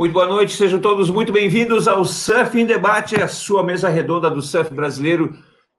[0.00, 4.30] Muito boa noite, sejam todos muito bem-vindos ao Surf em Debate, a sua mesa redonda
[4.30, 5.36] do surf brasileiro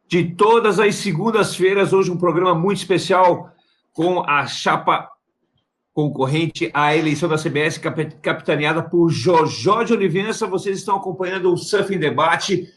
[0.10, 1.94] de todas as segundas-feiras.
[1.94, 3.50] Hoje um programa muito especial
[3.94, 5.10] com a chapa
[5.94, 7.78] concorrente à eleição da CBS,
[8.22, 10.46] capitaneada por Jojó de Olivença.
[10.46, 12.68] Vocês estão acompanhando o Surf em Debate.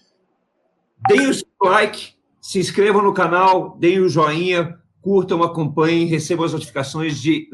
[1.08, 6.52] Deem o seu like, se inscrevam no canal, deem o joinha, curtam, acompanhem, recebam as
[6.52, 7.50] notificações de,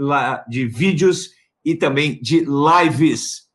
[0.47, 1.31] de vídeos
[1.65, 3.48] e também de lives.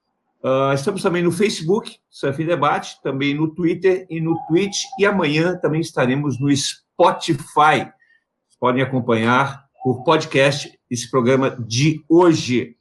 [0.44, 5.58] Uh, estamos também no Facebook, Surf Debate, também no Twitter e no Twitch, e amanhã
[5.58, 7.88] também estaremos no Spotify.
[7.88, 12.76] Vocês podem acompanhar por podcast esse programa de hoje.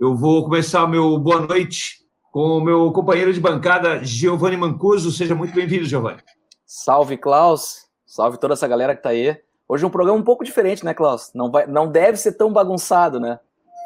[0.00, 1.98] Eu vou começar o meu boa noite
[2.32, 5.12] com o meu companheiro de bancada, Giovanni Mancuso.
[5.12, 6.22] Seja muito bem-vindo, Giovanni.
[6.64, 7.84] Salve, Klaus.
[8.06, 9.36] Salve toda essa galera que está aí.
[9.68, 11.30] Hoje é um programa um pouco diferente, né, Klaus?
[11.34, 13.38] Não, vai, não deve ser tão bagunçado, né?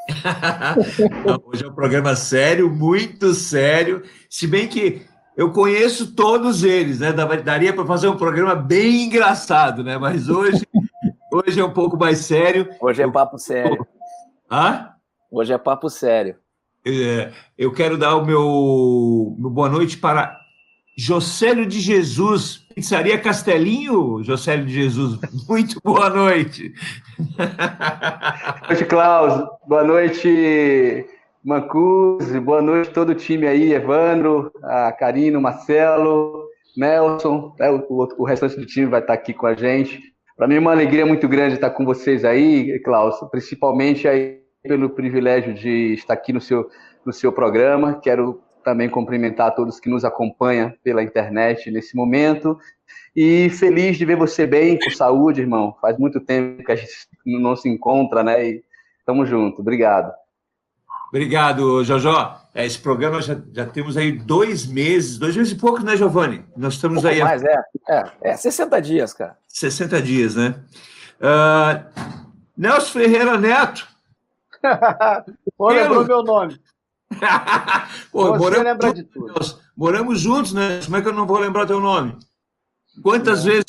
[1.44, 4.02] hoje é um programa sério, muito sério.
[4.28, 5.02] Se bem que
[5.36, 7.12] eu conheço todos eles, né?
[7.12, 9.96] Daria para fazer um programa bem engraçado, né?
[9.96, 10.66] Mas hoje,
[11.32, 12.68] hoje é um pouco mais sério.
[12.80, 13.86] Hoje é papo sério.
[14.50, 14.90] Hã?
[15.30, 16.36] Hoje é papo sério.
[16.86, 20.38] É, eu quero dar o meu, meu boa noite para
[20.96, 25.18] Jocélio de Jesus, Pizzaria Castelinho, Jocélio de Jesus.
[25.48, 26.72] Muito boa noite.
[27.36, 29.48] Boa noite, Klaus.
[29.66, 31.04] Boa noite,
[31.44, 32.38] Mancuse.
[32.38, 37.52] Boa noite todo o time aí, Evandro, a Karino, Marcelo, Nelson.
[37.58, 37.84] É, o,
[38.16, 40.00] o, restante do time vai estar aqui com a gente.
[40.36, 44.90] Para mim é uma alegria muito grande estar com vocês aí, Klaus, principalmente aí pelo
[44.90, 46.68] privilégio de estar aqui no seu,
[47.04, 47.98] no seu programa.
[48.00, 52.58] Quero também cumprimentar a todos que nos acompanham pela internet nesse momento.
[53.16, 55.74] E feliz de ver você bem, com saúde, irmão.
[55.80, 56.92] Faz muito tempo que a gente
[57.24, 58.46] não se encontra, né?
[58.46, 58.64] E
[59.06, 59.62] tamo junto.
[59.62, 60.12] Obrigado.
[61.08, 62.38] Obrigado, Jojó.
[62.54, 66.44] É, esse programa já, já temos aí dois meses, dois meses e pouco, né, Giovanni?
[66.54, 67.22] Nós estamos um aí.
[67.22, 67.56] Mais, é,
[67.88, 69.38] é, é 60 dias, cara.
[69.48, 70.54] 60 dias, né?
[71.18, 72.12] Uh,
[72.54, 73.88] Nelson Ferreira Neto.
[75.58, 76.60] Olha, lembrou meu nome.
[78.12, 79.34] Pô, Você moramos lembra de tudo.
[79.76, 80.80] moramos juntos, né?
[80.84, 82.16] Como é que eu não vou lembrar teu nome?
[83.02, 83.50] Quantas é.
[83.50, 83.64] vezes,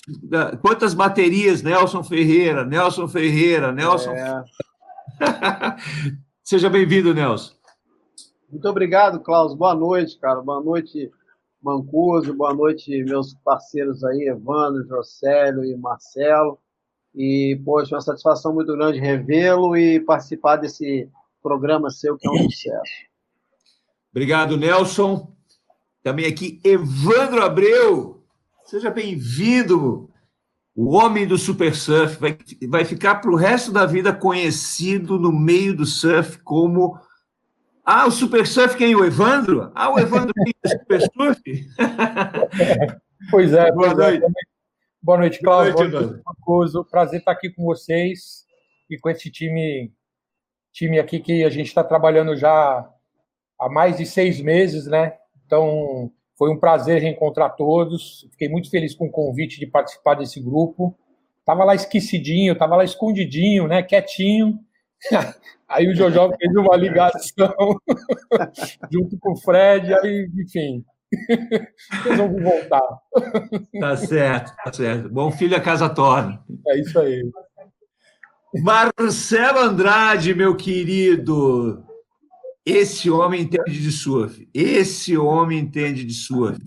[0.61, 4.11] quantas baterias, Nelson Ferreira, Nelson Ferreira, Nelson.
[4.11, 4.43] É.
[6.43, 7.53] Seja bem-vindo, Nelson.
[8.49, 9.53] Muito obrigado, Klaus.
[9.53, 10.41] Boa noite, cara.
[10.41, 11.11] Boa noite,
[11.61, 12.33] Mancuso.
[12.33, 16.57] Boa noite, meus parceiros aí, Evandro, Jocélio e Marcelo.
[17.13, 21.09] E, poxa, uma satisfação muito grande revê-lo e participar desse
[21.41, 23.08] programa seu, que é um sucesso.
[24.11, 25.31] Obrigado, Nelson.
[26.01, 28.23] Também aqui, Evandro Abreu.
[28.65, 30.09] Seja bem-vindo.
[30.75, 32.37] O homem do super surf vai,
[32.67, 36.97] vai ficar para o resto da vida conhecido no meio do surf como.
[37.85, 38.95] Ah, o super surf quem?
[38.95, 39.71] O Evandro?
[39.75, 41.41] Ah, o Evandro quem é super surf?
[43.29, 44.11] pois é, boa pois é.
[44.11, 44.25] noite.
[44.25, 44.29] É.
[45.01, 45.73] Boa noite, Cláudio.
[45.73, 48.45] Boa noite, Boa noite Prazer estar aqui com vocês
[48.89, 49.93] e com esse time,
[50.71, 52.89] time aqui que a gente está trabalhando já
[53.59, 55.13] há mais de seis meses, né?
[55.45, 58.27] Então, foi um prazer reencontrar todos.
[58.31, 60.97] Fiquei muito feliz com o convite de participar desse grupo.
[61.45, 63.83] Tava lá esquecidinho, tava lá escondidinho, né?
[63.83, 64.59] Quietinho.
[65.67, 67.53] Aí o Jojo fez uma ligação
[68.91, 70.83] junto com o Fred, aí, enfim,
[72.03, 72.81] resolvi voltar.
[73.79, 75.09] Tá certo, tá certo.
[75.09, 76.43] Bom filho a casa torna.
[76.65, 77.21] É isso aí.
[78.63, 81.83] Marcelo Andrade, meu querido,
[82.71, 84.47] esse homem entende de surf.
[84.53, 86.59] Esse homem entende de surf.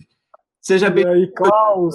[0.60, 1.04] Seja bem.
[1.04, 1.94] E aí, Klaus?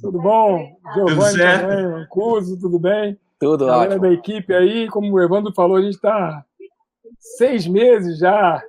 [0.00, 0.76] Tudo bom?
[0.94, 3.18] Giovanni também, Mancuso, tudo bem?
[3.38, 4.02] Tudo Galera ótimo.
[4.02, 6.44] da equipe aí, como o Evandro falou, a gente está
[7.18, 8.62] seis meses já.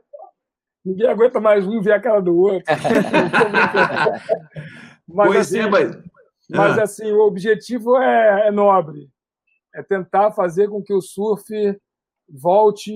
[0.83, 2.63] Ninguém aguenta mais um ver a cara do outro.
[5.07, 5.97] mas, pois assim, é, mas...
[6.49, 6.83] mas ah.
[6.83, 9.09] assim, o objetivo é, é nobre.
[9.73, 11.51] É tentar fazer com que o surf
[12.29, 12.95] volte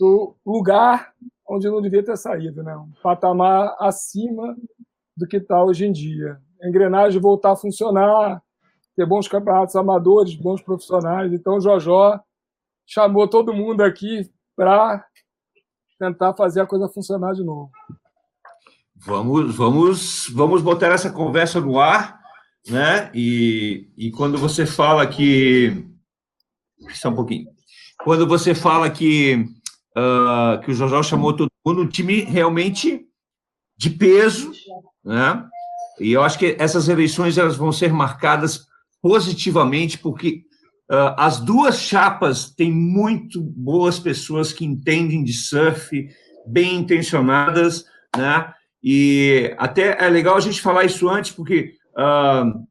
[0.00, 1.12] do lugar
[1.46, 2.74] onde não devia ter saído, né?
[2.74, 4.56] um patamar acima
[5.14, 6.40] do que está hoje em dia.
[6.62, 8.42] A engrenagem voltar a funcionar,
[8.96, 11.30] ter bons campeonatos amadores, bons profissionais.
[11.32, 12.18] Então, o Jojó
[12.86, 15.04] chamou todo mundo aqui para
[15.98, 17.70] tentar fazer a coisa funcionar de novo.
[18.96, 22.18] Vamos, vamos, vamos botar essa conversa no ar,
[22.68, 23.10] né?
[23.14, 25.86] E, e quando você fala que.
[26.94, 27.48] Só um pouquinho.
[28.02, 29.46] Quando você fala que
[29.96, 33.06] uh, que o Jorjão chamou todo mundo, um time realmente
[33.76, 34.52] de peso,
[35.04, 35.44] né?
[35.98, 38.66] E eu acho que essas eleições elas vão ser marcadas
[39.02, 40.44] positivamente, porque
[40.90, 46.08] uh, as duas chapas têm muito boas pessoas que entendem de surf,
[46.46, 47.84] bem intencionadas,
[48.16, 48.52] né?
[48.82, 52.66] E até é legal a gente falar isso antes, porque uh,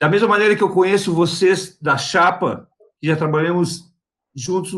[0.00, 2.68] da mesma maneira que eu conheço vocês da Chapa,
[3.00, 3.91] que já trabalhamos
[4.34, 4.72] juntos,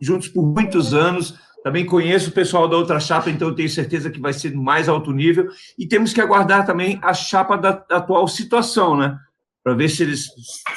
[0.00, 4.20] juntos por muitos anos, também conheço o pessoal da outra chapa, então tenho certeza que
[4.20, 5.48] vai ser mais alto nível.
[5.76, 9.18] E temos que aguardar também a chapa da atual situação, né?
[9.64, 10.28] Para ver se eles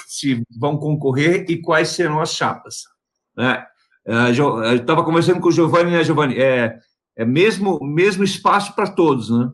[0.07, 2.85] se vão concorrer e quais serão as chapas.
[3.37, 3.63] Né?
[4.03, 6.39] É, eu estava conversando com o Giovanni, né, Giovanni?
[6.39, 6.79] É,
[7.15, 9.51] é mesmo, mesmo espaço para todos, né?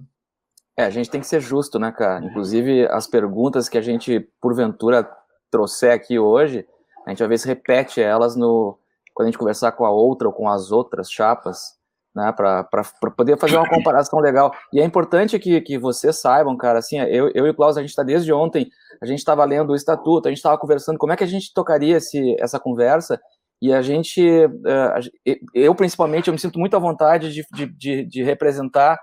[0.78, 2.24] É, a gente tem que ser justo, né, cara?
[2.24, 5.06] Inclusive, as perguntas que a gente, porventura,
[5.52, 6.66] trouxer aqui hoje,
[7.06, 8.78] a gente às vezes repete elas no,
[9.14, 11.76] quando a gente conversar com a outra ou com as outras chapas,
[12.16, 12.64] né, para
[13.16, 14.54] poder fazer uma comparação legal.
[14.72, 17.82] E é importante que, que vocês saibam, cara, assim, eu, eu e o Klaus, a
[17.82, 18.70] gente está desde ontem,
[19.02, 21.54] a gente estava lendo o estatuto, a gente estava conversando como é que a gente
[21.54, 23.20] tocaria esse, essa conversa,
[23.62, 27.46] e a gente, eh, eu principalmente, eu me sinto muito à vontade de,
[27.78, 29.00] de, de, representar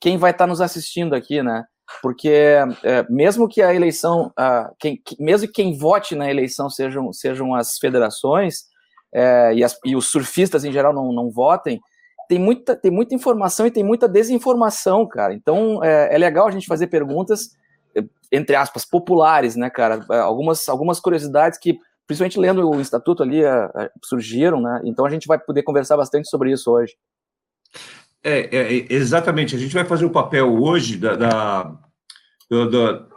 [0.00, 1.64] quem vai estar tá nos assistindo aqui, né?
[2.02, 4.32] Porque é, mesmo que a eleição,
[4.78, 8.64] quem, mesmo que quem vote na eleição sejam, sejam as federações,
[9.12, 11.80] é, e, as, e, os surfistas em geral não, não votem,
[12.28, 15.32] tem muita, tem muita informação e tem muita desinformação, cara.
[15.32, 17.56] Então é, é legal a gente fazer perguntas,
[18.30, 20.04] entre aspas, populares, né, cara?
[20.10, 24.82] É, algumas, algumas curiosidades que, principalmente lendo o estatuto ali, é, é, surgiram, né?
[24.84, 26.94] Então a gente vai poder conversar bastante sobre isso hoje.
[28.22, 29.54] É, é, exatamente.
[29.54, 31.76] A gente vai fazer o papel hoje da, da,
[32.50, 33.08] da,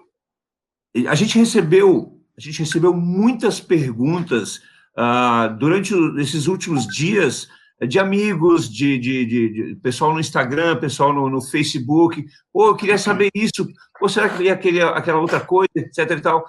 [1.07, 4.62] a gente recebeu a gente recebeu muitas perguntas
[4.98, 7.48] ah, durante esses últimos dias
[7.88, 12.24] de amigos, de, de, de, de, pessoal no Instagram, pessoal no, no Facebook,
[12.54, 13.68] ou eu queria saber isso,
[14.00, 16.45] ou será que ia aquele, aquela outra coisa, etc e tal.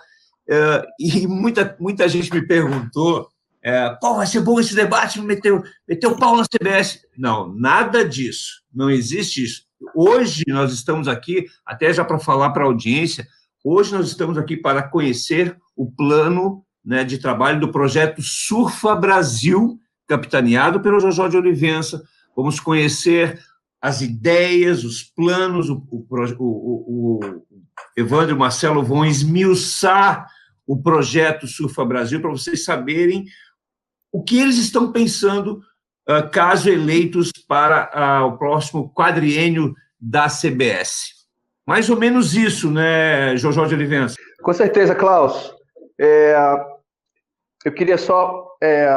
[0.49, 3.29] Uh, e muita, muita gente me perguntou,
[3.65, 7.01] uh, pô, vai ser bom esse debate, meteu, o pau na CBS.
[7.17, 9.63] Não, nada disso, não existe isso.
[9.95, 13.27] Hoje nós estamos aqui, até já para falar para a audiência,
[13.65, 19.79] hoje nós estamos aqui para conhecer o plano né, de trabalho do projeto Surfa Brasil,
[20.07, 22.03] capitaneado pelo Jojó de Olivença.
[22.37, 23.41] Vamos conhecer
[23.81, 26.07] as ideias, os planos, o, o,
[26.39, 27.43] o, o
[27.97, 30.27] Evandro e Marcelo vão esmiuçar
[30.67, 33.27] o projeto Surfa Brasil para vocês saberem
[34.13, 35.63] o que eles estão pensando
[36.09, 37.91] uh, caso eleitos para
[38.23, 41.23] uh, o próximo quadriênio da CBS.
[41.67, 44.17] Mais ou menos isso, né, Jojó de Olivença?
[44.43, 45.55] Com certeza, Klaus.
[45.99, 46.35] É,
[47.65, 48.57] eu queria só.
[48.61, 48.89] É,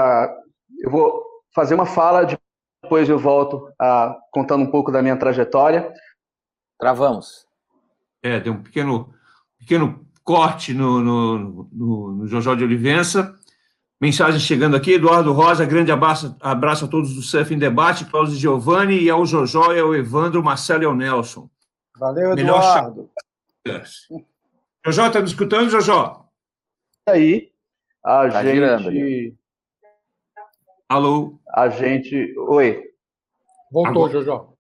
[0.80, 1.24] eu vou
[1.54, 2.26] fazer uma fala,
[2.84, 5.94] depois eu volto a, contando um pouco da minha trajetória.
[6.80, 7.46] Travamos.
[8.24, 9.14] É, tem um pequeno,
[9.60, 13.36] pequeno corte no, no, no, no Jojó de Olivença.
[14.02, 18.36] Mensagem chegando aqui, Eduardo Rosa, grande abraço, abraço a todos do Surf em Debate, Cláudio
[18.36, 21.50] Giovanni, e ao Jojó, e ao Evandro, Marcelo e ao Nelson.
[21.98, 23.10] Valeu, Eduardo.
[23.66, 23.84] Melhor...
[24.86, 26.30] Jojó, está me escutando, Jojó?
[27.08, 27.52] Aí,
[28.04, 28.54] a tá gente.
[28.54, 29.38] Girando,
[30.88, 31.40] Alô?
[31.50, 32.38] A gente.
[32.38, 32.84] Oi.
[33.72, 34.54] Voltou, agora, Jojó.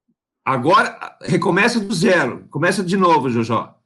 [0.44, 2.48] Agora, recomeça do zero.
[2.50, 3.78] Começa de novo, Jojó.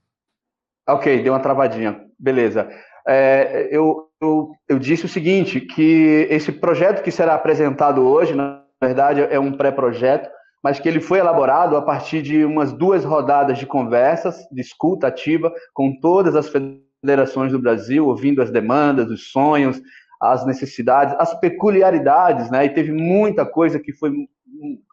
[0.88, 2.10] Ok, deu uma travadinha.
[2.18, 2.70] Beleza.
[3.06, 8.64] É, eu, eu, eu disse o seguinte: que esse projeto que será apresentado hoje, na
[8.82, 10.30] verdade, é um pré-projeto,
[10.64, 15.08] mas que ele foi elaborado a partir de umas duas rodadas de conversas, de escuta
[15.08, 19.82] ativa, com todas as federações do Brasil, ouvindo as demandas, os sonhos,
[20.22, 22.66] as necessidades, as peculiaridades, né?
[22.66, 24.28] E teve muita coisa que foi um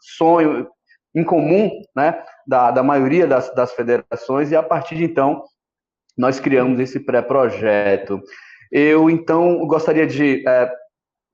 [0.01, 0.69] sonho
[1.15, 2.23] em comum, né?
[2.47, 5.43] Da, da maioria das, das federações, e a partir de então
[6.17, 8.23] nós criamos esse pré-projeto.
[8.71, 10.71] Eu, então, gostaria de é,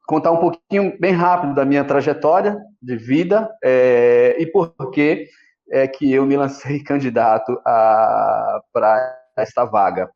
[0.06, 5.26] contar um pouquinho, bem rápido, da minha trajetória de vida é, e por que
[5.70, 10.10] é que eu me lancei candidato para esta vaga.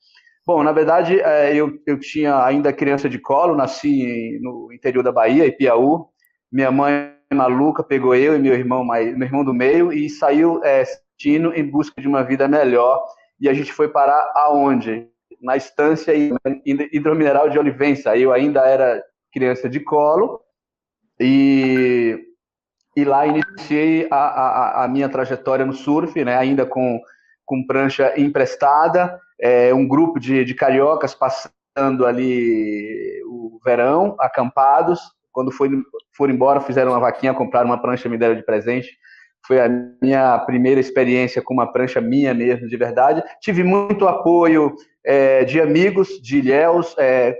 [0.47, 5.11] Bom, na verdade, é, eu, eu tinha ainda criança de colo, nasci no interior da
[5.11, 6.07] Bahia, Ipiaú.
[6.53, 10.85] Minha mãe maluca pegou eu e meu irmão, meu irmão do meio e saiu é,
[11.25, 13.03] em busca de uma vida melhor.
[13.41, 15.09] E a gente foi parar aonde?
[15.41, 16.13] Na estância
[16.65, 18.17] hidromineral de Olivença.
[18.17, 19.03] Eu ainda era
[19.33, 20.41] criança de colo
[21.21, 22.19] e,
[22.97, 27.01] e lá iniciei a, a, a minha trajetória no surf, né, ainda com,
[27.45, 35.01] com prancha emprestada é, um grupo de, de cariocas passando ali o verão, acampados.
[35.33, 38.97] Quando foram embora, fizeram uma vaquinha, compraram uma prancha, me deram de presente.
[39.47, 39.69] Foi a
[40.03, 43.23] minha primeira experiência com uma prancha minha mesmo, de verdade.
[43.41, 44.75] Tive muito apoio
[45.05, 47.37] é, de amigos, de ilhéus, é,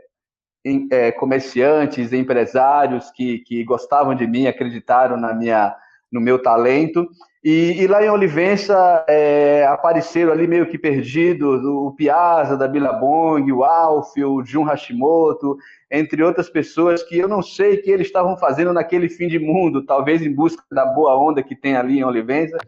[0.91, 5.75] é, comerciantes, empresários que, que gostavam de mim, acreditaram na minha,
[6.13, 7.07] no meu talento.
[7.49, 13.53] E, e lá em Olivença é, apareceram ali meio que perdidos o Piazza da Billabong,
[13.53, 15.57] o Alf, o Jun Hashimoto,
[15.89, 19.39] entre outras pessoas que eu não sei o que eles estavam fazendo naquele fim de
[19.39, 22.59] mundo, talvez em busca da boa onda que tem ali em Olivença.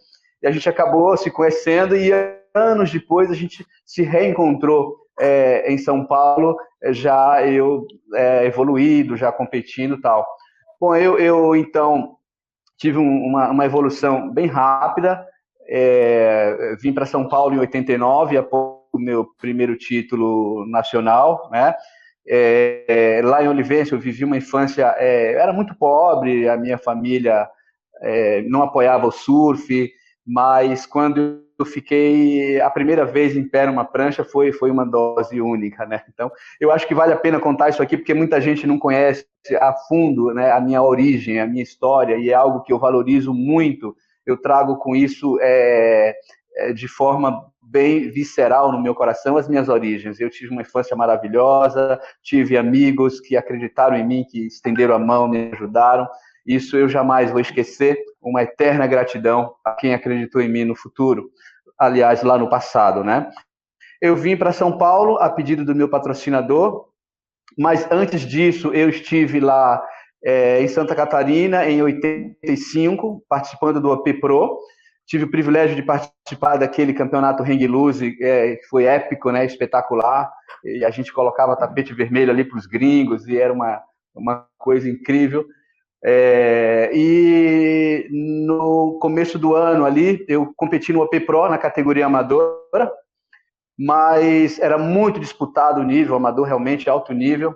[0.41, 2.13] E a gente acabou se conhecendo e
[2.55, 6.57] anos depois a gente se reencontrou é, em São Paulo,
[6.91, 10.25] já eu é, evoluído, já competindo tal.
[10.81, 12.17] Bom, eu, eu então
[12.79, 15.27] tive um, uma, uma, evolução bem rápida,
[15.69, 21.75] é, vim para São Paulo em 89, após o meu primeiro título nacional, né?
[22.31, 27.49] É, lá em Olivença eu vivi uma infância, é, era muito pobre, a minha família
[28.03, 29.91] é, não apoiava o surf,
[30.27, 35.41] mas quando eu fiquei a primeira vez em pé numa prancha foi foi uma dose
[35.41, 36.03] única, né?
[36.09, 39.27] Então, eu acho que vale a pena contar isso aqui porque muita gente não conhece
[39.61, 43.35] a fundo, né, a minha origem, a minha história e é algo que eu valorizo
[43.35, 43.97] muito.
[44.25, 46.15] Eu trago com isso é,
[46.57, 50.21] é, de forma bem visceral no meu coração as minhas origens.
[50.21, 55.29] Eu tive uma infância maravilhosa, tive amigos que acreditaram em mim, que estenderam a mão,
[55.29, 56.07] me ajudaram.
[56.49, 57.97] Isso eu jamais vou esquecer.
[58.21, 61.31] Uma eterna gratidão a quem acreditou em mim no futuro
[61.79, 63.31] aliás, lá no passado, né?
[64.03, 66.87] Eu vim para São Paulo a pedido do meu patrocinador,
[67.57, 69.83] mas antes disso eu estive lá
[70.25, 74.59] é, em Santa Catarina em 85, participando do AP Pro.
[75.07, 80.31] Tive o privilégio de participar daquele campeonato Hang Loose, é, que foi épico, né, espetacular.
[80.65, 83.81] E a gente colocava tapete vermelho ali para os gringos e era uma,
[84.15, 85.47] uma coisa incrível.
[86.05, 92.93] É, e no começo do ano ali, eu competi no OP Pro na categoria amadora,
[93.79, 97.55] mas era muito disputado o nível, amador realmente alto nível.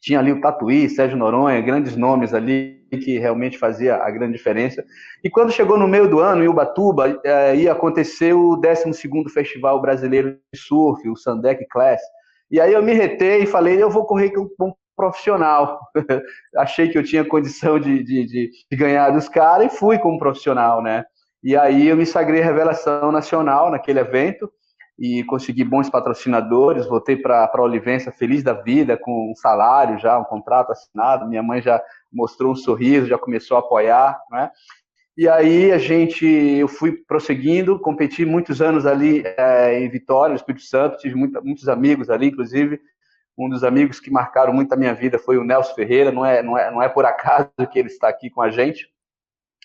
[0.00, 4.84] Tinha ali o Tatuí, Sérgio Noronha, grandes nomes ali que realmente fazia a grande diferença.
[5.22, 9.80] E quando chegou no meio do ano, em Ubatuba, é, ia acontecer o 12º Festival
[9.80, 12.00] Brasileiro de Surf, o Sandec Class.
[12.50, 15.80] E aí eu me retei e falei, eu vou correr com, profissional.
[16.56, 20.18] Achei que eu tinha condição de, de, de, de ganhar dos caras e fui como
[20.18, 21.04] profissional, né?
[21.42, 24.50] E aí eu me sagrei revelação nacional naquele evento
[24.98, 30.18] e consegui bons patrocinadores, voltei para a Olivença feliz da vida, com um salário já,
[30.18, 31.82] um contrato assinado, minha mãe já
[32.12, 34.50] mostrou um sorriso, já começou a apoiar, né?
[35.16, 40.36] E aí a gente, eu fui prosseguindo, competi muitos anos ali é, em Vitória, no
[40.36, 42.80] Espírito Santo, tive muita, muitos amigos ali, inclusive
[43.46, 46.42] um dos amigos que marcaram muito a minha vida foi o Nelson Ferreira, não é,
[46.42, 48.88] não é, não é por acaso que ele está aqui com a gente.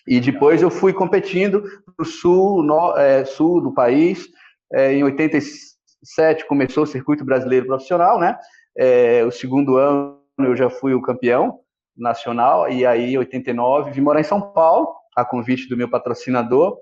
[0.06, 4.26] E depois eu fui competindo para o sul, no, é, sul do país.
[4.72, 8.38] É, em 87 começou o circuito brasileiro profissional, né?
[8.76, 11.60] É, o segundo ano eu já fui o campeão
[11.96, 16.78] nacional e aí em 89 vim morar em São Paulo a convite do meu patrocinador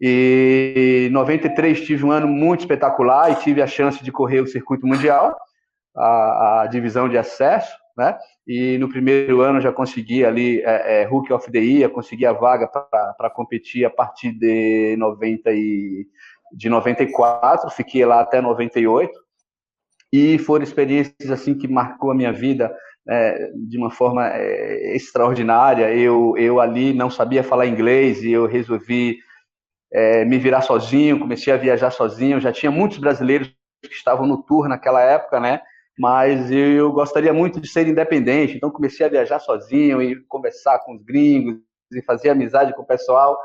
[0.00, 4.46] e em 93 tive um ano muito espetacular e tive a chance de correr o
[4.46, 5.36] circuito mundial
[5.96, 8.16] a, a divisão de acesso, né?
[8.46, 12.32] E no primeiro ano já consegui ali é, é, Hook of the Year, consegui a
[12.32, 16.06] vaga para competir a partir de 90 e,
[16.52, 19.12] de 94, fiquei lá até 98
[20.12, 22.74] e foram experiências assim que marcou a minha vida
[23.08, 25.94] é, de uma forma é, extraordinária.
[25.94, 29.18] Eu eu ali não sabia falar inglês e eu resolvi
[29.92, 32.40] é, me virar sozinho, comecei a viajar sozinho.
[32.40, 35.60] Já tinha muitos brasileiros que estavam no tour naquela época, né?
[35.98, 40.94] Mas eu gostaria muito de ser independente, então comecei a viajar sozinho e conversar com
[40.94, 41.56] os gringos
[41.92, 43.38] e fazer amizade com o pessoal.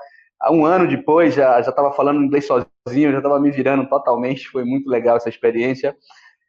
[0.49, 4.89] Um ano depois já estava falando inglês sozinho, já estava me virando totalmente, foi muito
[4.89, 5.95] legal essa experiência.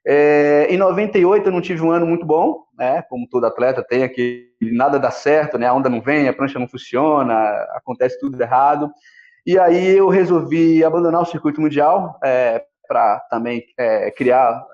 [0.06, 3.02] É, em 98 eu não tive um ano muito bom, né?
[3.10, 5.66] Como todo atleta tem aqui, nada dá certo, né?
[5.66, 7.34] A onda não vem, a prancha não funciona,
[7.74, 8.90] acontece tudo errado.
[9.46, 14.64] E aí eu resolvi abandonar o circuito mundial é, para também é, criar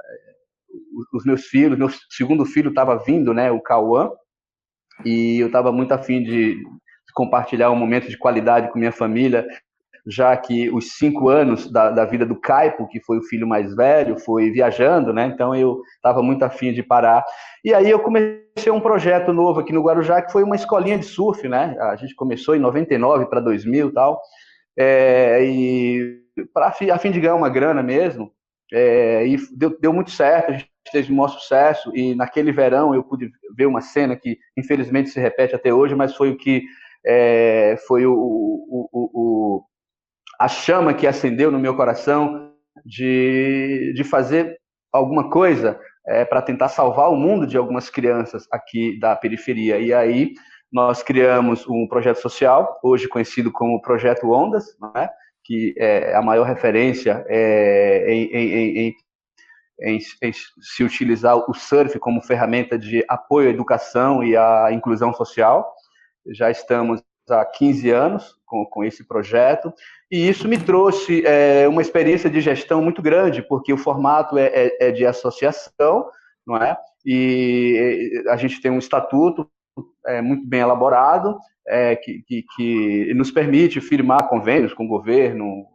[1.12, 4.11] os meus filhos, meu segundo filho estava vindo, né, o Cauã,
[5.04, 6.62] e eu estava muito afim de
[7.14, 9.47] compartilhar um momento de qualidade com minha família,
[10.07, 13.75] já que os cinco anos da, da vida do Caipo, que foi o filho mais
[13.75, 15.26] velho, foi viajando, né?
[15.26, 17.25] Então eu estava muito afim de parar.
[17.64, 21.07] E aí eu comecei um projeto novo aqui no Guarujá, que foi uma escolinha de
[21.07, 21.75] surf, né?
[21.81, 24.21] A gente começou em 99 para 2000 e tal.
[24.76, 26.21] É, e
[26.52, 28.34] para a fim de ganhar uma grana mesmo,
[28.73, 32.94] é, e deu, deu muito certo, a gente teve um maior sucesso, e naquele verão
[32.94, 36.62] eu pude ver uma cena que infelizmente se repete até hoje, mas foi o que
[37.06, 39.64] é, foi o, o, o,
[40.40, 42.52] a chama que acendeu no meu coração
[42.85, 44.59] de, de fazer
[44.92, 49.78] alguma coisa é, para tentar salvar o mundo de algumas crianças aqui da periferia.
[49.78, 50.33] E aí
[50.73, 55.09] nós criamos um projeto social, hoje conhecido como Projeto Ondas, né,
[55.45, 58.97] que é a maior referência é, em, em, em,
[59.83, 60.01] em,
[60.33, 65.71] se utilizar o surf como ferramenta de apoio à educação e à inclusão social.
[66.33, 69.73] Já estamos há 15 anos com, com esse projeto,
[70.11, 74.47] e isso me trouxe é, uma experiência de gestão muito grande, porque o formato é,
[74.47, 76.09] é, é de associação,
[76.47, 76.77] não é?
[77.05, 79.49] E a gente tem um estatuto
[80.07, 85.66] é, muito bem elaborado, é, que, que, que, nos permite firmar convênios com o governo,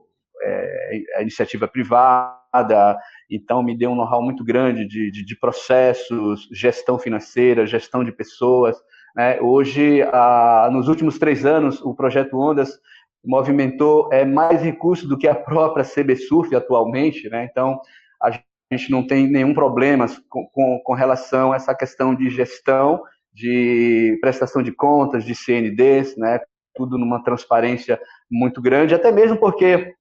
[0.42, 2.98] é, a iniciativa privada,
[3.30, 8.12] então me deu um know-how muito grande de, de, de, processos, gestão financeira, gestão de
[8.12, 8.78] pessoas.
[9.16, 9.40] Né?
[9.42, 12.80] Hoje, a, nos últimos três anos, o projeto Ondas
[13.26, 17.48] movimentou é, mais recursos do que a própria CBSUF atualmente, né?
[17.50, 17.80] então
[18.22, 18.32] a
[18.72, 23.02] gente não tem nenhum problema com, com, com relação a essa questão de gestão,
[23.40, 26.42] de prestação de contas, de CNDs, né?
[26.76, 29.94] tudo numa transparência muito grande, até mesmo porque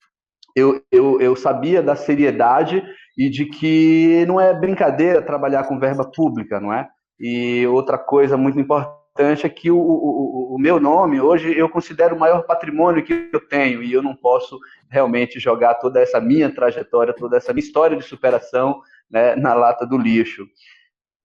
[0.56, 2.82] eu, eu, eu sabia da seriedade
[3.16, 6.88] e de que não é brincadeira trabalhar com verba pública, não é?
[7.18, 12.16] E outra coisa muito importante é que o, o, o meu nome, hoje, eu considero
[12.16, 14.58] o maior patrimônio que eu tenho e eu não posso
[14.90, 18.80] realmente jogar toda essa minha trajetória, toda essa minha história de superação
[19.10, 20.46] né, na lata do lixo.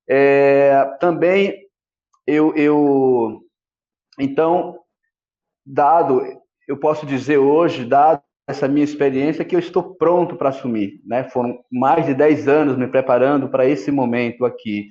[0.08, 1.64] É, também
[2.26, 3.42] eu, eu,
[4.20, 4.80] então,
[5.66, 6.22] dado,
[6.68, 11.02] eu posso dizer hoje, dado essa minha experiência que eu estou pronto para assumir.
[11.06, 11.24] Né?
[11.26, 14.90] Foram mais de 10 anos me preparando para esse momento aqui.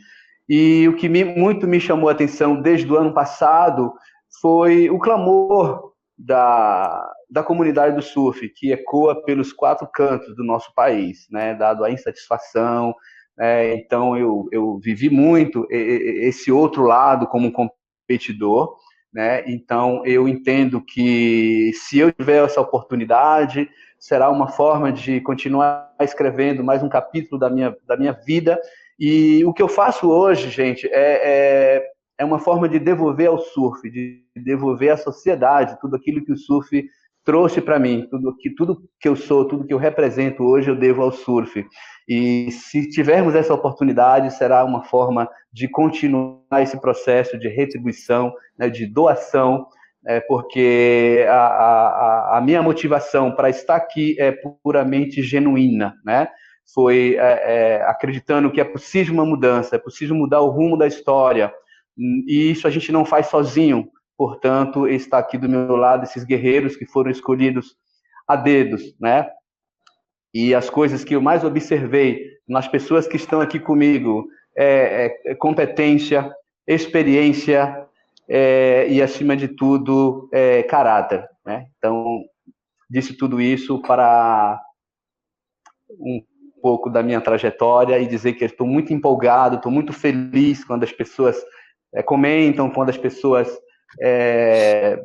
[0.49, 3.93] E o que me, muito me chamou a atenção desde o ano passado
[4.41, 10.75] foi o clamor da, da comunidade do surf, que ecoa pelos quatro cantos do nosso
[10.75, 11.55] país, né?
[11.55, 12.95] dado a insatisfação.
[13.43, 13.75] Né?
[13.75, 18.77] Então, eu, eu vivi muito esse outro lado como competidor,
[19.13, 19.43] né?
[19.49, 23.69] Então, eu entendo que se eu tiver essa oportunidade,
[23.99, 28.61] será uma forma de continuar escrevendo mais um capítulo da minha, da minha vida.
[28.97, 31.87] E o que eu faço hoje, gente, é, é,
[32.19, 36.39] é uma forma de devolver ao surf, de devolver à sociedade tudo aquilo que o
[36.39, 36.71] surf
[37.25, 40.77] trouxe para mim, tudo que, tudo que eu sou, tudo que eu represento hoje, eu
[40.77, 41.65] devo ao surf.
[42.09, 48.69] E se tivermos essa oportunidade, será uma forma de continuar esse processo de retribuição, né,
[48.69, 49.67] de doação,
[50.07, 54.33] é, porque a, a, a, minha motivação para estar aqui é
[54.63, 56.29] puramente genuína, né?
[56.75, 60.87] Foi é, é, acreditando que é possível uma mudança, é possível mudar o rumo da
[60.87, 61.53] história,
[61.97, 63.89] e isso a gente não faz sozinho.
[64.23, 67.75] Portanto, está aqui do meu lado esses guerreiros que foram escolhidos
[68.25, 69.29] a dedos, né?
[70.33, 75.33] E as coisas que eu mais observei nas pessoas que estão aqui comigo é, é,
[75.33, 76.33] é competência,
[76.65, 77.85] experiência
[78.29, 81.29] é, e, acima de tudo, é, caráter.
[81.45, 81.67] Né?
[81.77, 82.23] Então,
[82.89, 84.63] disse tudo isso para
[85.99, 86.23] um
[86.63, 90.93] pouco da minha trajetória e dizer que estou muito empolgado, estou muito feliz quando as
[90.93, 91.37] pessoas
[91.93, 93.53] é, comentam, quando as pessoas
[94.01, 95.03] é,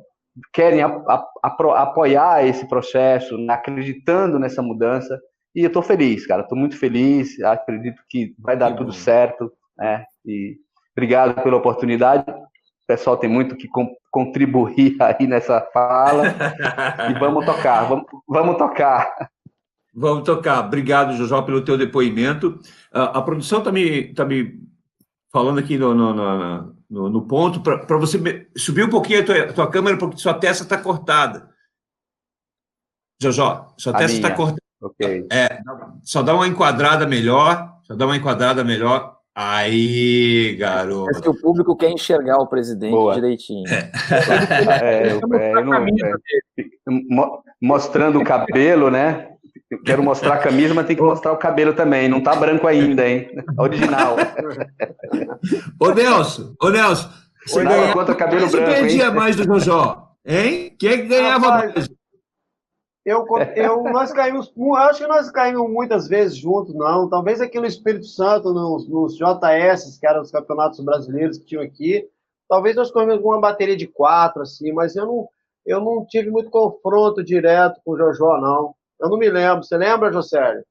[0.54, 5.19] querem a, a, a, apoiar esse processo, né, acreditando nessa mudança.
[5.56, 6.43] E eu estou feliz, cara.
[6.43, 7.39] Estou muito feliz.
[7.41, 9.52] Acredito que vai dar tudo certo.
[9.78, 10.06] Né?
[10.26, 10.58] E
[10.95, 12.30] obrigado pela oportunidade.
[12.30, 13.67] O pessoal tem muito que
[14.12, 16.26] contribuir aí nessa fala.
[17.10, 19.30] e vamos tocar, vamos, vamos tocar.
[19.93, 20.63] Vamos tocar.
[20.63, 22.60] Obrigado, Jojó, pelo teu depoimento.
[22.93, 24.62] A, a produção está me, tá me
[25.32, 29.43] falando aqui no, no, no, no, no ponto, para você subir um pouquinho a tua,
[29.43, 31.50] a tua câmera, porque sua testa está cortada.
[33.21, 34.62] Jojó, sua a testa está cortada.
[34.82, 35.28] Ok.
[35.32, 35.60] É,
[36.04, 39.17] só dá uma enquadrada melhor, só dá uma enquadrada melhor.
[39.39, 41.06] Aí, garoto.
[41.06, 43.13] Parece que o público quer enxergar o presidente Boa.
[43.13, 43.65] direitinho.
[43.69, 43.91] É.
[44.82, 49.37] é, é, não, é, mostrando o cabelo, né?
[49.86, 52.08] Quero mostrar a camisa, mas tem que mostrar o cabelo também.
[52.08, 53.30] Não tá branco ainda, hein?
[53.58, 54.15] Original.
[55.80, 57.10] ô, Nelson, ô, Nelson.
[57.45, 59.13] Você ganhava quanto cabelo branco, perdia hein?
[59.13, 60.12] mais do Jojó?
[60.25, 60.75] Hein?
[60.77, 61.89] Quem é que ganhava Rapaz, mais?
[63.06, 63.25] Eu,
[63.56, 67.10] eu, nós caímos, acho que nós caímos muitas vezes juntos, não.
[67.10, 71.63] Talvez aqui no Espírito Santo, nos, nos JS, que eram os campeonatos brasileiros que tinham
[71.63, 72.06] aqui,
[72.49, 75.30] talvez nós corremos alguma bateria de quatro, assim, mas eu não,
[75.65, 78.75] eu não tive muito confronto direto com o Jojó, não.
[78.99, 79.63] Eu não me lembro.
[79.63, 80.63] Você lembra, Josélio?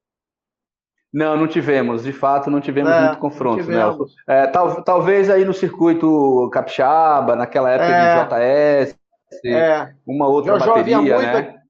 [1.12, 2.02] Não, não tivemos.
[2.02, 4.06] De fato, não tivemos é, muito confronto, Nelson.
[4.28, 8.98] É, tal, talvez aí no circuito capixaba, naquela época é, de JS,
[9.46, 9.94] é.
[10.06, 11.60] uma outra Jojó bateria, via né?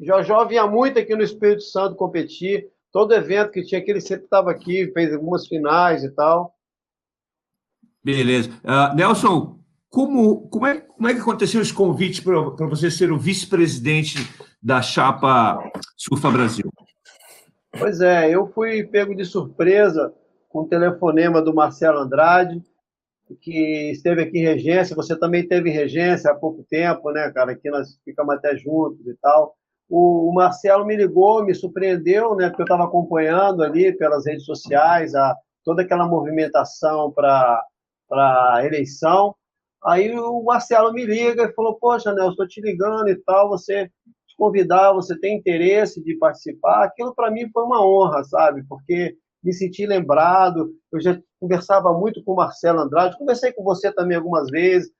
[0.00, 2.66] Jojó vinha muito aqui no Espírito Santo competir.
[2.90, 6.54] Todo evento que tinha aqui, ele sempre estava aqui, fez algumas finais e tal.
[8.04, 8.50] Beleza.
[8.64, 13.18] Uh, Nelson, como, como, é, como é que aconteceu esse convite para você ser o
[13.18, 14.18] vice-presidente
[14.62, 15.58] da chapa
[15.96, 16.70] Surfa Brasil?
[17.78, 20.14] Pois é, eu fui pego de surpresa
[20.48, 22.62] com o telefonema do Marcelo Andrade,
[23.40, 24.94] que esteve aqui em regência.
[24.94, 27.52] Você também teve regência há pouco tempo, né, cara?
[27.52, 29.54] Aqui nós ficamos até juntos e tal.
[29.88, 32.48] O, Marcelo me ligou, me surpreendeu, né?
[32.48, 37.62] Porque eu estava acompanhando ali pelas redes sociais a, toda aquela movimentação para
[38.10, 39.34] a eleição.
[39.84, 43.90] Aí o Marcelo me liga e falou: Poxa, Nelson, estou te ligando e tal, você
[44.42, 46.82] convidar, você tem interesse de participar?
[46.82, 48.64] Aquilo para mim foi uma honra, sabe?
[48.68, 50.74] Porque me senti lembrado.
[50.90, 54.90] Eu já conversava muito com o Marcelo Andrade, conversei com você também algumas vezes.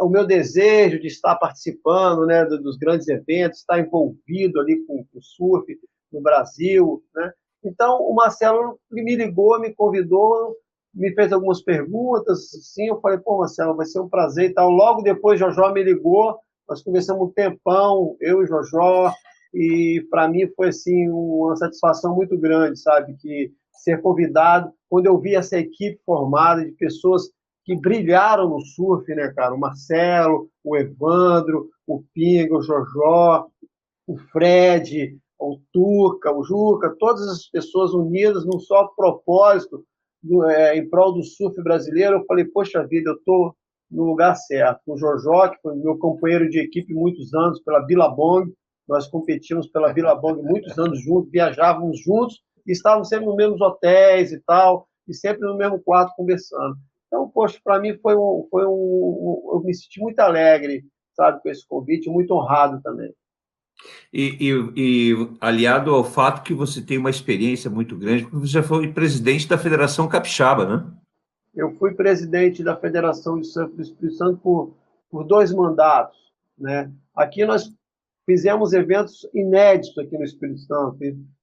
[0.00, 5.22] O meu desejo de estar participando né, dos grandes eventos, estar envolvido ali com o
[5.22, 5.64] surf
[6.12, 7.00] no Brasil.
[7.14, 7.32] Né?
[7.64, 10.56] Então, o Marcelo me ligou, me convidou,
[10.92, 12.50] me fez algumas perguntas.
[12.74, 14.68] Sim, eu falei, pô, Marcelo, vai ser um prazer e tal.
[14.70, 16.36] Logo depois, Jojó me ligou,
[16.68, 19.12] nós conversamos um tempão, eu e Jojó,
[19.54, 23.16] e para mim foi assim uma satisfação muito grande, sabe?
[23.16, 27.30] Que ser convidado, quando eu vi essa equipe formada de pessoas
[27.64, 29.54] que brilharam no surf, né, cara?
[29.54, 33.46] O Marcelo, o Evandro, o Pinga, o Jojó,
[34.06, 39.84] o Fred, o Turca, o Juca, todas as pessoas unidas num só propósito
[40.22, 42.16] do, é, em prol do surf brasileiro.
[42.16, 43.54] Eu falei, poxa vida, eu estou
[43.90, 44.80] no lugar certo.
[44.86, 48.52] O Jojó, que foi meu companheiro de equipe muitos anos pela Billabong,
[48.88, 54.32] nós competimos pela Billabong muitos anos juntos, viajávamos juntos e estávamos sempre nos mesmos hotéis
[54.32, 56.76] e tal, e sempre no mesmo quarto conversando.
[57.06, 61.48] Então, poxa, para mim foi um, foi um, eu me senti muito alegre, sabe, com
[61.48, 63.12] esse convite, muito honrado também.
[64.12, 68.52] E, e, e, aliado ao fato que você tem uma experiência muito grande, porque você
[68.52, 70.84] já foi presidente da Federação Capixaba, né?
[71.54, 74.74] Eu fui presidente da Federação de Surf do Espírito Santo por,
[75.10, 76.16] por dois mandatos,
[76.56, 76.90] né?
[77.14, 77.72] Aqui nós
[78.24, 80.98] fizemos eventos inéditos aqui no Espírito Santo.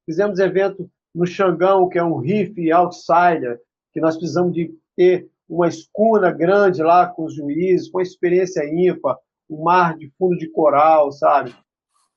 [0.06, 3.60] Fizemos evento no Xangão, que é um riff outsider,
[3.92, 9.18] que nós precisamos de ter uma escuna grande lá com os juízes, com experiência ímpar,
[9.50, 11.56] um mar de fundo de coral, sabe?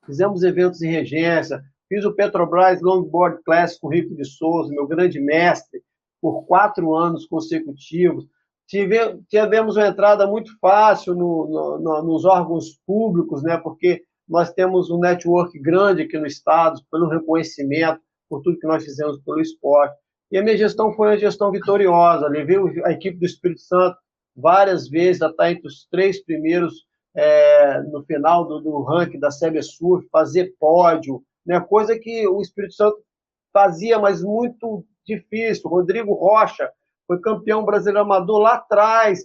[0.05, 4.87] Fizemos eventos em regência, fiz o Petrobras Longboard Class com o Rico de Souza, meu
[4.87, 5.83] grande mestre,
[6.21, 8.27] por quatro anos consecutivos.
[8.67, 13.57] Tive, tivemos uma entrada muito fácil no, no, no, nos órgãos públicos, né?
[13.57, 18.85] porque nós temos um network grande aqui no Estado, pelo reconhecimento, por tudo que nós
[18.85, 19.97] fizemos pelo esporte.
[20.31, 22.29] E a minha gestão foi uma gestão vitoriosa.
[22.29, 23.97] Levei a equipe do Espírito Santo
[24.37, 29.31] várias vezes a estar entre os três primeiros é, no final do, do ranking da
[29.31, 31.59] CB Surf, fazer pódio, né?
[31.59, 32.99] coisa que o Espírito Santo
[33.53, 35.69] fazia, mas muito difícil.
[35.69, 36.71] Rodrigo Rocha
[37.07, 39.25] foi campeão brasileiro amador lá atrás,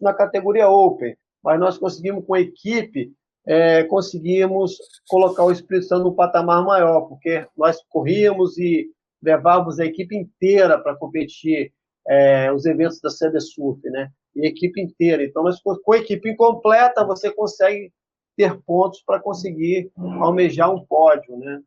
[0.00, 3.12] na categoria Open, mas nós conseguimos, com a equipe,
[3.46, 4.76] é, conseguimos
[5.08, 8.90] colocar o Espírito Santo num patamar maior, porque nós corríamos e
[9.22, 11.72] levávamos a equipe inteira para competir
[12.08, 14.10] é, os eventos da CB Surf, né?
[14.34, 15.24] E a equipe inteira.
[15.24, 17.92] Então, nós, com a equipe incompleta, você consegue
[18.36, 19.90] ter pontos para conseguir
[20.20, 21.60] almejar um pódio, né?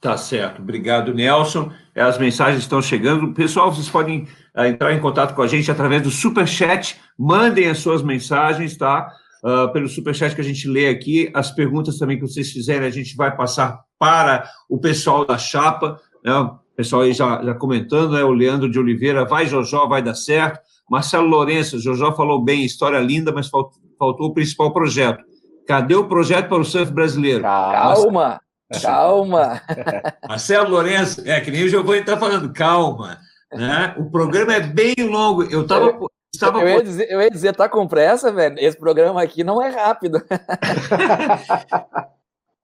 [0.00, 0.62] Tá certo.
[0.62, 1.70] Obrigado, Nelson.
[1.94, 3.34] As mensagens estão chegando.
[3.34, 6.98] Pessoal, vocês podem uh, entrar em contato com a gente através do Super Chat.
[7.18, 9.12] Mandem as suas mensagens, tá?
[9.44, 11.30] uh, pelo superchat que a gente lê aqui.
[11.34, 16.00] As perguntas também que vocês fizerem, a gente vai passar para o pessoal da chapa.
[16.24, 16.32] Né?
[16.32, 18.24] O pessoal aí já, já comentando, né?
[18.24, 20.60] o Leandro de Oliveira, vai Jojó, vai dar certo.
[20.88, 25.22] Marcelo Lourenço, Jojó falou bem, história linda, mas faltou, faltou o principal projeto.
[25.66, 27.42] Cadê o projeto para o surf brasileiro?
[27.42, 28.40] Calma,
[28.82, 29.60] calma.
[30.28, 33.18] Marcelo Lourenço, é que nem o Giovanni está falando, calma.
[33.52, 33.94] Né?
[33.98, 35.42] O programa é bem longo.
[35.42, 35.98] Eu estava
[36.32, 36.60] Estava...
[36.60, 38.56] Eu, ia dizer, eu ia dizer, tá com pressa, velho?
[38.58, 40.22] Esse programa aqui não é rápido.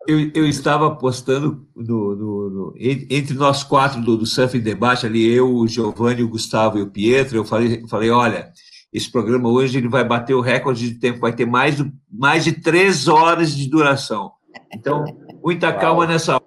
[0.06, 5.30] eu, eu estava postando no, no, no, entre nós quatro do, do Surf Debate, ali
[5.30, 8.52] eu, o Giovanni, o Gustavo e o Pietro, eu falei, falei, olha,
[8.92, 12.52] esse programa hoje ele vai bater o recorde de tempo, vai ter mais, mais de
[12.52, 14.30] três horas de duração.
[14.72, 15.04] Então,
[15.46, 16.44] muita calma nessa hora.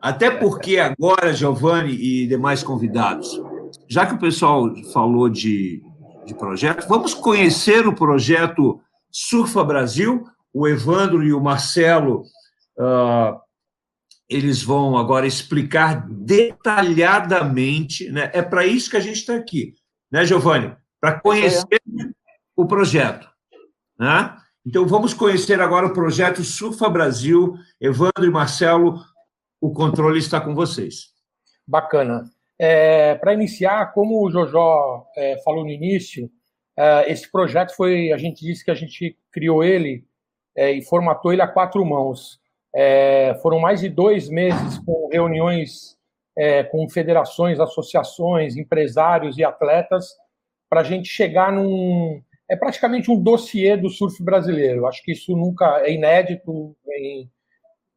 [0.00, 3.40] Até porque agora, Giovanni e demais convidados,
[3.88, 5.82] já que o pessoal falou de
[6.24, 6.88] de projeto.
[6.88, 8.80] Vamos conhecer o projeto
[9.10, 10.24] Surfa Brasil.
[10.52, 12.22] O Evandro e o Marcelo,
[12.78, 13.38] uh,
[14.28, 18.30] eles vão agora explicar detalhadamente, né?
[18.32, 19.74] É para isso que a gente está aqui,
[20.10, 20.74] né, Giovanni?
[21.00, 21.82] Para conhecer
[22.56, 23.28] o projeto,
[23.98, 24.36] né?
[24.66, 27.54] Então vamos conhecer agora o projeto Surfa Brasil.
[27.80, 28.98] Evandro e Marcelo,
[29.60, 31.12] o controle está com vocês.
[31.66, 32.24] Bacana.
[32.58, 36.30] É, Para iniciar, como o Jojó é, falou no início,
[36.78, 40.04] Uh, esse projeto foi, a gente disse que a gente criou ele
[40.56, 42.40] é, e formatou ele a quatro mãos.
[42.74, 45.96] É, foram mais de dois meses com reuniões
[46.36, 50.08] é, com federações, associações, empresários e atletas
[50.68, 52.20] para a gente chegar num.
[52.48, 54.86] É praticamente um dossiê do surf brasileiro.
[54.86, 57.30] Acho que isso nunca é inédito, em,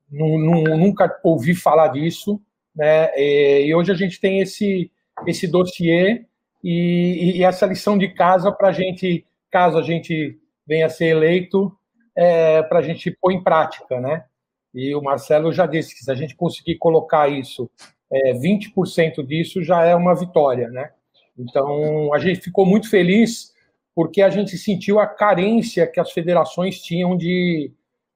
[0.09, 2.41] nunca ouvi falar disso.
[2.75, 3.09] Né?
[3.17, 4.91] E hoje a gente tem esse,
[5.25, 6.25] esse dossiê
[6.63, 11.07] e, e essa lição de casa para a gente, caso a gente venha a ser
[11.07, 11.75] eleito,
[12.15, 14.25] é, para a gente pôr em prática, né?
[14.73, 17.69] E o Marcelo já disse que se a gente conseguir colocar isso,
[18.11, 20.91] é, 20% disso já é uma vitória, né?
[21.37, 23.53] Então, a gente ficou muito feliz
[23.97, 27.71] porque a gente sentiu a carência que as federações tinham de,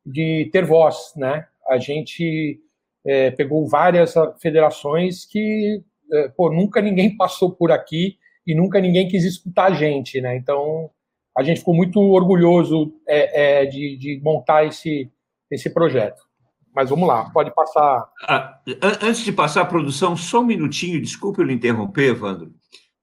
[0.06, 1.48] de ter voz, né?
[1.68, 2.62] A gente
[3.04, 9.08] é, pegou várias federações que, é, pô, nunca ninguém passou por aqui e nunca ninguém
[9.08, 10.36] quis escutar a gente, né?
[10.36, 10.88] Então,
[11.36, 15.10] a gente ficou muito orgulhoso é, é, de, de, montar esse,
[15.50, 16.22] esse projeto.
[16.76, 18.08] Mas vamos lá, pode passar.
[18.28, 18.62] Ah,
[19.02, 22.54] antes de passar a produção, só um minutinho, desculpe eu lhe interromper, Evandro,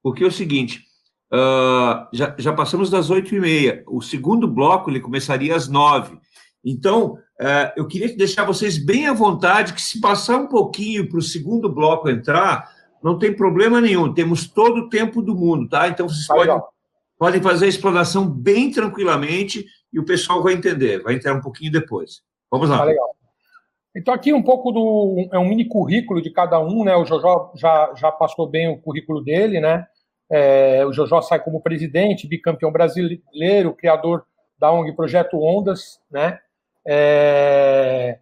[0.00, 0.87] porque é o seguinte,
[1.32, 6.18] uh, já, já, passamos das oito e meia, o segundo bloco ele começaria às nove.
[6.64, 11.18] Então, uh, eu queria deixar vocês bem à vontade que se passar um pouquinho para
[11.18, 12.68] o segundo bloco entrar,
[13.02, 15.88] não tem problema nenhum, temos todo o tempo do mundo, tá?
[15.88, 16.60] Então, vocês tá podem,
[17.18, 21.72] podem fazer a explanação bem tranquilamente e o pessoal vai entender, vai entrar um pouquinho
[21.72, 22.22] depois.
[22.50, 22.78] Vamos lá.
[22.78, 23.18] Tá legal.
[23.96, 25.28] Então, aqui um pouco do.
[25.32, 26.94] É um mini currículo de cada um, né?
[26.96, 29.86] O Jojó já, já passou bem o currículo dele, né?
[30.30, 34.26] É, o Jojó sai como presidente, bicampeão brasileiro, criador
[34.58, 36.38] da ONG Projeto Ondas, né?
[36.86, 38.18] É,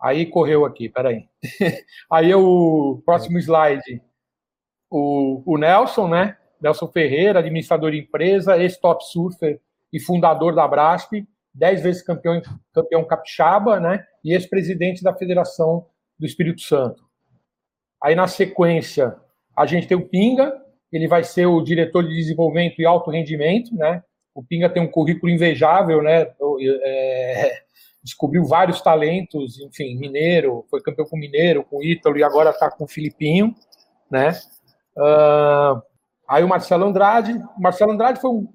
[0.00, 1.28] aí correu aqui, peraí.
[2.10, 4.02] aí o próximo slide,
[4.90, 6.36] o, o Nelson, né?
[6.60, 9.60] Nelson Ferreira, administrador de empresa, ex-top surfer
[9.92, 11.12] e fundador da Brasp,
[11.52, 12.40] dez vezes campeão,
[12.72, 14.04] campeão capixaba, né?
[14.24, 15.86] E ex-presidente da Federação
[16.18, 17.04] do Espírito Santo.
[18.02, 19.16] Aí, na sequência,
[19.56, 20.63] a gente tem o Pinga,
[20.96, 24.02] ele vai ser o diretor de desenvolvimento e alto rendimento, né?
[24.34, 26.32] O Pinga tem um currículo invejável, né?
[26.84, 27.62] É,
[28.02, 32.84] descobriu vários talentos, enfim, mineiro, foi campeão com mineiro, com Ítalo e agora está com
[32.84, 33.54] o Filipinho,
[34.10, 34.30] né?
[34.96, 35.82] Uh,
[36.28, 38.46] aí o Marcelo Andrade, o Marcelo Andrade foi um,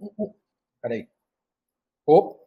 [0.81, 1.07] peraí,
[2.07, 2.37] oh.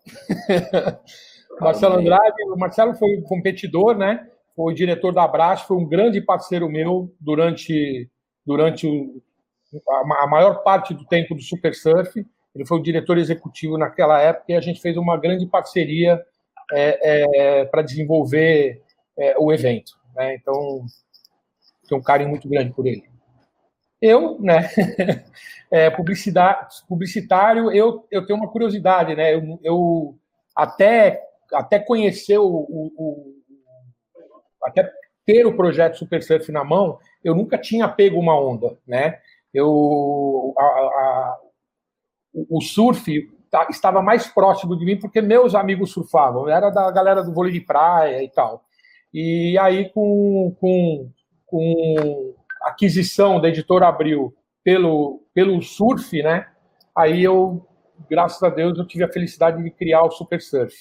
[1.60, 4.26] Marcelo Andrade, o Marcelo foi um competidor, né?
[4.56, 8.10] Foi diretor da Brás, foi um grande parceiro meu durante,
[8.44, 9.22] durante o,
[9.88, 12.26] a, maior parte do tempo do Super Surf.
[12.54, 16.22] Ele foi o diretor executivo naquela época e a gente fez uma grande parceria
[16.72, 18.82] é, é, para desenvolver
[19.18, 19.92] é, o evento.
[20.14, 20.34] Né?
[20.34, 20.84] Então,
[21.88, 23.10] tenho um carinho muito grande por ele.
[24.00, 24.68] Eu, né,
[25.70, 29.32] é, publicitário, eu, eu tenho uma curiosidade, né?
[29.32, 30.18] Eu, eu
[30.56, 33.34] até, até conhecer o, o, o,
[34.64, 34.90] até
[35.24, 39.20] ter o projeto Super Surf na mão, eu nunca tinha pego uma onda, né?
[39.52, 41.38] Eu, a, a,
[42.34, 47.22] o surf tá, estava mais próximo de mim porque meus amigos surfavam, era da galera
[47.22, 48.64] do vôlei de praia e tal.
[49.12, 51.10] E aí com, com,
[51.46, 54.34] com aquisição da editora Abril
[54.64, 56.46] pelo, pelo surf, né?
[56.96, 57.66] Aí eu,
[58.08, 60.74] graças a Deus, eu tive a felicidade de criar o Super Surf.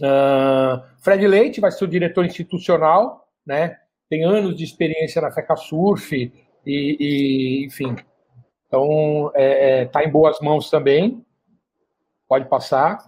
[0.00, 3.78] Uh, Fred Leite vai ser o diretor institucional, né?
[4.08, 6.32] Tem anos de experiência na FECA Surf
[6.66, 7.94] e, e enfim.
[8.66, 11.24] Então, é, é, tá em boas mãos também.
[12.28, 12.98] Pode passar.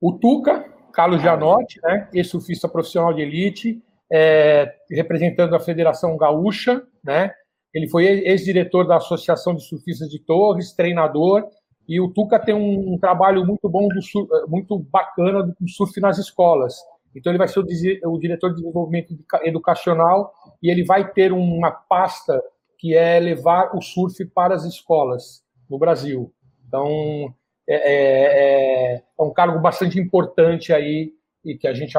[0.00, 2.08] O Tuca, Carlos Gianotti, né?
[2.12, 7.32] Ex-surfista profissional de elite, é, representando a Federação Gaúcha, né?
[7.72, 11.46] Ele foi ex-diretor da Associação de Surfistas de Torres, treinador,
[11.86, 16.18] e o Tuca tem um, um trabalho muito bom, do, muito bacana do surf nas
[16.18, 16.74] escolas.
[17.14, 17.64] Então ele vai ser o,
[18.12, 20.32] o diretor de desenvolvimento educacional
[20.62, 22.40] e ele vai ter uma pasta
[22.78, 26.32] que é levar o surf para as escolas no Brasil.
[26.66, 27.34] Então
[27.68, 31.12] é, é, é, é um cargo bastante importante aí
[31.44, 31.98] e que a gente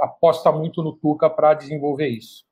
[0.00, 2.44] aposta muito no Tuca para desenvolver isso.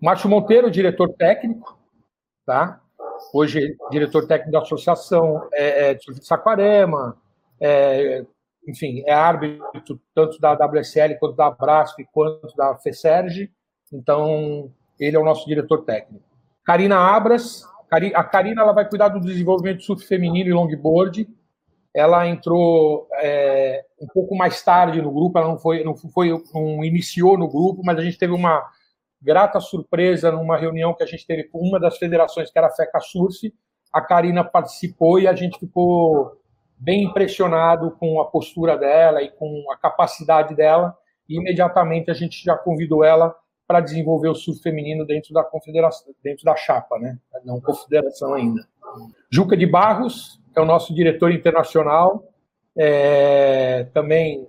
[0.00, 1.78] Márcio Monteiro, diretor técnico,
[2.44, 2.80] tá?
[3.32, 7.16] Hoje, diretor técnico da associação é, é, de Saquarema,
[7.60, 8.24] é,
[8.68, 13.50] enfim, é árbitro tanto da WSL quanto da Brasp quanto da FESERG,
[13.94, 16.24] então ele é o nosso diretor técnico.
[16.64, 17.62] Karina Abras,
[18.14, 21.28] a Karina ela vai cuidar do desenvolvimento do surf feminino e longboard,
[21.94, 26.84] ela entrou é, um pouco mais tarde no grupo, ela não foi, não foi, não
[26.84, 28.64] iniciou no grupo, mas a gente teve uma
[29.22, 32.74] grata surpresa numa reunião que a gente teve com uma das federações, que era a
[32.74, 33.54] FECA Surf,
[33.92, 36.32] a Karina participou e a gente ficou
[36.76, 40.96] bem impressionado com a postura dela e com a capacidade dela.
[41.28, 43.34] E imediatamente a gente já convidou ela
[43.66, 47.18] para desenvolver o surf feminino dentro da confederação, dentro da chapa, né?
[47.44, 48.66] Não confederação ainda.
[49.30, 52.28] Juca de Barros é o nosso diretor internacional,
[52.76, 54.46] é, também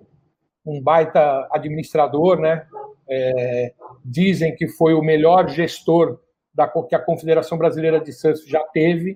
[0.65, 2.67] um baita administrador, né?
[3.09, 3.73] É,
[4.03, 6.19] dizem que foi o melhor gestor
[6.53, 9.13] da, que a Confederação Brasileira de Surf já teve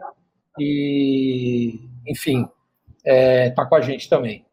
[0.60, 2.48] e, enfim,
[2.98, 4.46] está é, tá com a gente também.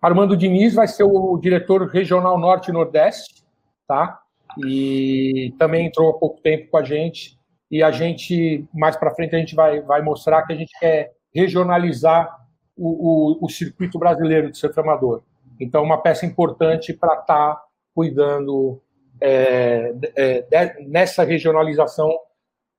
[0.00, 3.44] Armando Diniz vai ser o diretor regional Norte e Nordeste,
[3.86, 4.20] tá?
[4.64, 7.38] E também entrou há pouco tempo com a gente.
[7.70, 11.12] E a gente, mais para frente, a gente vai, vai mostrar que a gente quer
[11.34, 12.34] regionalizar
[12.76, 15.22] o, o, o circuito brasileiro de surf amador.
[15.60, 17.62] Então, uma peça importante para estar tá
[17.94, 18.80] cuidando
[19.20, 22.10] é, é, de, nessa regionalização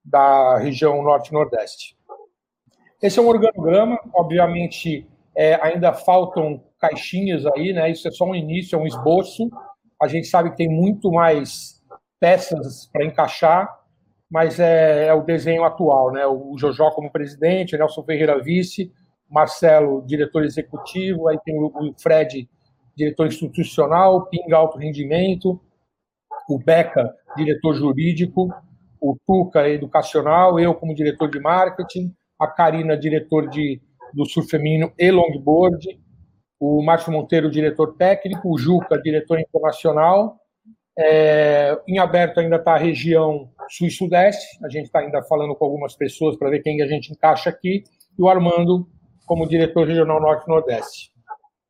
[0.04, 1.96] da região Norte-Nordeste.
[3.00, 7.92] Esse é um organograma, obviamente é, ainda faltam caixinhas aí, né?
[7.92, 9.48] Isso é só um início, é um esboço.
[10.02, 11.80] A gente sabe que tem muito mais
[12.18, 13.68] peças para encaixar,
[14.28, 16.26] mas é, é, o desenho atual, né?
[16.26, 18.92] O Jojó como presidente, Nelson Ferreira vice,
[19.30, 22.48] Marcelo diretor executivo, aí tem o Fred
[22.96, 25.60] diretor institucional, Pinga alto rendimento,
[26.48, 28.52] o Beca diretor jurídico,
[29.00, 33.80] o Tuca educacional, eu como diretor de marketing, a Karina, diretor de,
[34.12, 36.01] do surf feminino e longboard,
[36.64, 40.38] o Márcio Monteiro, diretor técnico, o Juca, diretor internacional.
[40.96, 45.56] É, em aberto ainda está a região sul e sudeste, a gente está ainda falando
[45.56, 47.82] com algumas pessoas para ver quem a gente encaixa aqui,
[48.16, 48.86] e o Armando
[49.26, 51.10] como diretor regional norte nordeste.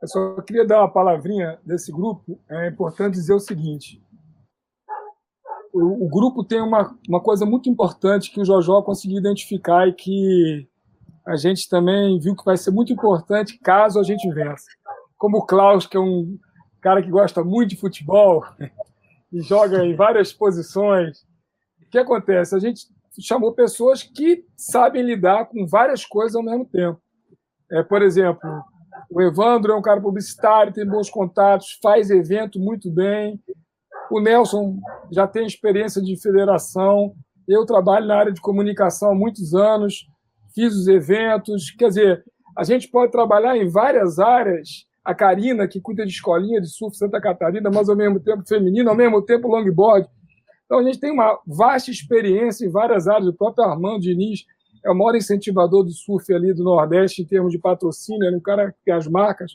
[0.03, 2.39] Eu só queria dar uma palavrinha desse grupo.
[2.51, 4.03] É importante dizer o seguinte:
[5.73, 9.95] o, o, grupo tem uma, uma coisa muito importante que o Jojó conseguiu identificar e
[9.95, 10.69] que
[11.27, 14.67] a gente também viu que vai ser muito importante caso a gente vença.
[15.23, 16.37] Como o Klaus, que é um
[16.81, 18.45] cara que gosta muito de futebol
[19.33, 21.21] e joga em várias posições,
[21.81, 22.57] o que acontece?
[22.57, 22.89] A gente
[23.21, 27.01] chamou pessoas que sabem lidar com várias coisas ao mesmo tempo.
[27.71, 28.51] É, por exemplo,
[29.09, 33.41] o Evandro é um cara publicitário, tem bons contatos, faz evento muito bem,
[34.11, 34.77] o Nelson
[35.13, 37.15] já tem experiência de federação.
[37.47, 40.05] Eu trabalho na área de comunicação há muitos anos,
[40.53, 41.71] fiz os eventos.
[41.71, 42.25] Quer dizer,
[42.59, 44.91] a gente pode trabalhar em várias áreas.
[45.05, 48.89] A Karina, que cuida de escolinha de surf Santa Catarina, mas ao mesmo tempo feminino,
[48.89, 50.09] ao mesmo tempo longboard.
[50.65, 53.27] Então a gente tem uma vasta experiência em várias áreas.
[53.27, 54.45] O próprio Armando Diniz
[54.85, 58.41] é o maior incentivador do surf ali do Nordeste em termos de patrocínio, é um
[58.41, 59.53] cara que as marcas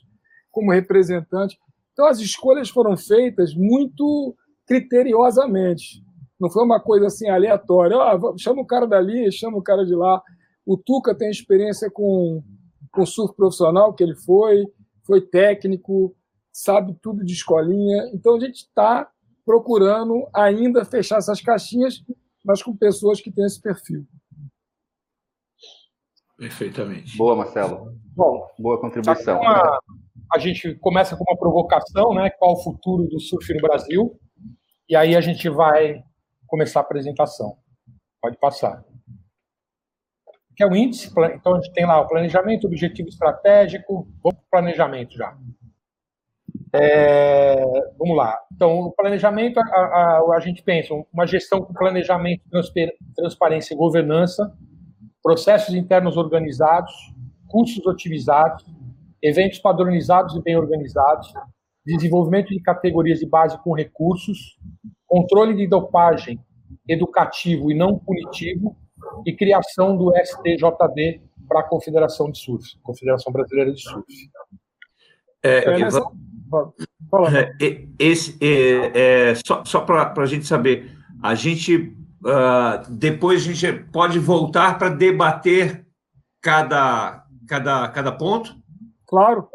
[0.52, 1.58] como representante.
[1.94, 6.04] Então as escolhas foram feitas muito criteriosamente.
[6.40, 7.98] Não foi uma coisa assim aleatória.
[7.98, 10.22] Oh, chama o cara dali, chama o cara de lá.
[10.66, 12.44] O Tuca tem experiência com,
[12.92, 14.66] com surf profissional, que ele foi,
[15.08, 16.16] foi técnico,
[16.52, 18.12] sabe tudo de escolinha.
[18.14, 19.10] Então a gente está
[19.46, 22.04] procurando ainda fechar essas caixinhas,
[22.46, 24.06] mas com pessoas que têm esse perfil.
[26.38, 27.18] Perfeitamente.
[27.18, 27.98] Boa, Marcelo.
[28.16, 29.40] Bom, boa contribuição.
[29.40, 29.80] Uma,
[30.32, 32.30] a gente começa com uma provocação, né?
[32.30, 34.20] Qual o futuro do surf no Brasil?
[34.88, 36.04] E aí a gente vai
[36.46, 37.58] começar a apresentação.
[38.22, 38.84] Pode passar.
[40.58, 44.48] Que é o índice, então a gente tem lá o planejamento, objetivo estratégico, vamos para
[44.48, 45.38] o planejamento já.
[46.74, 47.56] É,
[47.98, 48.36] vamos lá.
[48.52, 52.42] Então, o planejamento, a, a, a, gente pensa uma gestão com planejamento,
[53.16, 54.52] transparência e governança,
[55.22, 56.92] processos internos organizados,
[57.48, 58.66] custos otimizados,
[59.22, 61.32] eventos padronizados e bem organizados,
[61.86, 64.58] desenvolvimento de categorias de base com recursos,
[65.06, 66.40] controle de dopagem
[66.88, 68.76] educativo e não punitivo
[69.26, 74.06] e criação do STJD para a Confederação de Surf, Confederação Brasileira de Surf.
[75.44, 76.02] É, é, nessa...
[77.62, 83.54] é, esse, é, é só só para a gente saber, a gente uh, depois a
[83.54, 85.86] gente pode voltar para debater
[86.42, 88.56] cada, cada, cada ponto?
[89.06, 89.48] Claro.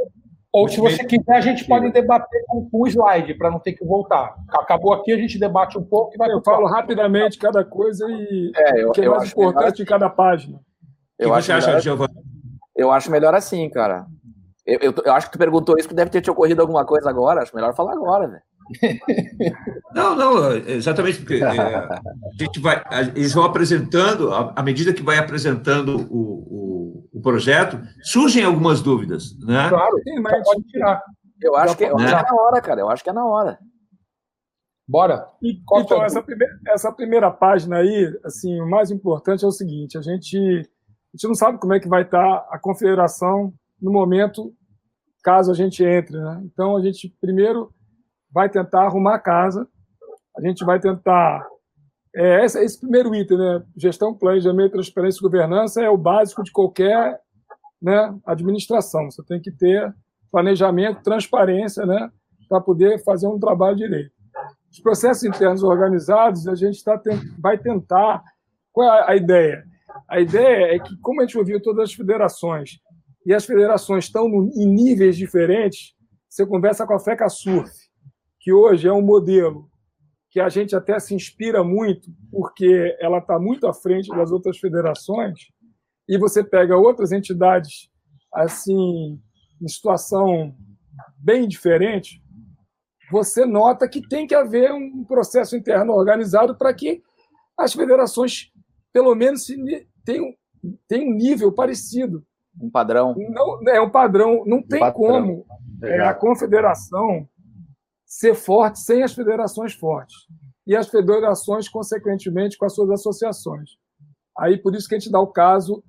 [0.53, 3.85] Ou, se você quiser, a gente pode debater com, o slide, para não ter que
[3.85, 4.37] voltar.
[4.51, 6.31] Acabou aqui, a gente debate um pouco e vai.
[6.31, 10.11] Eu falo rapidamente cada coisa e é, eu, o que é mais importante em cada
[10.11, 10.61] página.
[11.19, 12.13] Eu o que você acha, Giovanni?
[12.77, 14.05] Eu acho melhor assim, cara.
[14.67, 17.09] Eu, eu, eu, acho que tu perguntou isso, que deve ter te ocorrido alguma coisa
[17.09, 17.43] agora.
[17.43, 18.43] Acho melhor falar agora, velho.
[19.95, 22.01] Não, não, exatamente porque é, a
[22.39, 22.83] gente vai,
[23.15, 29.39] eles vão apresentando, à medida que vai apresentando o, o, o, projeto, surgem algumas dúvidas,
[29.41, 29.69] né?
[29.69, 31.03] Claro, tem, mas pode tirar.
[31.43, 32.81] Eu acho, que, eu acho que é na hora, cara.
[32.81, 33.59] Eu acho que é na hora.
[34.89, 35.27] Bora.
[35.43, 39.99] E, então, essa primeira, essa primeira página aí, assim, o mais importante é o seguinte:
[39.99, 44.53] a gente, a gente não sabe como é que vai estar a confederação no momento,
[45.23, 46.17] caso a gente entre.
[46.17, 46.43] Né?
[46.45, 47.73] Então, a gente primeiro
[48.33, 49.67] vai tentar arrumar a casa,
[50.37, 51.47] a gente vai tentar.
[52.15, 53.63] É, esse, esse primeiro item, né?
[53.77, 57.19] Gestão, planejamento, transparência e governança é o básico de qualquer
[57.81, 59.11] né, administração.
[59.11, 59.95] Você tem que ter
[60.31, 62.11] planejamento, transparência, né,
[62.49, 64.13] para poder fazer um trabalho direito.
[64.71, 67.01] Os processos internos organizados, a gente tá,
[67.39, 68.23] vai tentar.
[68.73, 69.65] Qual é a ideia?
[70.09, 72.79] A ideia é que, como a gente ouviu todas as federações,
[73.27, 75.95] e as federações estão em níveis diferentes,
[76.29, 77.71] você conversa com a FECA Surf,
[78.43, 79.71] que hoje é um modelo
[80.29, 84.59] que a gente até se inspira muito, porque ela está muito à frente das outras
[84.59, 85.39] federações,
[86.09, 87.89] e você pega outras entidades
[88.35, 89.21] assim
[89.61, 90.57] em situação
[91.19, 92.21] bem diferente,
[93.13, 97.01] você nota que tem que haver um processo interno organizado para que
[97.57, 98.51] as federações,
[98.93, 99.47] pelo menos,
[100.05, 100.35] tenham,
[100.89, 102.25] tenham um nível parecido.
[102.61, 103.15] Um padrão.
[103.29, 104.43] Não, é um padrão.
[104.47, 104.95] Não tem padrão.
[104.95, 105.47] como
[105.83, 107.29] é, a confederação
[108.13, 110.15] ser forte sem as federações fortes.
[110.67, 113.71] E as federações, consequentemente, com as suas associações.
[114.39, 115.83] Aí, por isso que a gente dá o caso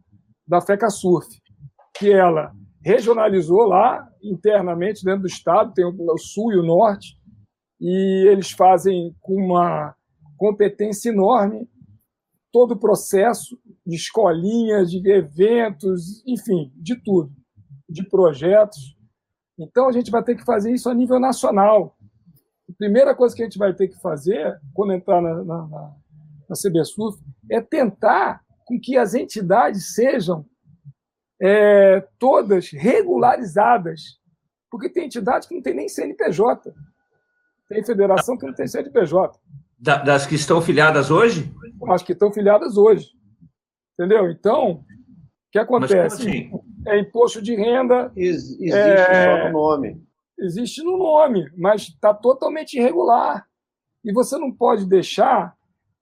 [0.47, 1.27] da FECA Surf,
[1.93, 7.17] que ela regionalizou lá internamente dentro do estado, tem o sul e o norte,
[7.79, 9.93] e eles fazem com uma
[10.37, 11.69] competência enorme
[12.53, 17.31] todo o processo de escolinhas, de eventos, enfim, de tudo,
[17.89, 18.95] de projetos.
[19.59, 21.97] Então a gente vai ter que fazer isso a nível nacional.
[22.83, 25.91] A primeira coisa que a gente vai ter que fazer quando entrar na, na, na,
[26.49, 27.17] na CBSUF
[27.49, 30.45] é tentar com que as entidades sejam
[31.41, 34.19] é, todas regularizadas,
[34.69, 36.73] porque tem entidade que não tem nem CNPJ,
[37.69, 39.39] tem federação que não tem CNPJ.
[39.79, 41.49] das que estão filiadas hoje?
[41.87, 43.07] As que estão filiadas hoje.
[43.97, 44.29] Entendeu?
[44.29, 44.85] Então, o
[45.53, 46.27] que acontece?
[46.27, 46.51] Assim?
[46.85, 48.11] É imposto de renda.
[48.13, 50.03] Ex existe é, só no nome.
[50.39, 53.45] Existe no nome, mas está totalmente irregular.
[54.03, 55.55] E você não pode deixar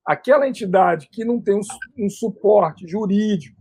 [0.05, 1.61] aquela entidade que não tem um,
[1.97, 3.59] um suporte jurídico,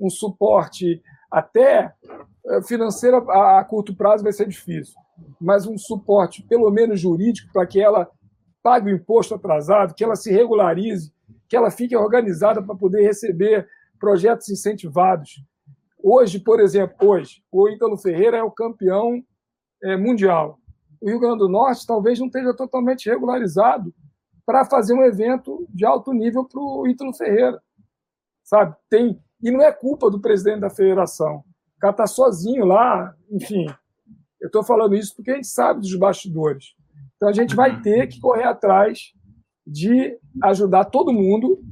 [0.00, 1.92] um suporte até
[2.46, 4.94] eh, financeiro a, a curto prazo vai ser difícil,
[5.40, 8.08] mas um suporte pelo menos jurídico para que ela
[8.62, 11.12] pague o imposto atrasado, que ela se regularize,
[11.48, 15.42] que ela fique organizada para poder receber projetos incentivados.
[16.02, 19.22] Hoje, por exemplo, hoje, o Ítalo Ferreira é o campeão
[19.84, 20.58] é, mundial.
[21.00, 23.94] O Rio Grande do Norte talvez não esteja totalmente regularizado
[24.44, 27.62] para fazer um evento de alto nível para o Ítalo Ferreira.
[28.42, 28.74] Sabe?
[28.90, 31.44] Tem e não é culpa do presidente da federação.
[31.76, 33.66] O cara está sozinho lá, enfim.
[34.40, 36.74] Eu estou falando isso porque a gente sabe dos bastidores.
[37.16, 39.12] Então a gente vai ter que correr atrás
[39.66, 41.62] de ajudar todo mundo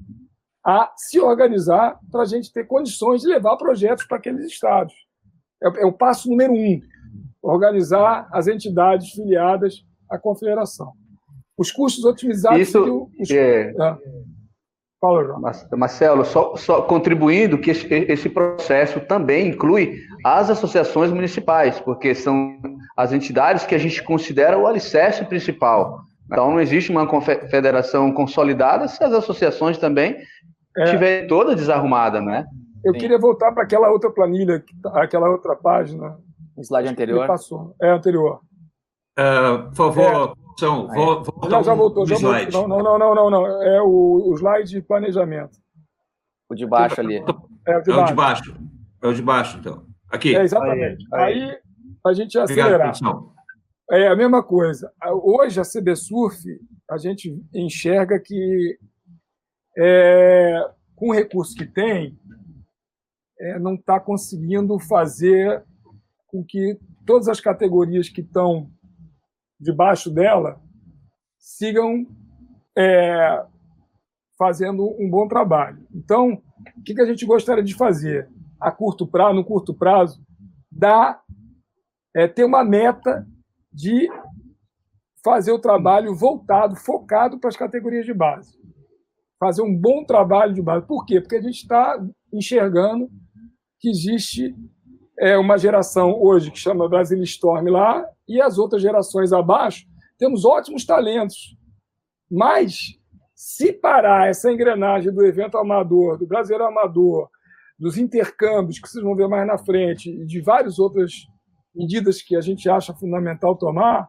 [0.65, 4.95] a se organizar para a gente ter condições de levar projetos para aqueles estados.
[5.63, 6.81] É, é, o passo número um:
[7.53, 10.93] organizar as entidades filiadas à confederação.
[11.57, 12.61] Os custos otimizados.
[12.61, 13.97] Isso, os, é, é.
[15.01, 15.43] Fala, João.
[15.77, 22.57] Marcelo, só, só contribuindo que esse, esse, processo também inclui as associações municipais, porque são
[22.97, 26.03] as entidades que a gente considera o alicerce principal.
[26.27, 30.17] Então, não existe uma confederação consolidada se as associações também
[30.79, 30.85] é.
[30.85, 32.47] estiverem toda desarrumada, né?
[32.85, 33.01] Eu Sim.
[33.01, 36.17] queria voltar para aquela outra planilha, tá, aquela outra página.
[36.57, 37.27] O slide anterior.
[37.27, 37.75] Passou.
[37.81, 38.41] É, anterior.
[39.19, 40.43] Uh, por favor, é.
[40.59, 42.69] São, vou, vou já, já voltou, já voltou.
[42.69, 45.59] Não, não, não, não, não, É o, o slide de planejamento.
[46.49, 47.17] O de baixo ali.
[47.67, 48.57] É o de, é o de baixo.
[49.03, 49.87] É o de baixo, então.
[50.11, 50.37] Aqui.
[50.37, 51.07] É, exatamente.
[51.13, 51.59] Aí, aí
[52.07, 52.93] a gente ia acelerar.
[53.91, 54.93] é a mesma coisa.
[55.23, 56.45] Hoje, a CB Surf,
[56.91, 58.79] a gente enxerga que,
[59.79, 62.19] é, com o recurso que tem,
[63.41, 65.65] é, não está conseguindo fazer
[66.33, 68.71] com que todas as categorias que estão
[69.61, 70.59] debaixo dela
[71.39, 72.07] sigam
[72.77, 73.45] é,
[74.39, 75.87] fazendo um bom trabalho.
[75.95, 76.43] Então,
[76.77, 80.25] o que, a gente gostaria de fazer a curto prazo, no curto prazo,
[80.71, 81.21] dá
[82.17, 83.27] é, ter uma meta
[83.71, 84.09] de
[85.23, 88.59] fazer o trabalho voltado, focado para as categorias de base.
[89.39, 90.87] Fazer um bom trabalho de base.
[90.87, 91.21] Por quê?
[91.21, 92.03] Porque a gente está
[92.33, 93.11] enxergando
[93.79, 94.55] que existe
[95.23, 99.87] é, uma geração hoje que chama Brasil Storm lá, e as outras gerações abaixo,
[100.19, 101.57] temos ótimos talentos.
[102.29, 102.99] Mas,
[103.33, 107.31] se parar essa engrenagem do evento amador, do brasileiro amador,
[107.79, 111.13] dos intercâmbios que vocês vão ver mais na frente, e de várias outras
[111.73, 114.09] medidas que a gente acha fundamental tomar,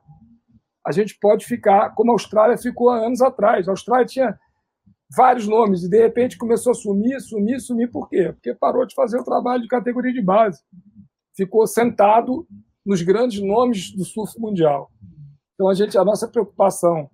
[0.84, 3.68] a gente pode ficar como a Austrália ficou há anos atrás.
[3.68, 4.40] A Austrália tinha
[5.16, 7.92] vários nomes e, de repente, começou a sumir, sumir, sumir.
[7.92, 8.34] Por quê?
[8.34, 10.60] Porque parou de fazer o trabalho de categoria de base.
[11.36, 12.48] Ficou sentado
[12.86, 14.92] nos grandes nomes do surf mundial.
[15.54, 17.10] Então, a, gente, a nossa preocupação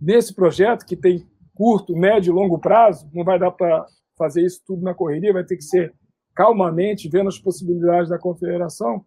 [0.00, 3.86] nesse projeto, que tem curto, médio e longo prazo, não vai dar para
[4.18, 5.94] fazer isso tudo na correria, vai ter que ser
[6.34, 9.04] calmamente, vendo as possibilidades da confederação.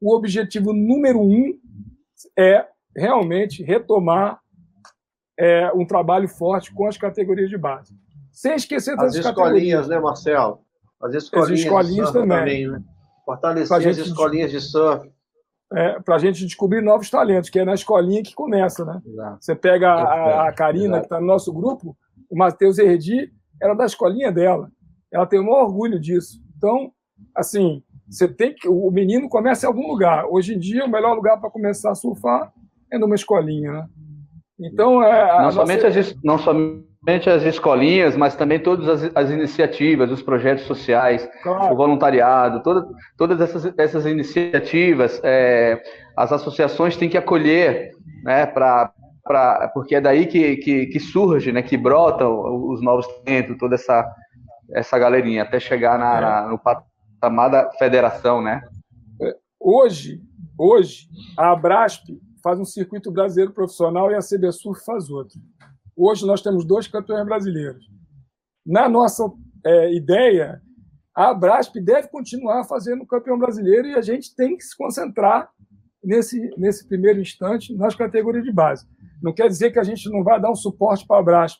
[0.00, 1.58] O objetivo número um
[2.38, 2.66] é
[2.96, 4.40] realmente retomar
[5.38, 7.94] é, um trabalho forte com as categorias de base.
[8.32, 10.60] Sem esquecer das as escolinhas, né, Marcelo?
[11.00, 12.38] As escolinhas, as escolinhas também.
[12.38, 12.82] também né?
[13.26, 15.10] Fortalecer gente, as escolinhas de surf.
[15.74, 19.02] É, para a gente descobrir novos talentos, que é na escolinha que começa, né?
[19.04, 19.38] Exato.
[19.40, 21.00] Você pega a, a Karina, Exato.
[21.00, 21.96] que está no nosso grupo,
[22.30, 24.70] o Matheus Herdi era da escolinha dela.
[25.12, 26.40] Ela tem o maior orgulho disso.
[26.56, 26.92] Então,
[27.34, 28.68] assim, você tem que.
[28.68, 30.26] O menino começa em algum lugar.
[30.26, 32.52] Hoje em dia, o melhor lugar para começar a surfar
[32.92, 33.88] é numa escolinha, né?
[34.60, 35.36] Então, é.
[35.36, 35.60] Não, nossa...
[35.60, 41.28] somente as, não somente as escolinhas, mas também todas as, as iniciativas, os projetos sociais,
[41.42, 41.72] claro.
[41.72, 42.86] o voluntariado, toda,
[43.16, 45.80] todas essas, essas iniciativas, é,
[46.16, 47.92] as associações têm que acolher,
[48.24, 48.92] né, pra,
[49.22, 53.76] pra, porque é daí que, que, que surge, né, que brotam os novos talentos, toda
[53.76, 54.04] essa,
[54.72, 56.20] essa galerinha, até chegar na, é.
[56.20, 58.62] na, no patamar da federação, né?
[59.60, 60.20] Hoje,
[60.58, 62.04] hoje, a Abrasp
[62.42, 65.40] faz um circuito brasileiro profissional e a CB Surf faz outro.
[65.96, 67.86] Hoje nós temos dois campeões brasileiros.
[68.64, 69.24] Na nossa
[69.64, 70.60] é, ideia,
[71.14, 75.50] a Abrasp deve continuar fazendo campeão brasileiro e a gente tem que se concentrar
[76.04, 78.86] nesse, nesse primeiro instante nas categorias de base.
[79.22, 81.58] Não quer dizer que a gente não vai dar um suporte para a Abrasp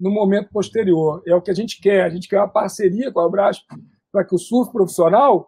[0.00, 1.22] no momento posterior.
[1.24, 2.02] É o que a gente quer.
[2.02, 3.64] A gente quer uma parceria com a Abrasp
[4.10, 5.46] para que o surf profissional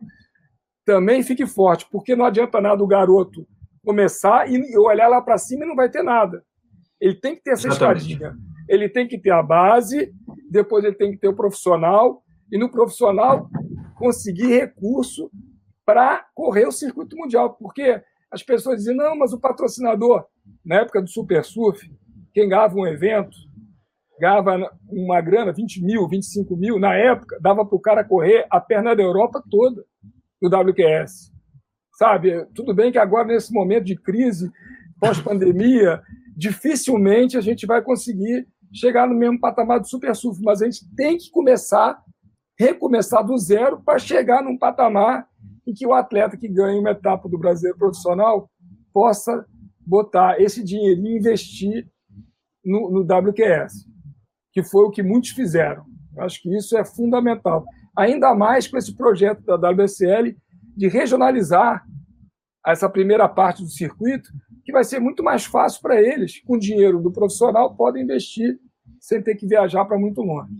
[0.85, 3.47] também fique forte, porque não adianta nada o garoto
[3.85, 6.45] começar e olhar lá para cima e não vai ter nada.
[7.01, 8.13] Ele tem que ter essa Exatamente.
[8.13, 8.37] escadinha.
[8.69, 10.13] Ele tem que ter a base,
[10.51, 12.23] depois ele tem que ter o profissional,
[12.53, 13.49] e no profissional
[13.97, 15.31] conseguir recurso
[15.85, 17.55] para correr o circuito mundial.
[17.55, 20.25] Porque as pessoas dizem, não, mas o patrocinador,
[20.65, 21.91] na época do Super Surf,
[22.33, 23.37] quem ganhava um evento,
[24.21, 28.61] ganhava uma grana, 20 mil, 25 mil, na época, dava para o cara correr a
[28.61, 29.85] perna da Europa toda,
[30.41, 31.33] do WQS.
[31.95, 32.47] Sabe?
[32.55, 34.51] Tudo bem que agora, nesse momento de crise,
[35.01, 36.01] pós-pandemia,
[36.41, 40.89] dificilmente a gente vai conseguir chegar no mesmo patamar do super surf, mas a gente
[40.97, 42.03] tem que começar,
[42.59, 45.29] recomeçar do zero para chegar num patamar
[45.67, 48.51] em que o atleta que ganha uma etapa do brasileiro profissional
[48.91, 49.45] possa
[49.87, 51.87] botar esse dinheirinho e investir
[52.65, 53.87] no, no WQS,
[54.51, 55.85] que foi o que muitos fizeram.
[56.21, 57.67] acho que isso é fundamental.
[57.95, 60.35] Ainda mais com esse projeto da WSL
[60.75, 61.85] de regionalizar
[62.67, 64.31] essa primeira parte do circuito,
[64.71, 68.59] que vai ser muito mais fácil para eles, com dinheiro do profissional, podem investir
[69.01, 70.53] sem ter que viajar para muito longe.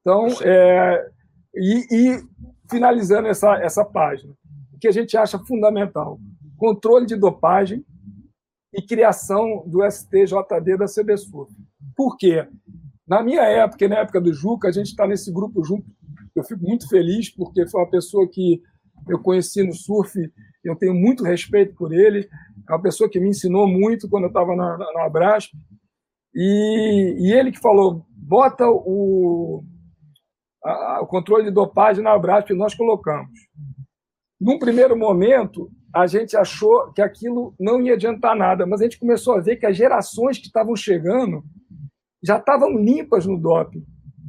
[0.00, 1.10] Então, é,
[1.54, 2.22] e, e,
[2.70, 4.32] finalizando essa, essa página,
[4.72, 6.18] o que a gente acha fundamental:
[6.56, 7.84] controle de dopagem
[8.72, 11.52] e criação do STJD da CBSUF.
[11.96, 12.46] Por quê?
[13.06, 15.86] Na minha época, e na época do Juca, a gente está nesse grupo junto.
[16.34, 18.62] Eu fico muito feliz, porque foi uma pessoa que
[19.08, 20.18] eu conheci no surf,
[20.62, 22.28] eu tenho muito respeito por ele.
[22.68, 25.38] É uma pessoa que me ensinou muito quando eu estava na, na.
[26.34, 29.64] E, e, ele que falou: bota o,
[30.62, 33.30] a, o controle de dopagem na Abrasp, e nós colocamos.
[34.40, 38.98] Num primeiro momento, a gente achou que aquilo não ia adiantar nada, mas a gente
[38.98, 41.42] começou a ver que as gerações que estavam chegando
[42.22, 43.84] já estavam limpas no doping.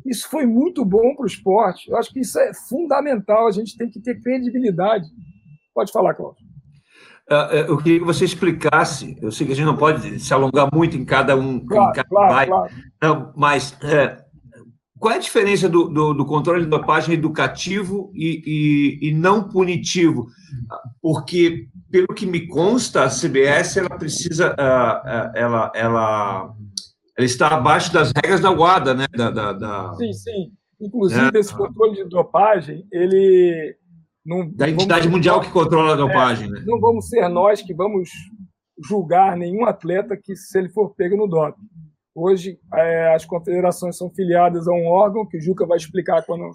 [0.06, 1.90] Isso foi muito bom para o esporte.
[1.90, 3.48] Eu acho que isso é fundamental.
[3.48, 5.06] A gente tem que ter credibilidade.
[5.74, 6.49] Pode falar, Cláudio.
[7.32, 9.18] Uh, eu queria que você explicasse.
[9.22, 11.94] Eu sei que a gente não pode se alongar muito em cada um, claro, em
[11.94, 12.74] cada claro, claro.
[13.02, 14.18] Não, mas é,
[14.98, 19.48] qual é a diferença do, do, do, controle de dopagem educativo e, e, e, não
[19.48, 20.28] punitivo?
[21.02, 26.56] Porque, pelo que me consta, a CBS ela precisa, uh, ela, ela
[27.20, 29.06] ele está abaixo das regras da UADA, né?
[29.14, 29.94] Da, da, da...
[29.96, 30.52] Sim, sim.
[30.80, 31.40] Inclusive, é.
[31.40, 33.76] esse controle de dopagem, ele.
[34.30, 36.64] Não, da entidade vamos, mundial que controla a dopagem, é, né?
[36.64, 38.12] Não vamos ser nós que vamos
[38.88, 41.66] julgar nenhum atleta que, se ele for pego no doping.
[42.14, 46.52] Hoje, é, as confederações são filiadas a um órgão, que o Juca vai explicar quando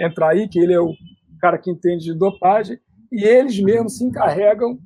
[0.00, 0.94] entrar aí, que ele é o
[1.38, 2.78] cara que entende de dopagem,
[3.12, 4.78] e eles mesmos se encarregam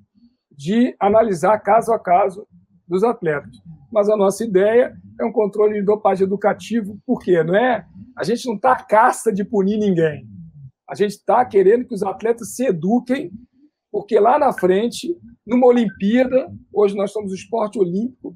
[0.51, 2.45] de analisar caso a caso
[2.89, 3.55] dos atletas.
[3.93, 7.41] Mas a nossa ideia é um controle de dopagem educativo, por quê?
[7.45, 7.87] Não é?
[8.19, 10.27] A gente não está à caça de punir ninguém.
[10.93, 13.33] A gente está querendo que os atletas se eduquem,
[13.91, 15.17] porque lá na frente
[15.47, 18.29] numa Olimpíada, hoje nós somos o esporte olímpico.
[18.29, 18.35] O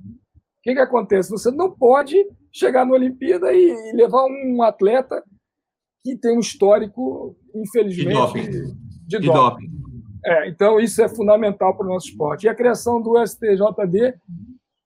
[0.63, 1.31] que, que acontece?
[1.31, 2.17] Você não pode
[2.51, 5.23] chegar na Olimpíada e, levar um atleta
[6.03, 8.51] que tem um histórico, infelizmente, de doping.
[9.07, 9.71] De de doping.
[10.25, 12.47] É, então, isso é fundamental para o nosso esporte.
[12.47, 14.15] E a criação do STJD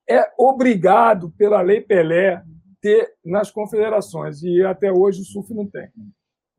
[0.09, 2.43] é obrigado pela Lei Pelé
[2.81, 5.87] ter nas confederações, e até hoje o SUF não tem.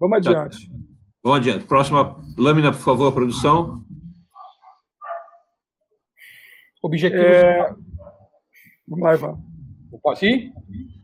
[0.00, 0.30] Vamos tá.
[0.30, 0.70] adiante.
[1.22, 1.64] Vamos adiante.
[1.66, 3.84] Próxima lâmina, por favor, produção.
[6.82, 7.24] Objetivos.
[7.24, 7.74] É...
[8.88, 9.38] Vamos lá, Ivan.
[10.02, 10.52] Posso ir?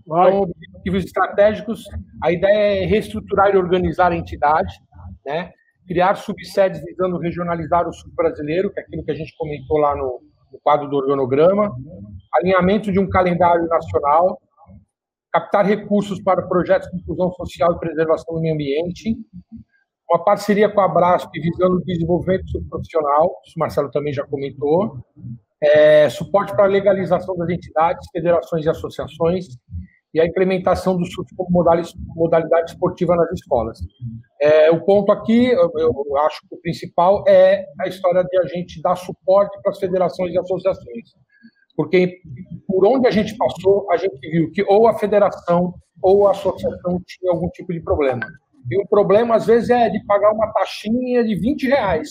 [0.07, 0.29] Vai.
[0.29, 1.85] Então, objetivos estratégicos.
[2.23, 4.75] A ideia é reestruturar e organizar a entidade,
[5.25, 5.53] né?
[5.87, 9.97] criar subsedes visando regionalizar o sul brasileiro, que é aquilo que a gente comentou lá
[9.97, 10.21] no,
[10.53, 11.75] no quadro do organograma,
[12.35, 14.39] alinhamento de um calendário nacional,
[15.33, 19.17] captar recursos para projetos de inclusão social e preservação do meio ambiente,
[20.11, 24.99] uma parceria com a Brasp visando o desenvolvimento profissional, isso o Marcelo também já comentou,
[25.61, 29.47] é, suporte para a legalização das entidades, federações e associações,
[30.15, 31.65] e a implementação do SUS como
[32.15, 33.79] modalidade esportiva nas escolas.
[34.41, 38.47] É, o ponto aqui, eu, eu, acho que o principal é a história de a
[38.47, 41.11] gente dar suporte para as federações e associações.
[41.77, 42.21] Porque
[42.67, 47.01] por onde a gente passou, a gente viu que ou a federação ou a associação
[47.07, 48.27] tinha algum tipo de problema.
[48.71, 52.11] E o problema, às vezes, é de pagar uma taxinha de 20 reais,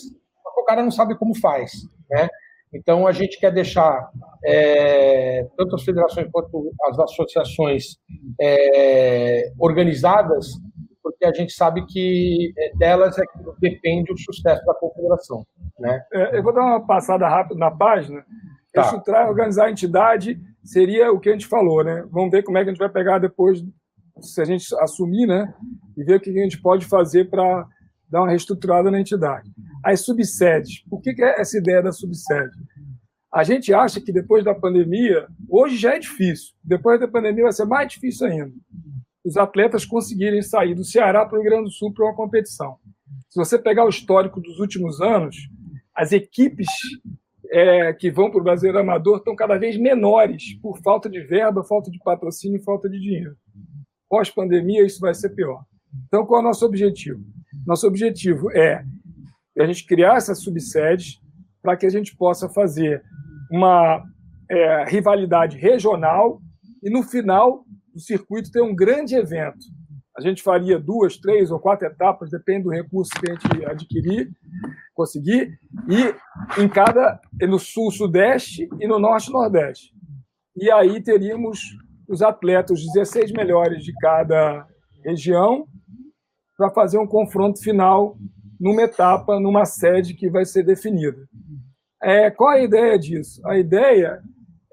[0.58, 1.72] o cara não sabe como faz.
[2.10, 2.28] Né?
[2.74, 4.10] Então, a gente quer deixar
[4.46, 7.98] é, tanto as federações quanto as associações
[8.40, 10.48] é, organizadas,
[11.02, 15.46] porque a gente sabe que é, delas é que depende o sucesso da confederação.
[15.80, 16.04] Né?
[16.12, 18.26] É, eu vou dar uma passada rápida na página.
[18.74, 18.82] Tá.
[18.82, 22.06] Estruturar, organizar a entidade seria o que a gente falou, né?
[22.12, 23.64] Vamos ver como é que a gente vai pegar depois,
[24.20, 25.54] se a gente assumir, né?
[25.98, 27.68] E ver o que a gente pode fazer para
[28.10, 29.52] dar uma reestruturada na entidade.
[29.84, 30.84] As subsedes.
[30.90, 32.56] Por que, que é essa ideia da subsede?
[33.34, 37.54] A gente acha que depois da pandemia, hoje já é difícil, depois da pandemia vai
[37.54, 38.54] ser mais difícil ainda,
[39.24, 42.78] os atletas conseguirem sair do Ceará para o Rio Grande do Sul para uma competição.
[43.30, 45.36] Se você pegar o histórico dos últimos anos,
[45.94, 46.68] as equipes
[47.52, 51.64] é, que vão para o Brasileiro Amador estão cada vez menores por falta de verba,
[51.64, 53.36] falta de patrocínio e falta de dinheiro.
[54.10, 55.64] Pós-pandemia, isso vai ser pior.
[56.06, 57.20] Então, qual é o nosso objetivo?
[57.66, 58.84] Nosso objetivo é
[59.60, 61.20] a gente criar essas subsedes
[61.62, 63.04] para que a gente possa fazer
[63.52, 64.04] uma
[64.50, 66.40] é, rivalidade regional
[66.84, 69.66] e, no final do circuito, ter um grande evento.
[70.18, 74.32] A gente faria duas, três ou quatro etapas, depende do recurso que a gente adquirir,
[74.94, 79.94] conseguir, e em cada, no sul-sudeste e no norte-nordeste.
[80.56, 81.60] E aí teríamos
[82.08, 84.66] os atletas, os 16 melhores de cada
[85.06, 85.68] região,
[86.58, 88.18] para fazer um confronto final
[88.60, 91.28] numa etapa, numa sede que vai ser definida.
[92.02, 93.46] É, qual a ideia disso?
[93.48, 94.22] A ideia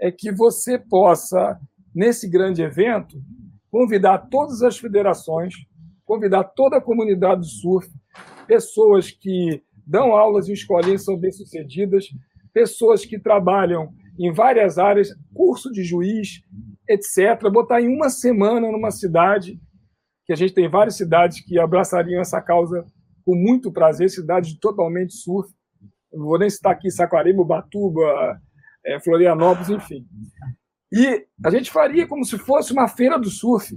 [0.00, 1.60] é que você possa,
[1.94, 3.22] nesse grande evento,
[3.70, 5.54] convidar todas as federações,
[6.04, 7.88] convidar toda a comunidade do surf,
[8.46, 12.06] pessoas que dão aulas em escolinhas são bem-sucedidas,
[12.52, 16.40] pessoas que trabalham em várias áreas, curso de juiz,
[16.88, 17.50] etc.
[17.52, 19.58] Botar em uma semana numa cidade,
[20.26, 22.84] que a gente tem várias cidades que abraçariam essa causa
[23.24, 25.52] com muito prazer, cidades totalmente surf.
[26.12, 28.40] Não vou nem citar aqui Saquarema, Batuba,
[28.84, 30.06] é, Florianópolis, enfim.
[30.92, 33.74] E a gente faria como se fosse uma feira do surf,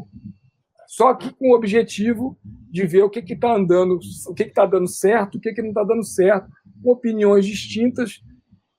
[0.87, 2.37] só que com o objetivo
[2.69, 5.69] de ver o que está andando, o que está dando certo, o que, que não
[5.69, 6.47] está dando certo,
[6.83, 8.21] com opiniões distintas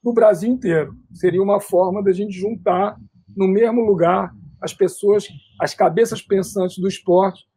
[0.03, 0.95] do Brasil inteiro.
[1.13, 2.97] Seria uma forma da gente juntar
[3.37, 5.27] no mesmo lugar as pessoas,
[5.61, 7.48] as cabeças pensantes do esporte,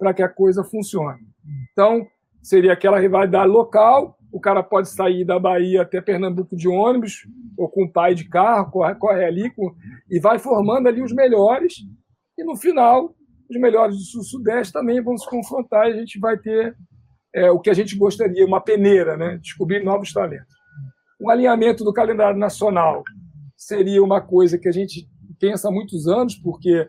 [0.00, 1.20] para que a coisa funcione.
[1.70, 2.06] Então,
[2.42, 4.16] seria aquela rivalidade local.
[4.32, 8.24] O cara pode sair da Bahia até Pernambuco de ônibus, ou com o pai de
[8.24, 9.74] carro, corre, corre ali com,
[10.10, 11.74] e vai formando ali os melhores.
[12.38, 13.14] E no final,
[13.50, 16.74] os melhores do Sul-Sudeste também vão se confrontar e a gente vai ter
[17.34, 19.38] é, o que a gente gostaria, uma peneira, né?
[19.42, 20.54] descobrir novos talentos.
[21.20, 23.02] Um alinhamento do calendário nacional
[23.54, 25.06] seria uma coisa que a gente
[25.38, 26.88] pensa há muitos anos, porque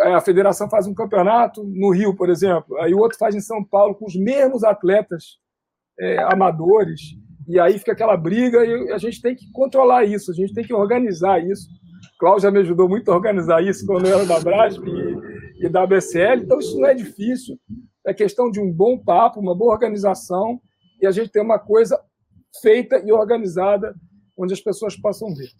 [0.00, 3.62] a federação faz um campeonato no Rio, por exemplo, aí o outro faz em São
[3.64, 5.38] Paulo com os mesmos atletas
[5.98, 7.00] é, amadores,
[7.46, 10.64] e aí fica aquela briga e a gente tem que controlar isso, a gente tem
[10.64, 11.68] que organizar isso.
[12.18, 15.68] Cláudio já me ajudou muito a organizar isso quando eu era da Brasp e, e
[15.68, 17.58] da BCL, então isso não é difícil,
[18.06, 20.60] é questão de um bom papo, uma boa organização
[21.00, 22.00] e a gente ter uma coisa
[22.62, 23.94] feita e organizada
[24.38, 25.50] onde as pessoas possam ver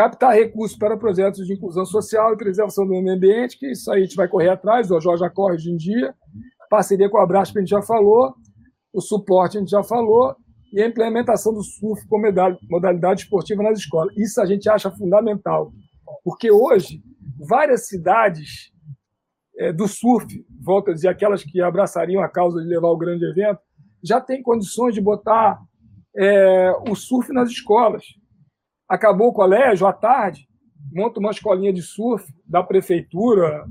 [0.00, 4.00] captar recursos para projetos de inclusão social e preservação do meio ambiente, que isso aí
[4.00, 6.14] a gente vai correr atrás, o Jorge corre hoje em dia,
[6.70, 8.34] parceria com a Brasp a gente já falou,
[8.94, 10.34] o suporte a gente já falou,
[10.72, 12.24] e a implementação do surf como
[12.70, 14.16] modalidade esportiva nas escolas.
[14.16, 15.70] Isso a gente acha fundamental,
[16.24, 17.02] porque hoje
[17.38, 18.72] várias cidades
[19.58, 20.26] é, do surf,
[20.62, 23.60] volta a dizer, aquelas que abraçariam a causa de levar o grande evento,
[24.02, 25.60] já têm condições de botar
[26.16, 28.04] é, o surf nas escolas.
[28.90, 30.48] Acabou o colégio, à tarde,
[30.92, 33.64] monta uma escolinha de surf da prefeitura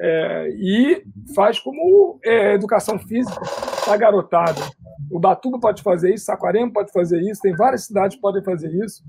[0.00, 1.04] é, e
[1.34, 3.42] faz como é, educação física
[3.84, 4.60] para garotada.
[5.10, 8.72] O Batuba pode fazer isso, Saquarema pode fazer isso, tem várias cidades que podem fazer
[8.82, 9.04] isso,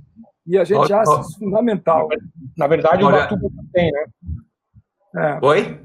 [0.45, 2.09] e a gente acha isso fundamental.
[2.57, 4.05] Na verdade, o Batuba tem, né?
[5.15, 5.39] É.
[5.41, 5.79] Oi?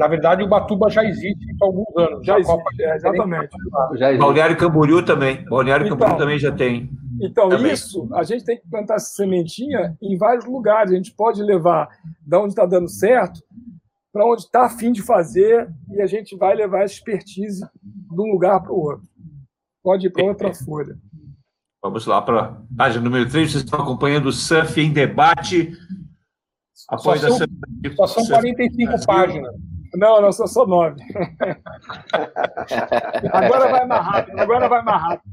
[0.00, 2.24] Na verdade, o Batuba já existe há alguns anos.
[2.24, 3.48] Já existe, Copa, é, exatamente.
[3.98, 4.24] Já existe.
[4.24, 5.44] Balneário Camboriú também.
[5.44, 6.88] Balneário então, Camboriú também já tem.
[7.20, 7.70] Então, também.
[7.70, 10.90] isso, a gente tem que plantar essa sementinha em vários lugares.
[10.90, 11.86] A gente pode levar
[12.26, 13.42] da onde está dando certo
[14.10, 18.32] para onde está afim de fazer e a gente vai levar essa expertise de um
[18.32, 19.06] lugar para o outro.
[19.82, 20.96] Pode ir para outra folha.
[21.82, 23.52] Vamos lá para a página número 3.
[23.52, 25.74] Vocês estão acompanhando o Surf em Debate.
[26.88, 27.96] Após só são, a...
[27.96, 29.69] só são 45 páginas.
[29.94, 31.00] Não, não, são só nove.
[33.32, 35.32] agora vai mais rápido, agora vai mais rápido.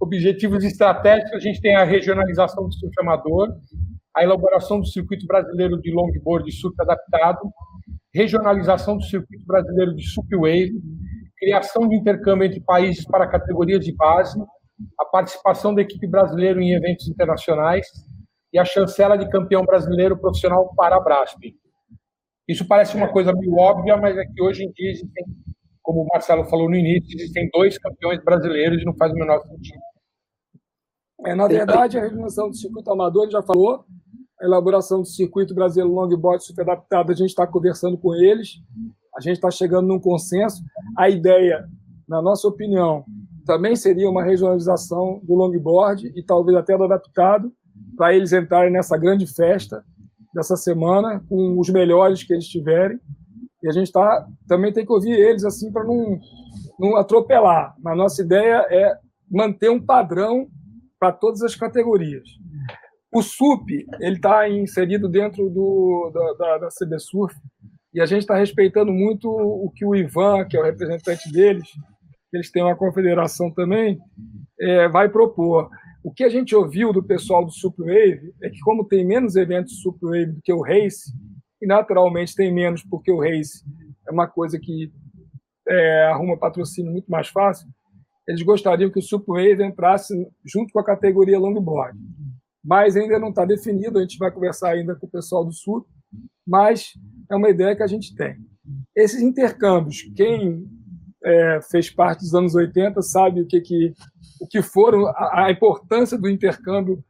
[0.00, 3.54] Objetivos estratégicos, a gente tem a regionalização do surf amador,
[4.16, 7.40] a elaboração do circuito brasileiro de longboard e surf adaptado,
[8.14, 10.04] regionalização do circuito brasileiro de
[10.36, 10.80] wave,
[11.38, 14.40] criação de intercâmbio entre países para categorias de base,
[14.98, 17.86] a participação da equipe brasileira em eventos internacionais
[18.52, 21.54] e a chancela de campeão brasileiro profissional para a Brasp.
[22.48, 25.24] Isso parece uma coisa meio óbvia, mas é que hoje em dia existem,
[25.80, 29.40] como o Marcelo falou no início, existem dois campeões brasileiros e não faz o menor
[29.42, 29.80] sentido.
[31.24, 33.84] É, na verdade, a regulação do circuito amador, ele já falou,
[34.40, 38.60] a elaboração do circuito brasileiro longboard super adaptado, a gente está conversando com eles,
[39.16, 40.62] a gente está chegando num consenso.
[40.98, 41.64] A ideia,
[42.08, 43.04] na nossa opinião,
[43.46, 47.52] também seria uma regionalização do longboard e talvez até do adaptado,
[47.96, 49.84] para eles entrarem nessa grande festa
[50.34, 52.98] dessa semana com os melhores que eles tiverem.
[53.62, 56.18] E a gente tá, também tem que ouvir eles assim para não,
[56.78, 57.74] não atropelar.
[57.78, 58.96] Mas nossa ideia é
[59.30, 60.48] manter um padrão
[60.98, 62.28] para todas as categorias.
[63.14, 67.34] O SUP ele está inserido dentro do, da, da, da CBSurf
[67.92, 71.68] e a gente está respeitando muito o que o Ivan, que é o representante deles,
[72.32, 73.98] eles têm uma confederação também,
[74.58, 75.68] é, vai propor.
[76.02, 79.80] O que a gente ouviu do pessoal do Superwave é que, como tem menos eventos
[79.80, 81.12] Superwave do que o Race,
[81.60, 83.64] e naturalmente tem menos porque o Race
[84.08, 84.92] é uma coisa que
[85.68, 87.68] é, arruma patrocínio muito mais fácil,
[88.26, 91.98] eles gostariam que o Superwave entrasse junto com a categoria longboard.
[92.64, 95.86] Mas ainda não está definido, a gente vai conversar ainda com o pessoal do Sul,
[96.46, 96.92] mas
[97.30, 98.36] é uma ideia que a gente tem.
[98.94, 100.64] Esses intercâmbios, quem
[101.24, 103.92] é, fez parte dos anos 80 sabe o que, que,
[104.42, 107.02] o que foram a, a importância do intercâmbio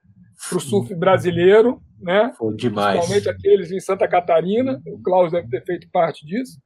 [0.48, 2.30] para o surf brasileiro, né?
[2.36, 2.98] Foi demais.
[2.98, 6.60] Principalmente aqueles em Santa Catarina, o Klaus deve ter feito parte disso.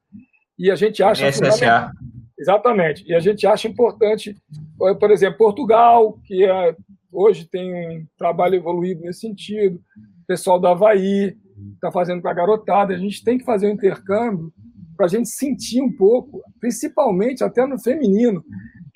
[0.59, 1.91] E a gente acha SSA.
[2.37, 3.05] Exatamente.
[3.07, 4.35] E a gente acha importante,
[4.77, 6.75] por exemplo, Portugal, que é,
[7.11, 11.37] hoje tem um trabalho evoluído nesse sentido, o pessoal do Havaí
[11.75, 12.93] está fazendo com a garotada.
[12.93, 14.51] A gente tem que fazer um intercâmbio
[14.97, 18.43] para a gente sentir um pouco, principalmente até no feminino,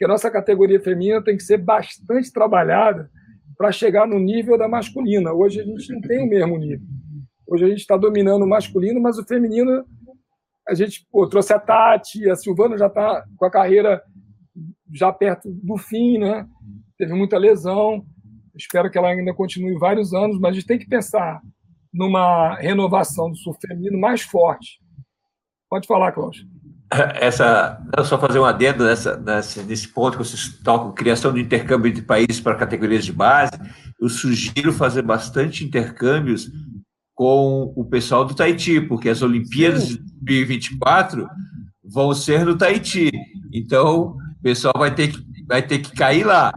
[0.02, 3.08] que a nossa categoria feminina tem que ser bastante trabalhada
[3.56, 5.32] para chegar no nível da masculina.
[5.32, 6.88] Hoje a gente não tem o mesmo nível.
[7.46, 9.86] Hoje a gente está dominando o masculino, mas o feminino,
[10.68, 14.02] a gente pô, trouxe a Tati, a Silvana já está com a carreira
[14.92, 16.48] já perto do fim, né?
[16.98, 18.04] Teve muita lesão.
[18.58, 21.44] Espero que ela ainda continue vários anos, mas a gente tem que pensar
[21.94, 24.80] numa renovação do sul feminino mais forte,
[25.70, 26.51] Pode falar, Cláudio.
[27.20, 31.90] Essa, só fazer um adendo nessa, nessa, nesse ponto que vocês tocam, criação de intercâmbio
[31.90, 33.54] entre países para categorias de base.
[34.00, 36.52] Eu sugiro fazer bastante intercâmbios
[37.16, 41.28] com o pessoal do Tahiti, porque as Olimpíadas de 2024
[41.84, 43.12] vão ser no Tahiti.
[43.54, 46.52] Então, o pessoal vai ter que vai ter que cair lá.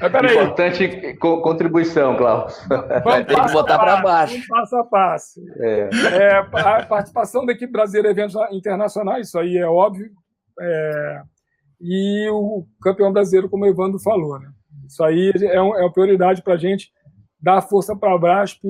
[0.00, 2.66] É, Importante contribuição, Klaus.
[3.04, 4.46] Vai ter que botar para baixo.
[4.48, 5.40] Passo a passo.
[5.58, 5.88] É.
[6.12, 10.10] É, a participação da equipe brasileira em eventos internacionais, isso aí é óbvio.
[10.60, 11.22] É,
[11.80, 14.38] e o campeão brasileiro, como o Evandro falou.
[14.38, 14.48] Né?
[14.86, 16.92] Isso aí é, um, é uma prioridade para a gente
[17.40, 18.62] dar força para a Brasp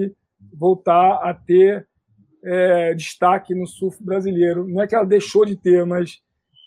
[0.53, 1.87] voltar a ter
[2.45, 4.67] é, destaque no surf brasileiro.
[4.67, 6.21] Não é que ela deixou de ter, mas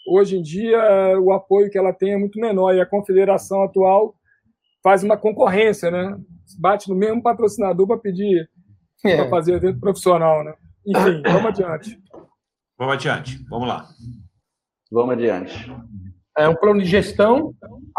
[0.07, 0.79] hoje em dia
[1.19, 4.15] o apoio que ela tem é muito menor e a confederação atual
[4.83, 6.15] faz uma concorrência, né?
[6.59, 8.47] Bate no mesmo patrocinador para pedir
[9.03, 9.15] é.
[9.17, 10.53] para fazer evento profissional, né?
[10.85, 11.99] Enfim, vamos adiante.
[12.77, 13.87] Vamos adiante, vamos lá.
[14.91, 15.71] Vamos adiante.
[16.37, 17.53] é um plano de gestão.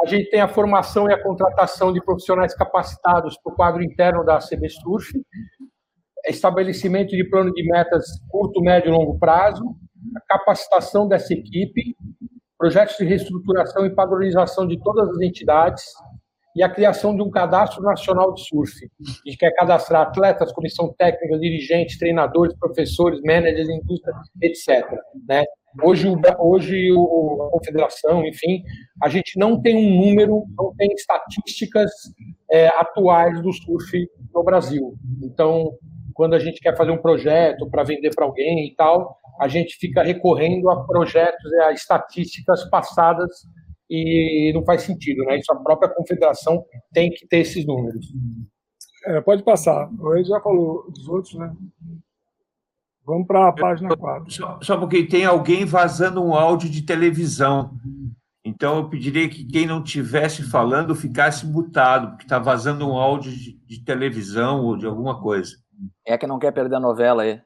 [0.04, 4.24] A gente tem a formação e a contratação de profissionais capacitados para o quadro interno
[4.24, 5.12] da CB Surf,
[6.28, 9.64] estabelecimento de plano de metas curto, médio e longo prazo,
[10.14, 11.96] a capacitação dessa equipe,
[12.58, 15.84] projetos de reestruturação e padronização de todas as entidades
[16.56, 18.72] e a criação de um cadastro nacional de surf.
[18.84, 24.90] A gente quer cadastrar atletas, comissão técnica, dirigentes, treinadores, professores, managers, indústria, etc.
[25.28, 25.44] Né?
[25.82, 28.62] Hoje, hoje a confederação, enfim,
[29.02, 31.90] a gente não tem um número, não tem estatísticas
[32.50, 34.96] é, atuais do surf no Brasil.
[35.22, 35.76] Então,
[36.16, 39.76] quando a gente quer fazer um projeto para vender para alguém e tal, a gente
[39.76, 43.42] fica recorrendo a projetos, a estatísticas passadas
[43.88, 45.38] e não faz sentido, né?
[45.38, 48.06] Isso a própria confederação tem que ter esses números.
[49.04, 49.88] É, pode passar.
[50.00, 51.54] O já falou dos outros, né?
[53.04, 54.32] Vamos para a página 4.
[54.32, 57.78] Só, só, porque tem alguém vazando um áudio de televisão.
[58.44, 63.30] Então, eu pediria que quem não estivesse falando ficasse mutado, porque está vazando um áudio
[63.30, 65.56] de, de, televisão ou de alguma coisa.
[66.04, 67.40] É que não quer perder a novela aí.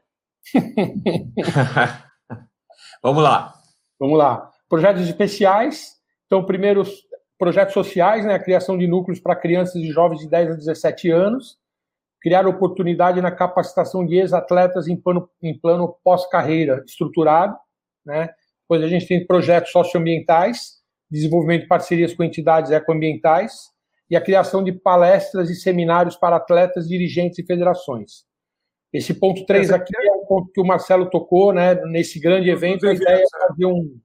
[3.03, 3.55] Vamos lá.
[3.99, 4.51] Vamos lá.
[4.69, 5.99] Projetos especiais.
[6.27, 6.83] Então, primeiro,
[7.39, 11.11] projetos sociais, né, a criação de núcleos para crianças e jovens de 10 a 17
[11.11, 11.59] anos
[12.21, 17.57] criar oportunidade na capacitação de ex-atletas em plano, em plano pós-carreira estruturado,
[18.05, 18.31] né?
[18.63, 23.71] Depois a gente tem projetos socioambientais, desenvolvimento de parcerias com entidades ecoambientais
[24.11, 28.25] e a criação de palestras e seminários para atletas, dirigentes e federações.
[28.93, 31.77] Esse ponto 3 aqui é o ponto que o Marcelo tocou, né?
[31.87, 34.01] Nesse grande evento, a ideia é fazer um,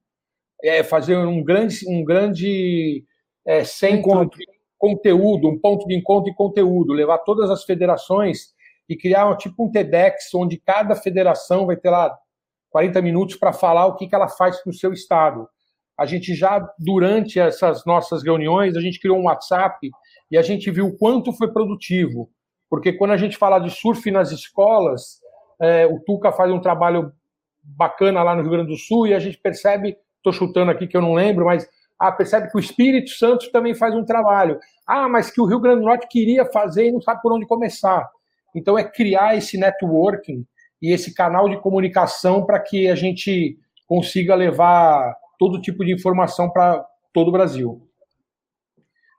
[0.64, 3.04] é fazer um grande, um grande
[3.46, 4.30] é, centro
[4.78, 8.54] conteúdo, um ponto de encontro e conteúdo, levar todas as federações
[8.88, 12.16] e criar um, tipo um TEDx, onde cada federação vai ter lá
[12.70, 15.50] 40 minutos para falar o que, que ela faz no seu estado.
[15.98, 19.90] A gente já, durante essas nossas reuniões, a gente criou um WhatsApp
[20.30, 22.30] e a gente viu o quanto foi produtivo.
[22.70, 25.20] Porque quando a gente fala de surf nas escolas,
[25.62, 27.12] é, o Tuca faz um trabalho
[27.64, 30.98] bacana lá no Rio Grande do Sul e a gente percebe, estou chutando aqui que
[30.98, 31.68] eu não lembro, mas
[31.98, 34.60] ah, percebe que o Espírito Santo também faz um trabalho.
[34.86, 37.46] Ah, mas que o Rio Grande do Norte queria fazer e não sabe por onde
[37.46, 38.08] começar.
[38.54, 40.46] Então, é criar esse networking
[40.82, 46.50] e esse canal de comunicação para que a gente consiga levar todo tipo de informação
[46.50, 47.82] para todo o Brasil.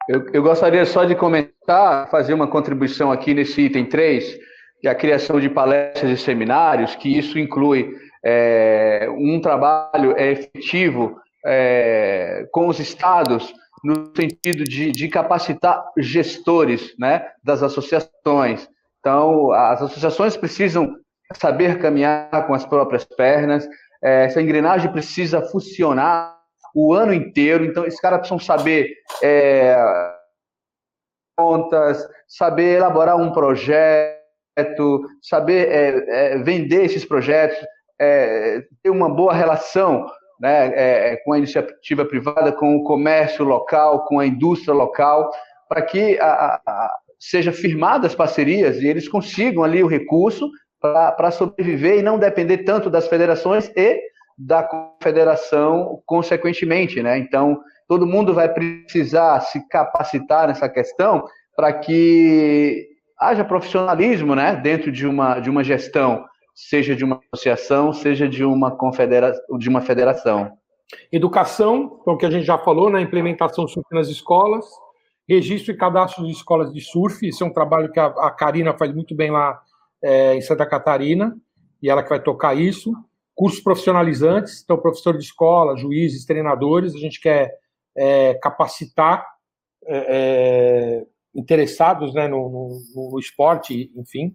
[0.08, 4.38] Eu, eu, gostaria só de comentar, fazer uma contribuição aqui nesse item 3,
[4.80, 7.92] que é a criação de palestras e seminários, que isso inclui
[8.24, 13.52] é, um trabalho efetivo é, com os estados
[13.82, 18.68] no sentido de, de capacitar gestores né, das associações.
[19.00, 20.96] Então, as associações precisam
[21.34, 23.70] saber caminhar com as próprias pernas, é,
[24.09, 26.36] essa engrenagem precisa funcionar
[26.74, 29.76] o ano inteiro, então esses caras precisam saber é,
[31.36, 34.16] contas, saber elaborar um projeto,
[35.22, 37.59] saber é, é vender esses projetos,
[37.98, 40.07] é, ter uma boa relação
[40.40, 45.30] né, é, é, com a iniciativa privada, com o comércio local, com a indústria local,
[45.68, 50.50] para que a, a, seja firmadas parcerias e eles consigam ali o recurso
[50.80, 54.00] para sobreviver e não depender tanto das federações e
[54.38, 57.18] da confederação consequentemente, né?
[57.18, 57.58] Então,
[57.88, 61.24] todo mundo vai precisar se capacitar nessa questão
[61.56, 62.86] para que
[63.18, 66.24] haja profissionalismo, né, dentro de uma de uma gestão
[66.56, 70.52] seja de uma associação, seja de uma confederação, de uma federação.
[71.12, 73.00] Educação, então, que a gente já falou, né?
[73.02, 74.64] Implementação surf nas escolas,
[75.28, 78.72] registro e cadastro de escolas de surf, isso é um trabalho que a, a Karina
[78.72, 79.60] faz muito bem lá
[80.07, 81.36] é, em Santa Catarina,
[81.82, 82.92] e ela que vai tocar isso.
[83.34, 87.52] Cursos profissionalizantes, então, professor de escola, juízes, treinadores, a gente quer
[87.96, 89.26] é, capacitar
[89.86, 92.48] é, é interessados né, no,
[92.94, 94.34] no, no esporte, enfim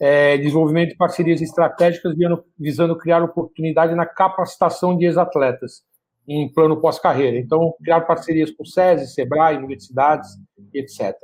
[0.00, 2.14] é, desenvolvimento de parcerias estratégicas
[2.58, 5.82] visando criar oportunidade na capacitação de ex-atletas
[6.26, 7.36] em plano pós-carreira.
[7.36, 10.30] Então, criar parcerias com SESI, SEBRAE, universidades,
[10.72, 11.14] etc.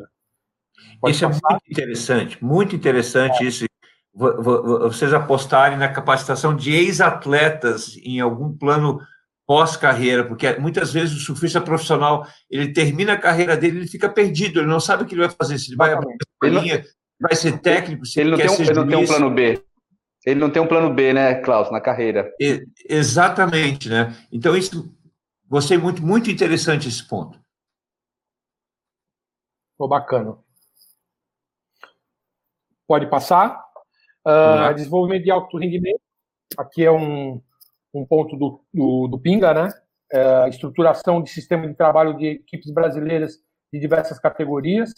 [1.00, 1.40] Pode isso passar?
[1.48, 3.46] é muito interessante, muito interessante é.
[3.46, 3.65] isso.
[4.16, 8.98] Vocês apostarem na capacitação de ex-atletas em algum plano
[9.46, 14.58] pós-carreira, porque muitas vezes o surfista profissional ele termina a carreira dele, ele fica perdido,
[14.58, 16.84] ele não sabe o que ele vai fazer, se ele vai abrir a linha,
[17.20, 19.62] vai ser técnico, se ele, não tem um, ele não tem um plano B.
[20.24, 22.34] Ele não tem um plano B, né, Klaus, na carreira.
[22.40, 24.12] E, exatamente, né?
[24.32, 24.92] Então, isso,
[25.46, 27.38] gostei muito, muito interessante esse ponto.
[29.72, 30.36] Ficou bacana.
[32.88, 33.65] Pode passar.
[34.26, 36.00] Uh, desenvolvimento de alto rendimento.
[36.58, 37.40] Aqui é um,
[37.94, 39.68] um ponto do, do, do Pinga, né?
[40.12, 43.38] é, estruturação de sistema de trabalho de equipes brasileiras
[43.72, 44.92] de diversas categorias,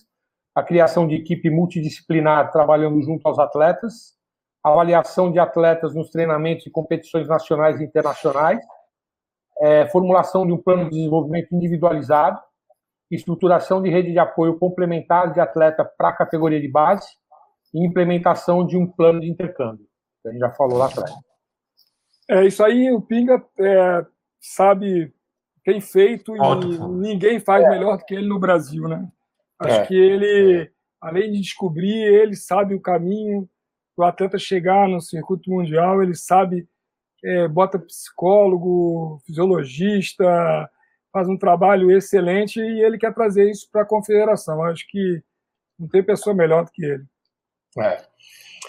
[0.55, 4.17] a criação de equipe multidisciplinar trabalhando junto aos atletas,
[4.63, 8.61] avaliação de atletas nos treinamentos e competições nacionais e internacionais,
[9.61, 12.39] é, formulação de um plano de desenvolvimento individualizado,
[13.11, 17.07] estruturação de rede de apoio complementar de atleta para a categoria de base
[17.75, 19.87] e implementação de um plano de intercâmbio,
[20.23, 21.11] que a gente já falou lá atrás.
[22.31, 24.07] É isso aí, o Pinga é,
[24.41, 25.13] sabe,
[25.65, 26.89] tem feito e Ótimo.
[26.89, 27.71] ninguém faz é.
[27.71, 29.09] melhor do que ele no Brasil, né?
[29.59, 29.87] Acho é.
[29.87, 33.49] que ele, além de descobrir, ele sabe o caminho
[33.97, 36.69] para o atleta chegar no circuito mundial, ele sabe,
[37.25, 40.71] é, bota psicólogo, fisiologista,
[41.13, 44.63] faz um trabalho excelente e ele quer trazer isso para a confederação.
[44.63, 45.23] Acho que
[45.79, 47.05] não tem pessoa melhor do que ele.
[47.77, 47.99] É.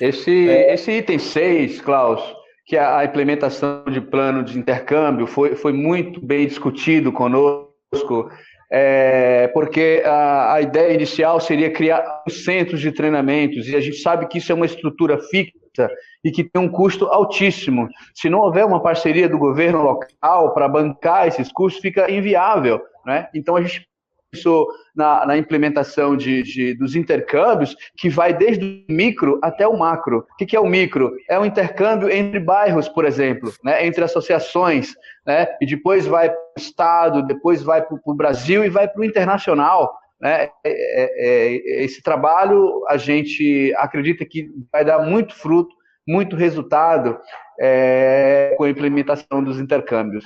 [0.01, 0.73] Esse, é.
[0.73, 2.21] esse item 6, Klaus,
[2.65, 8.29] que é a implementação de plano de intercâmbio, foi, foi muito bem discutido conosco
[8.71, 14.27] é, porque a, a, ideia inicial seria criar centros de treinamentos, e a gente sabe
[14.27, 15.89] que isso é uma estrutura fixa
[16.23, 17.87] e que tem um custo altíssimo.
[18.13, 22.79] Se não houver uma parceria do governo local para bancar esses custos, fica inviável.
[23.05, 23.27] Né?
[23.33, 23.88] Então a gente
[24.31, 29.77] pensou na, na implementação de, de, dos intercâmbios, que vai desde o micro até o
[29.77, 30.25] macro.
[30.31, 31.11] O que, que é o micro?
[31.29, 33.85] É o intercâmbio entre bairros, por exemplo, né?
[33.85, 34.93] entre associações,
[35.25, 35.47] né?
[35.59, 39.05] e depois vai para o Estado, depois vai para o Brasil e vai para o
[39.05, 39.97] internacional.
[40.21, 40.43] Né?
[40.43, 45.73] É, é, é, esse trabalho a gente acredita que vai dar muito fruto,
[46.07, 47.17] muito resultado
[47.59, 50.25] é, com a implementação dos intercâmbios.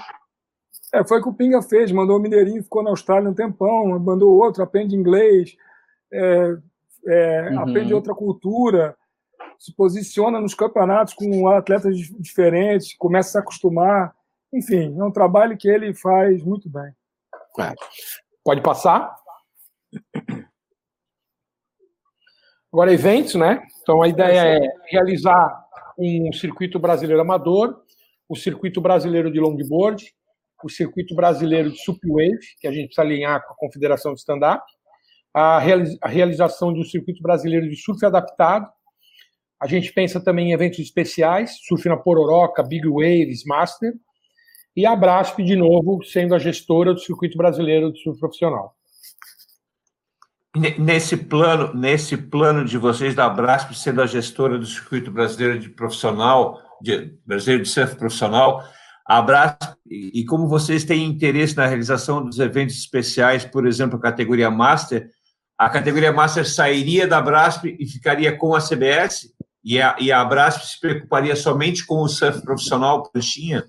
[0.93, 3.97] É, foi o que o Pinga fez, mandou o Mineirinho, ficou na Austrália um tempão,
[3.99, 5.57] mandou outro, aprende inglês,
[6.11, 6.55] é,
[7.07, 7.59] é, uhum.
[7.61, 8.95] aprende outra cultura,
[9.57, 14.15] se posiciona nos campeonatos com atletas diferentes, começa a se acostumar.
[14.53, 16.93] Enfim, é um trabalho que ele faz muito bem.
[17.59, 17.73] É.
[18.43, 19.15] Pode passar.
[22.71, 23.65] Agora, eventos, né?
[23.81, 25.63] Então, a ideia é realizar
[25.97, 27.81] um circuito brasileiro amador,
[28.29, 30.13] o circuito brasileiro de longboard,
[30.67, 34.63] o circuito brasileiro de Supwave, que a gente precisa alinhar com a Confederação de Stand-Up,
[35.33, 35.59] a,
[36.07, 38.67] realização de um circuito brasileiro de surf adaptado.
[39.59, 43.93] A gente pensa também em eventos especiais, surf na Pororoca, Big Waves, Master,
[44.75, 48.75] e a Brasp, de novo, sendo a gestora do circuito brasileiro de surf profissional.
[50.77, 55.69] Nesse plano, nesse plano de vocês da Brasp sendo a gestora do circuito brasileiro de
[55.69, 58.63] profissional, de, brasileiro de surf profissional,
[59.05, 59.77] Abraço.
[59.85, 65.09] E como vocês têm interesse na realização dos eventos especiais, por exemplo, a categoria Master,
[65.57, 69.33] a categoria Master sairia da Brasp e ficaria com a CBS?
[69.63, 73.65] E a, e a Brasp se preocuparia somente com o surf profissional pranchinha?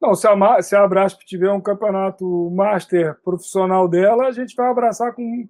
[0.00, 4.70] Não, se a, se a Brasp tiver um campeonato Master profissional dela, a gente vai
[4.70, 5.48] abraçar com,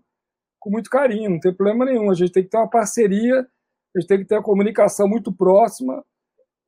[0.59, 2.11] com muito carinho, não tem problema nenhum.
[2.11, 3.47] A gente tem que ter uma parceria,
[3.95, 6.05] a gente tem que ter uma comunicação muito próxima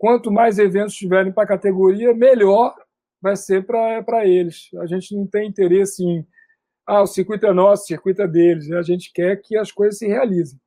[0.03, 2.75] quanto mais eventos tiverem para a categoria, melhor
[3.21, 4.69] vai ser para eles.
[4.81, 6.27] A gente não tem interesse em,
[6.85, 8.73] ah, o circuito é nosso, o circuito é deles.
[8.73, 10.61] A gente quer que as coisas se realizem.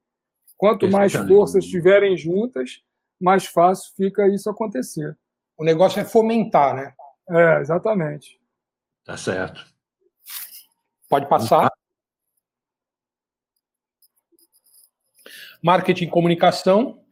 [0.55, 2.81] Quanto mais forças estiverem juntas,
[3.19, 5.17] mais fácil fica isso acontecer.
[5.57, 6.93] O negócio é fomentar, né?
[7.29, 8.39] É, exatamente.
[9.03, 9.65] Tá certo.
[11.09, 11.69] Pode passar.
[15.61, 17.04] Marketing e comunicação.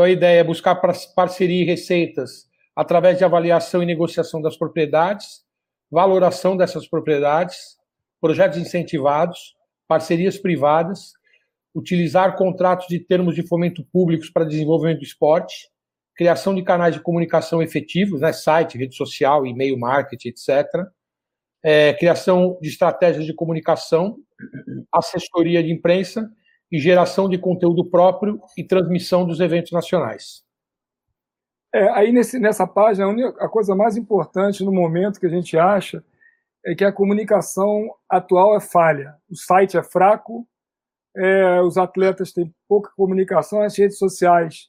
[0.00, 0.76] Então, a ideia é buscar
[1.14, 5.44] parceria e receitas através de avaliação e negociação das propriedades,
[5.90, 7.76] valoração dessas propriedades,
[8.18, 9.54] projetos incentivados,
[9.86, 11.12] parcerias privadas,
[11.74, 15.68] utilizar contratos de termos de fomento públicos para desenvolvimento do esporte,
[16.16, 20.66] criação de canais de comunicação efetivos, né, site, rede social, e-mail marketing, etc.
[21.62, 24.16] É, criação de estratégias de comunicação,
[24.90, 26.26] assessoria de imprensa
[26.70, 30.44] e geração de conteúdo próprio e transmissão dos eventos nacionais.
[31.72, 33.06] É, aí nesse, nessa página,
[33.38, 36.04] a, coisa mais importante no momento que a gente acha
[36.64, 39.14] é que a comunicação atual é falha.
[39.30, 40.46] O site é fraco,
[41.16, 44.68] é, os atletas têm pouca comunicação, as redes sociais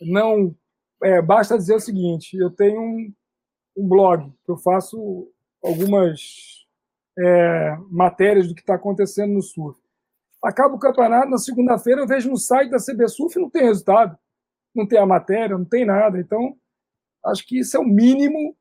[0.00, 0.54] não.
[1.02, 3.12] É, basta dizer o seguinte: eu tenho um,
[3.76, 5.30] um blog, eu faço
[5.62, 6.66] algumas
[7.18, 9.78] é, matérias do que está acontecendo no surf.
[10.42, 14.18] Acaba o campeonato, na segunda-feira eu vejo no site da CBSUF não tem resultado,
[14.74, 16.18] não tem a matéria, não tem nada.
[16.18, 16.56] Então,
[17.26, 18.56] acho que isso é o mínimo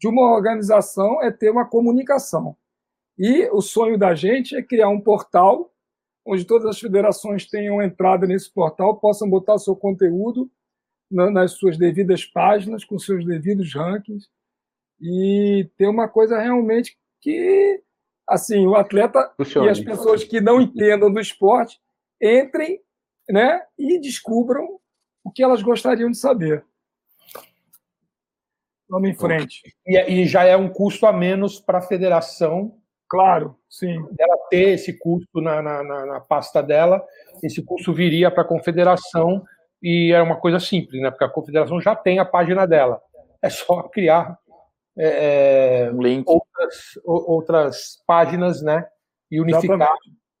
[0.00, 2.56] de uma organização, é ter uma comunicação.
[3.18, 5.72] E o sonho da gente é criar um portal
[6.24, 10.50] onde todas as federações tenham entrada nesse portal, possam botar o seu conteúdo
[11.10, 14.28] nas suas devidas páginas, com seus devidos rankings,
[15.00, 17.82] e ter uma coisa realmente que,
[18.28, 19.66] assim, o atleta Funcione.
[19.66, 21.80] e as pessoas que não entendam do esporte
[22.20, 22.80] entrem
[23.28, 24.78] né, e descubram
[25.24, 26.64] o que elas gostariam de saber.
[28.88, 29.62] Vamos em frente.
[29.86, 32.74] E, e já é um custo a menos para a federação.
[33.08, 33.96] Claro, sim.
[34.18, 37.04] Ela ter esse custo na, na, na, na pasta dela,
[37.42, 39.44] esse custo viria para a confederação
[39.82, 41.10] e é uma coisa simples, né?
[41.10, 43.00] Porque a confederação já tem a página dela.
[43.42, 44.38] É só criar
[44.98, 46.24] é, é um link.
[46.26, 46.74] Outras,
[47.04, 48.84] outras páginas, né?
[49.30, 49.88] E unificar.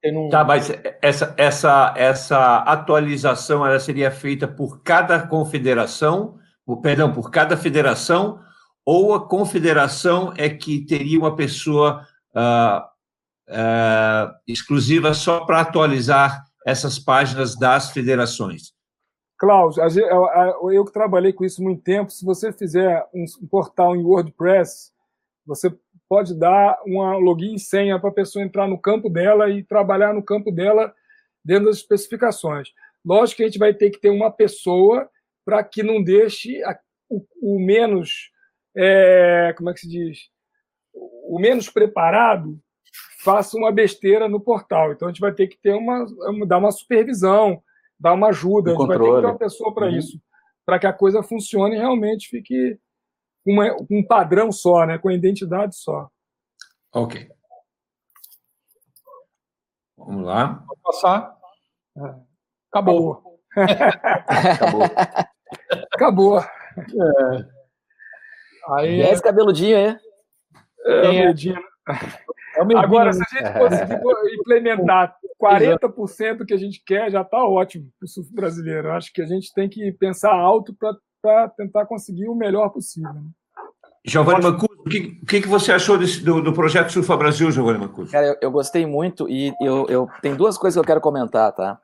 [0.04, 0.28] Um...
[0.28, 0.70] Tá, mas
[1.02, 6.38] essa, essa, essa atualização ela seria feita por cada confederação,
[6.82, 8.40] perdão, por cada federação,
[8.86, 12.80] ou a confederação é que teria uma pessoa uh,
[13.50, 18.72] uh, exclusiva só para atualizar essas páginas das federações?
[19.38, 19.76] Klaus,
[20.72, 24.92] eu que trabalhei com isso muito tempo, se você fizer um portal em WordPress,
[25.46, 25.72] você
[26.08, 30.12] pode dar uma login e senha para a pessoa entrar no campo dela e trabalhar
[30.12, 30.92] no campo dela
[31.44, 32.70] dentro das especificações.
[33.04, 35.08] Lógico que a gente vai ter que ter uma pessoa
[35.44, 36.60] para que não deixe
[37.08, 38.32] o, o menos,
[38.76, 40.18] é, como é que se diz,
[40.92, 42.58] o menos preparado
[43.22, 44.92] faça uma besteira no portal.
[44.92, 46.06] Então a gente vai ter que ter uma,
[46.46, 47.62] dar uma supervisão,
[47.98, 49.96] dar uma ajuda, a gente vai ter que ter uma pessoa para uhum.
[49.96, 50.20] isso,
[50.64, 52.78] para que a coisa funcione e realmente fique
[53.46, 56.08] uma, um padrão só, né, com a identidade só.
[56.92, 57.28] Ok.
[59.96, 60.64] Vamos lá.
[60.66, 61.36] Vou passar.
[61.96, 62.14] É.
[62.70, 63.40] Acabou.
[63.56, 64.82] Acabou.
[65.92, 66.38] Acabou.
[66.38, 67.58] É.
[68.70, 69.76] Aí, é esse cabeludinho.
[69.76, 70.00] É,
[70.86, 71.34] é, é.
[72.56, 77.88] É Agora, se a gente conseguir implementar 40% que a gente quer, já está ótimo
[77.98, 78.88] para o surf brasileiro.
[78.88, 80.74] Eu acho que a gente tem que pensar alto
[81.22, 83.12] para tentar conseguir o melhor possível.
[83.12, 83.30] Né?
[84.04, 87.78] Giovanni Mancuso, o que, que, que, você achou desse, do, do projeto Surfa Brasil, Giovanni
[87.78, 88.10] Mancuso?
[88.10, 91.52] Cara, eu, eu, gostei muito e eu, eu tem duas coisas que eu quero comentar,
[91.52, 91.78] tá?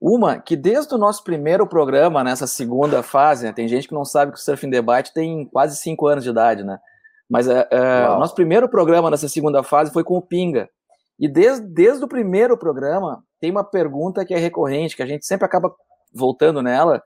[0.00, 4.04] Uma, que desde o nosso primeiro programa, nessa segunda fase, né, tem gente que não
[4.04, 6.78] sabe que o Surfing Debate tem quase cinco anos de idade, né?
[7.28, 10.68] Mas é, é, o nosso primeiro programa nessa segunda fase foi com o Pinga.
[11.18, 15.26] E desde, desde o primeiro programa, tem uma pergunta que é recorrente, que a gente
[15.26, 15.74] sempre acaba
[16.14, 17.02] voltando nela,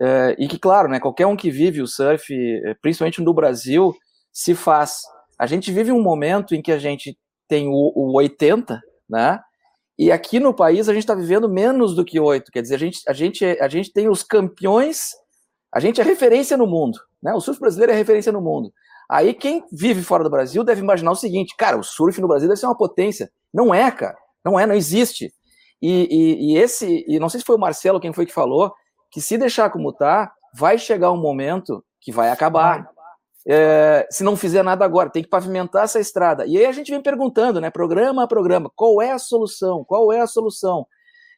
[0.00, 3.94] é, e que, claro, né, qualquer um que vive o surf, é, principalmente no Brasil,
[4.32, 5.02] se faz.
[5.38, 7.16] A gente vive um momento em que a gente
[7.46, 9.40] tem o, o 80, né?
[9.98, 12.50] E aqui no país a gente está vivendo menos do que 8.
[12.50, 15.10] Quer dizer, a gente, a, gente, a gente tem os campeões,
[15.74, 16.98] a gente é referência no mundo.
[17.22, 17.34] Né?
[17.34, 18.72] O surf brasileiro é referência no mundo.
[19.10, 22.46] Aí quem vive fora do Brasil deve imaginar o seguinte, cara, o surf no Brasil
[22.46, 23.28] deve ser uma potência.
[23.52, 24.16] Não é, cara.
[24.44, 25.32] Não é, não existe.
[25.82, 28.72] E, e, e esse, e não sei se foi o Marcelo quem foi que falou,
[29.10, 32.88] que se deixar como tá, vai chegar um momento que vai acabar.
[33.48, 36.46] É, se não fizer nada agora, tem que pavimentar essa estrada.
[36.46, 39.84] E aí a gente vem perguntando, né, programa a programa, qual é a solução?
[39.84, 40.86] Qual é a solução?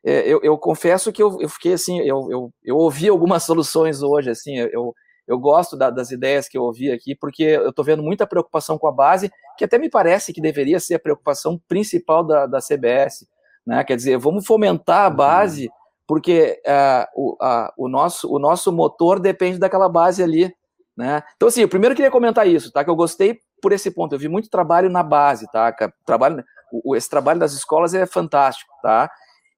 [0.05, 4.03] É, eu, eu, confesso que eu, eu fiquei assim, eu, eu, eu, ouvi algumas soluções
[4.03, 4.93] hoje, assim, eu,
[5.27, 8.79] eu gosto da, das ideias que eu ouvi aqui, porque eu estou vendo muita preocupação
[8.79, 12.59] com a base, que até me parece que deveria ser a preocupação principal da, da
[12.59, 13.27] CBS.
[13.66, 13.83] Né?
[13.85, 15.16] Quer dizer, vamos fomentar a uhum.
[15.16, 15.70] base,
[16.07, 17.37] porque uh, o,
[17.77, 20.53] o, nosso, o nosso motor depende daquela base ali.
[20.97, 21.23] Né?
[21.37, 22.85] Então, assim, eu primeiro queria comentar isso, tá?
[22.85, 24.14] Que eu gostei por esse ponto.
[24.14, 25.75] Eu vi muito trabalho na base, tá?
[26.05, 29.11] Trabalho, o, esse trabalho das escolas é fantástico, tá?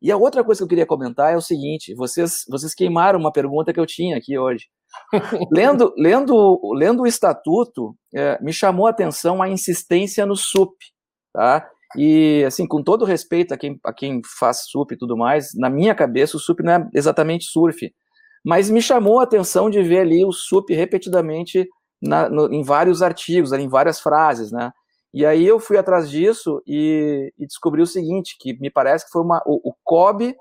[0.05, 3.33] E a outra coisa que eu queria comentar é o seguinte: vocês, vocês queimaram uma
[3.33, 4.67] pergunta que eu tinha aqui hoje
[5.51, 10.77] lendo, lendo, lendo o estatuto, é, me chamou a atenção a insistência no SUP,
[11.33, 11.67] tá?
[11.97, 15.71] E, assim, com todo respeito a quem, a quem faz SUP e tudo mais, na
[15.71, 17.91] minha cabeça o SUP não é exatamente surf,
[18.45, 21.67] mas me chamou a atenção de ver ali o SUP repetidamente
[22.03, 24.71] na, no, em vários artigos, ali, em várias frases, né?
[25.15, 29.13] E aí eu fui atrás disso e, e descobri o seguinte, que me parece que
[29.13, 30.35] foi uma, o, o COB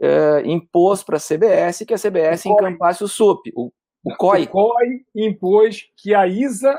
[0.00, 3.50] é, impôs para a CBS que a CBS encampasse o SUP.
[3.54, 3.70] O
[4.04, 4.44] o COI.
[4.44, 6.74] O COI impôs que a ISA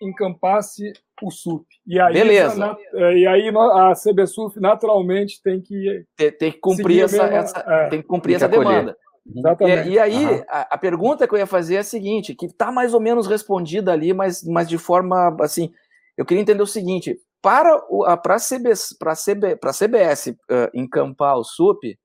[0.00, 0.92] encampasse
[1.22, 1.66] o SUP.
[1.86, 2.54] E a Beleza.
[2.54, 7.38] ISA, é, e aí a CBSUF naturalmente tem que tem, tem que cumprir essa, mesma,
[7.38, 8.96] essa é, tem que cumprir essa demanda.
[9.26, 9.88] Exatamente.
[9.88, 10.44] E, e aí uhum.
[10.48, 13.26] a, a, pergunta que eu ia fazer é a seguinte, que está mais ou menos
[13.26, 15.72] respondida ali, mas, mas de forma assim,
[16.18, 20.34] eu queria entender o seguinte: para a para a CBS, para CB, para CBS uh,
[20.74, 21.96] encampar o SUP,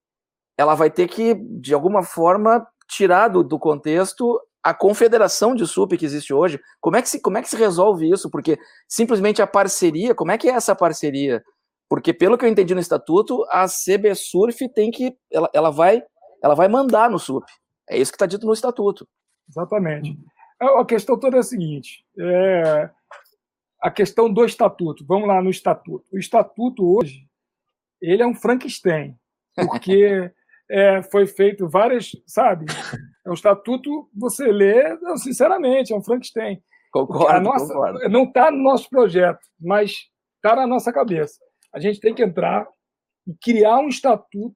[0.56, 5.98] ela vai ter que de alguma forma tirar do, do contexto a confederação de SUP
[5.98, 8.32] que existe hoje, como é que se, como é que se resolve isso?
[8.32, 8.58] Porque
[8.88, 11.44] simplesmente a parceria, como é que é essa parceria?
[11.90, 16.02] Porque pelo que eu entendi no estatuto, a CBSurf tem que, ela, ela vai,
[16.42, 17.46] ela vai mandar no SUP.
[17.90, 19.06] É isso que está dito no estatuto.
[19.50, 20.18] Exatamente.
[20.62, 22.90] A questão toda é a seguinte: é,
[23.84, 25.06] a questão do estatuto.
[25.06, 26.06] Vamos lá no estatuto.
[26.10, 27.28] O estatuto hoje
[28.02, 29.18] ele é um Frankenstein,
[29.68, 30.32] porque
[30.72, 32.66] é, foi feito várias, sabe?
[33.26, 36.64] É um estatuto, você lê, não, sinceramente, é um Frankenstein.
[36.92, 38.10] Concordo, nossa, concordo.
[38.10, 41.40] Não está no nosso projeto, mas está na nossa cabeça.
[41.74, 42.68] A gente tem que entrar
[43.28, 44.56] e criar um estatuto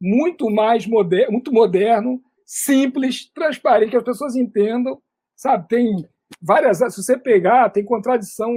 [0.00, 5.00] muito mais moderno, muito moderno, simples, transparente, que as pessoas entendam,
[5.36, 5.68] sabe?
[5.68, 6.08] Tem
[6.40, 8.52] várias, se você pegar, tem contradição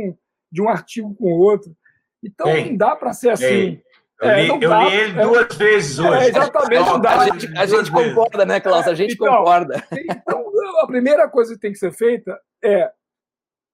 [0.52, 1.76] de um artigo com o outro.
[2.24, 3.82] Então não dá para ser assim.
[4.20, 6.24] Eu, é, li, eu dá, li ele é, duas vezes hoje.
[6.24, 7.20] É, exatamente, não dá.
[7.20, 8.88] A gente, a gente concorda, né, Klaus?
[8.88, 9.84] A gente então, concorda.
[9.92, 10.44] Então,
[10.82, 12.92] a primeira coisa que tem que ser feita é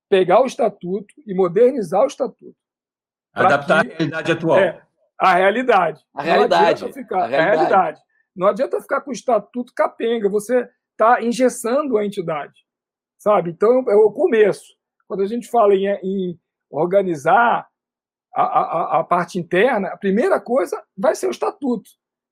[0.10, 2.56] pegar o estatuto e modernizar o estatuto.
[3.34, 4.60] Adaptar que, a realidade atual.
[4.60, 4.82] É,
[5.18, 6.06] a realidade.
[6.14, 6.82] A realidade.
[6.84, 7.48] Não ficar, a realidade.
[7.48, 8.02] A realidade.
[8.36, 12.54] Não adianta ficar com o estatuto capenga, você está engessando a entidade.
[13.24, 13.52] Sabe?
[13.52, 14.76] Então, é o começo.
[15.08, 16.40] Quando a gente fala em, em
[16.70, 17.66] organizar
[18.36, 21.90] a, a, a parte interna, a primeira coisa vai ser o estatuto.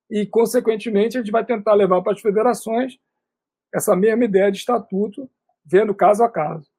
[0.10, 2.98] E, consequentemente, a gente vai tentar levar para as federações
[3.74, 5.32] essa mesma ideia de estatuto,
[5.64, 6.70] vendo caso a caso.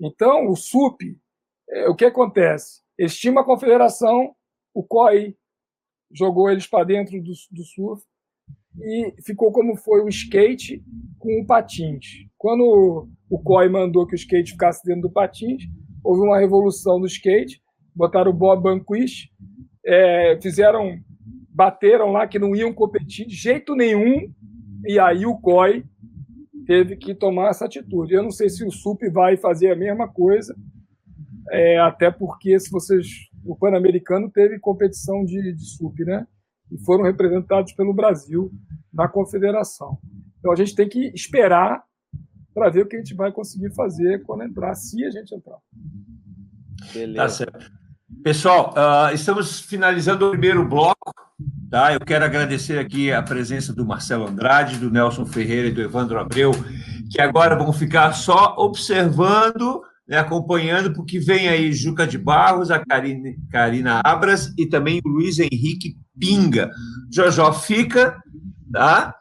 [0.00, 1.16] Então, o SUP,
[1.70, 2.82] é, o que acontece?
[3.10, 4.34] Tinham uma confederação,
[4.74, 5.36] o COI
[6.12, 8.04] jogou eles para dentro do, do surf
[8.80, 10.84] e ficou como foi o skate
[11.20, 12.26] com o patins.
[12.36, 15.64] Quando o COI mandou que o skate ficasse dentro do patins,
[16.02, 17.60] houve uma revolução no skate
[17.96, 19.30] botaram o Bob Banquist,
[19.84, 21.00] é, fizeram,
[21.48, 24.30] bateram lá que não iam competir de jeito nenhum,
[24.84, 25.82] e aí o COI
[26.66, 28.12] teve que tomar essa atitude.
[28.12, 30.54] Eu não sei se o SUP vai fazer a mesma coisa,
[31.50, 33.06] é, até porque se vocês
[33.44, 36.26] o Pan-Americano teve competição de, de SUP, né?
[36.70, 38.50] E foram representados pelo Brasil
[38.92, 39.98] na confederação.
[40.40, 41.84] Então a gente tem que esperar
[42.56, 45.58] para ver o que a gente vai conseguir fazer quando entrar, se a gente entrar.
[46.90, 47.16] Beleza.
[47.16, 47.70] Tá certo.
[48.24, 51.12] Pessoal, uh, estamos finalizando o primeiro bloco.
[51.70, 51.92] Tá?
[51.92, 56.18] Eu quero agradecer aqui a presença do Marcelo Andrade, do Nelson Ferreira e do Evandro
[56.18, 56.52] Abreu,
[57.10, 62.82] que agora vão ficar só observando, né, acompanhando, porque vem aí Juca de Barros, a
[62.82, 66.70] Karina, Karina Abras e também o Luiz Henrique Pinga.
[67.12, 68.16] Jojó fica,
[68.72, 69.14] tá?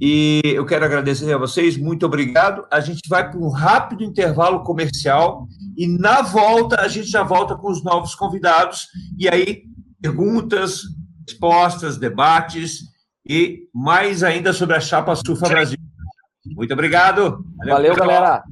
[0.00, 2.64] E eu quero agradecer a vocês, muito obrigado.
[2.70, 5.46] A gente vai para um rápido intervalo comercial
[5.76, 8.88] e na volta a gente já volta com os novos convidados
[9.18, 9.64] e aí
[10.00, 10.82] perguntas,
[11.26, 12.80] respostas, debates
[13.26, 15.78] e mais ainda sobre a chapa Surfa Brasil.
[16.44, 17.44] Muito obrigado.
[17.58, 18.42] Valeu, Valeu galera.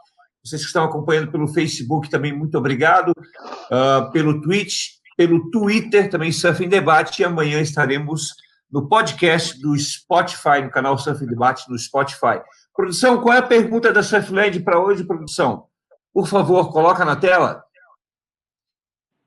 [0.45, 3.11] Vocês que estão acompanhando pelo Facebook também, muito obrigado.
[3.11, 7.21] Uh, pelo Twitch, pelo Twitter também Surf em Debate.
[7.21, 8.37] E amanhã estaremos
[8.71, 12.41] no podcast do Spotify, no canal Surf em Debate no Spotify.
[12.77, 15.67] Produção, qual é a pergunta da Surfland para hoje, produção?
[16.13, 17.65] Por favor, coloca na tela.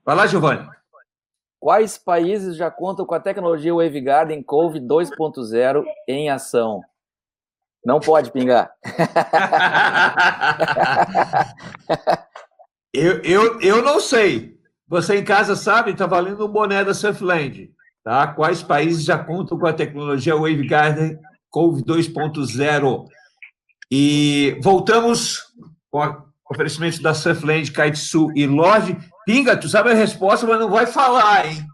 [0.04, 0.68] Vai lá, Giovanni.
[1.58, 6.80] Quais países já contam com a tecnologia Wavegarden Cove 2.0 em ação?
[7.84, 8.72] Não pode pingar.
[12.94, 14.58] eu, eu, eu não sei.
[14.86, 17.72] Você em casa sabe, está valendo um boné da Surfland.
[18.04, 18.28] Tá?
[18.28, 21.18] Quais países já contam com a tecnologia Wavegarden
[21.50, 23.08] Cove 2.0?
[23.90, 25.52] E voltamos
[25.90, 28.96] com o oferecimento da Surfland, Kaitsu e Lodge.
[29.26, 31.66] Pinga, tu sabe a resposta, mas não vai falar, hein?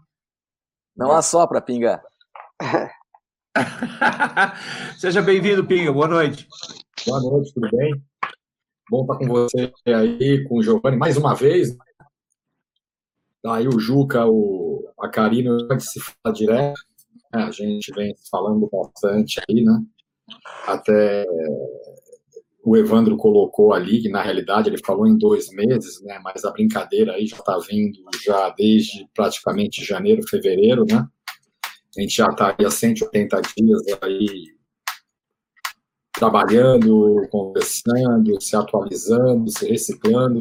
[0.95, 2.01] Não assopra, Pinga.
[4.97, 5.93] Seja bem-vindo, Pinga.
[5.93, 6.47] Boa noite.
[7.05, 8.03] Boa noite, tudo bem?
[8.89, 11.77] Bom estar com você aí, com o Giovanni, mais uma vez.
[13.43, 16.81] Tá aí o Juca, o, a Karina, se fala direto.
[17.35, 19.83] É, a gente vem falando bastante aí, né?
[20.65, 21.25] Até
[22.67, 26.51] o Evandro colocou ali, que na realidade ele falou em dois meses, né, mas a
[26.51, 31.07] brincadeira aí já está vindo já desde praticamente janeiro, fevereiro, né?
[31.97, 34.27] A gente já está há 180 dias aí
[36.11, 40.39] trabalhando, conversando, se atualizando, se reciclando.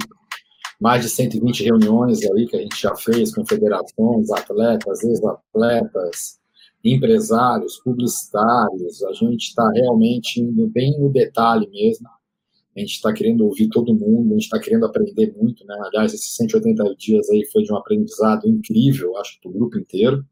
[0.81, 6.41] mais de 120 reuniões aí que a gente já fez com federações, atletas, ex-atletas,
[6.85, 9.03] empresários, publicitários.
[9.05, 12.16] A gente está realmente indo bem no detalhe mesmo.
[12.77, 15.75] A gente está querendo ouvir todo mundo, a gente está querendo aprender muito, né?
[15.87, 20.25] Aliás, esses 180 dias aí foi de um aprendizado incrível, acho, para o grupo inteiro.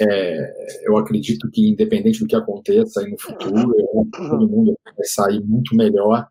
[0.00, 3.74] É, eu acredito que, independente do que aconteça aí no futuro,
[4.10, 6.26] todo mundo vai sair muito melhor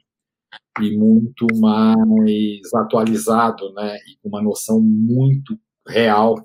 [0.82, 6.36] e muito mais atualizado, né, e com uma noção muito real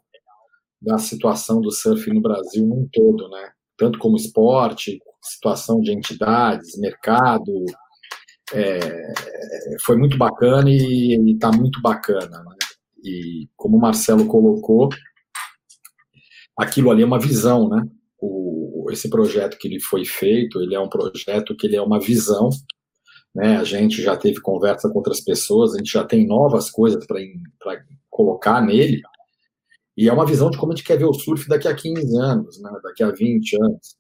[0.81, 6.79] da situação do surf no Brasil num todo, né, tanto como esporte, situação de entidades,
[6.79, 7.65] mercado,
[8.52, 9.12] é,
[9.85, 12.56] foi muito bacana e está muito bacana, né?
[13.05, 14.89] E como o Marcelo colocou,
[16.56, 17.82] aquilo ali é uma visão, né?
[18.20, 22.01] O, esse projeto que ele foi feito, ele é um projeto que ele é uma
[22.01, 22.51] visão
[23.36, 23.59] né?
[23.59, 27.20] A gente já teve conversa com outras pessoas, a gente já tem novas coisas para
[28.09, 29.02] colocar nele,
[29.94, 32.16] e é uma visão de como a gente quer ver o surf daqui a 15
[32.18, 32.70] anos, né?
[32.82, 33.97] daqui a 20 anos.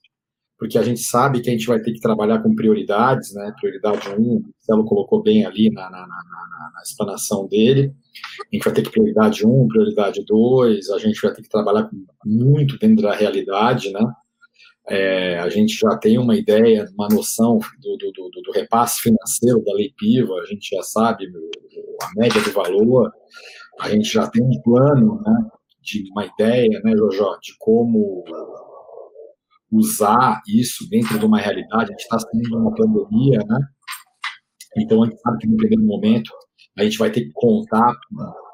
[0.58, 3.52] Porque a gente sabe que a gente vai ter que trabalhar com prioridades, né?
[3.60, 7.92] Prioridade 1, o Marcelo colocou bem ali na, na, na, na explanação dele.
[8.40, 11.90] A gente vai ter que prioridade 1, prioridade 2, a gente vai ter que trabalhar
[12.24, 14.00] muito dentro da realidade, né?
[14.88, 19.62] É, a gente já tem uma ideia, uma noção do, do, do, do, repasse financeiro
[19.64, 21.26] da Lei Piva, a gente já sabe
[22.02, 23.10] a média do valor,
[23.80, 25.50] a gente já tem um plano, né,
[25.82, 28.22] de uma ideia, né, Jojó, de como
[29.70, 31.84] usar isso dentro de uma realidade.
[31.84, 33.58] A gente está saindo uma pandemia, né?
[34.78, 36.30] Então a gente sabe que no primeiro momento
[36.78, 37.94] a gente vai ter que contar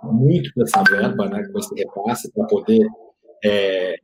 [0.04, 2.86] muito dessa verba, né, com esse repasse para poder
[3.44, 3.96] é,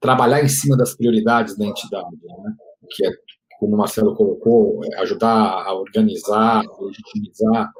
[0.00, 2.54] trabalhar em cima das prioridades da entidade, né?
[2.90, 3.10] que é,
[3.58, 7.70] como o Marcelo colocou, ajudar a organizar, legitimizar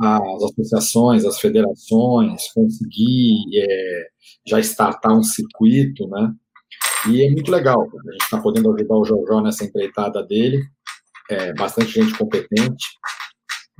[0.00, 4.06] as associações, as federações, conseguir é,
[4.46, 6.32] já startar um circuito, né?
[7.08, 10.62] E é muito legal, a gente está podendo ajudar o Jojó nessa empreitada dele,
[11.28, 12.86] é, bastante gente competente,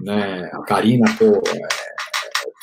[0.01, 0.51] né?
[0.53, 1.69] A Karina, pô, é,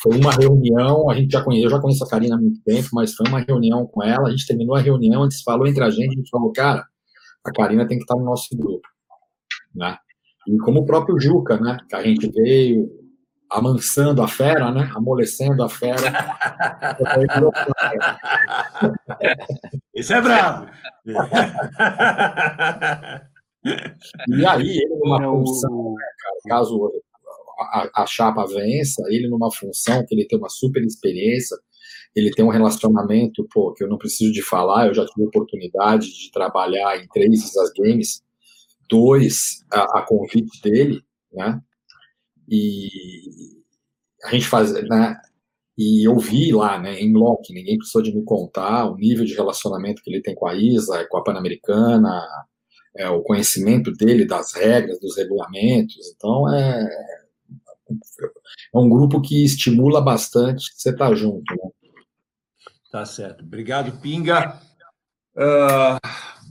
[0.03, 2.89] foi uma reunião, a gente já conhece, eu já conheço a Karina há muito tempo,
[2.93, 5.83] mas foi uma reunião com ela, a gente terminou a reunião, a gente falou entre
[5.83, 6.85] a gente, a gente falou, cara,
[7.45, 8.87] a Karina tem que estar no nosso grupo,
[9.73, 9.97] né?
[10.47, 12.98] E como o próprio Juca, né, que a gente veio
[13.49, 15.97] amansando a fera, né, amolecendo a fera.
[19.95, 20.67] Isso é bravo.
[24.27, 26.91] e aí, ele numa função, né, cara, caso
[27.59, 31.57] a, a chapa vença, ele numa função que ele tem uma super experiência,
[32.15, 36.07] ele tem um relacionamento, pô, que eu não preciso de falar, eu já tive oportunidade
[36.07, 38.23] de trabalhar em três das games,
[38.89, 41.61] dois a, a, convite dele, né?
[42.49, 42.89] E
[44.23, 45.15] a gente faz, né?
[45.77, 49.33] E eu vi lá, né, em lock, ninguém precisou de me contar o nível de
[49.33, 52.21] relacionamento que ele tem com a Isa, com a Pan-Americana,
[52.97, 56.13] é, o conhecimento dele das regras, dos regulamentos.
[56.13, 56.85] Então, é,
[58.73, 61.49] é um grupo que estimula bastante você estar tá junto.
[61.55, 61.69] Né?
[62.91, 63.45] Tá certo.
[63.45, 64.59] Obrigado, Pinga.
[65.33, 65.99] Uh,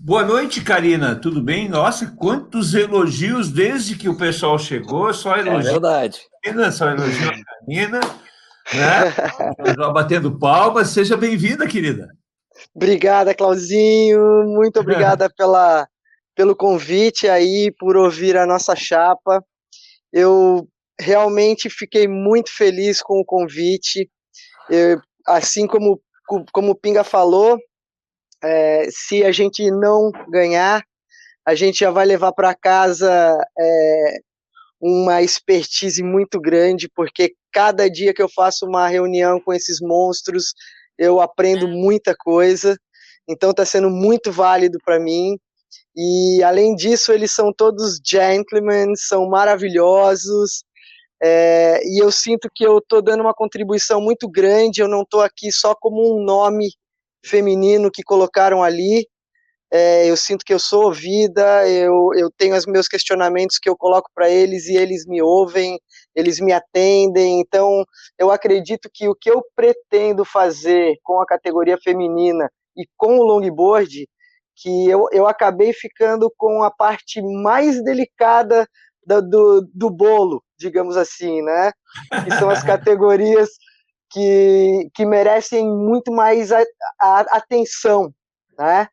[0.01, 1.17] boa noite, Karina.
[1.17, 1.69] Tudo bem?
[1.69, 5.13] Nossa, quantos elogios desde que o pessoal chegou.
[5.13, 5.69] Só é elogio.
[5.69, 6.21] É verdade.
[6.43, 7.35] Karina, só elogio a
[7.67, 8.01] Karina.
[8.75, 9.93] Né?
[9.93, 10.89] batendo palmas.
[10.89, 12.09] Seja bem-vinda, querida.
[12.75, 14.45] Obrigada, Clauzinho.
[14.45, 15.89] Muito obrigada pela,
[16.35, 19.45] pelo convite aí, por ouvir a nossa chapa.
[20.13, 20.69] Eu
[21.01, 24.11] realmente fiquei muito feliz com o convite.
[24.69, 26.01] Eu, assim como,
[26.53, 27.59] como o Pinga falou,
[28.43, 30.83] é, se a gente não ganhar,
[31.47, 34.19] a gente já vai levar para casa é,
[34.81, 40.53] uma expertise muito grande, porque cada dia que eu faço uma reunião com esses monstros,
[40.99, 42.77] eu aprendo muita coisa.
[43.29, 45.39] Então está sendo muito válido para mim.
[45.97, 50.63] E além disso, eles são todos gentlemen, são maravilhosos,
[51.23, 55.21] é, e eu sinto que eu estou dando uma contribuição muito grande, eu não estou
[55.21, 56.71] aqui só como um nome
[57.25, 59.07] feminino que colocaram ali,
[59.71, 63.77] é, eu sinto que eu sou ouvida, eu, eu tenho os meus questionamentos que eu
[63.77, 65.79] coloco para eles e eles me ouvem,
[66.15, 67.85] eles me atendem, então
[68.19, 73.23] eu acredito que o que eu pretendo fazer com a categoria feminina e com o
[73.23, 74.09] longboard,
[74.57, 78.67] que eu, eu acabei ficando com a parte mais delicada
[79.07, 81.73] do, do, do bolo, digamos assim, né?
[82.25, 83.51] Que são as categorias
[84.11, 86.65] que, que merecem muito mais a,
[87.01, 88.13] a, atenção,
[88.59, 88.89] né?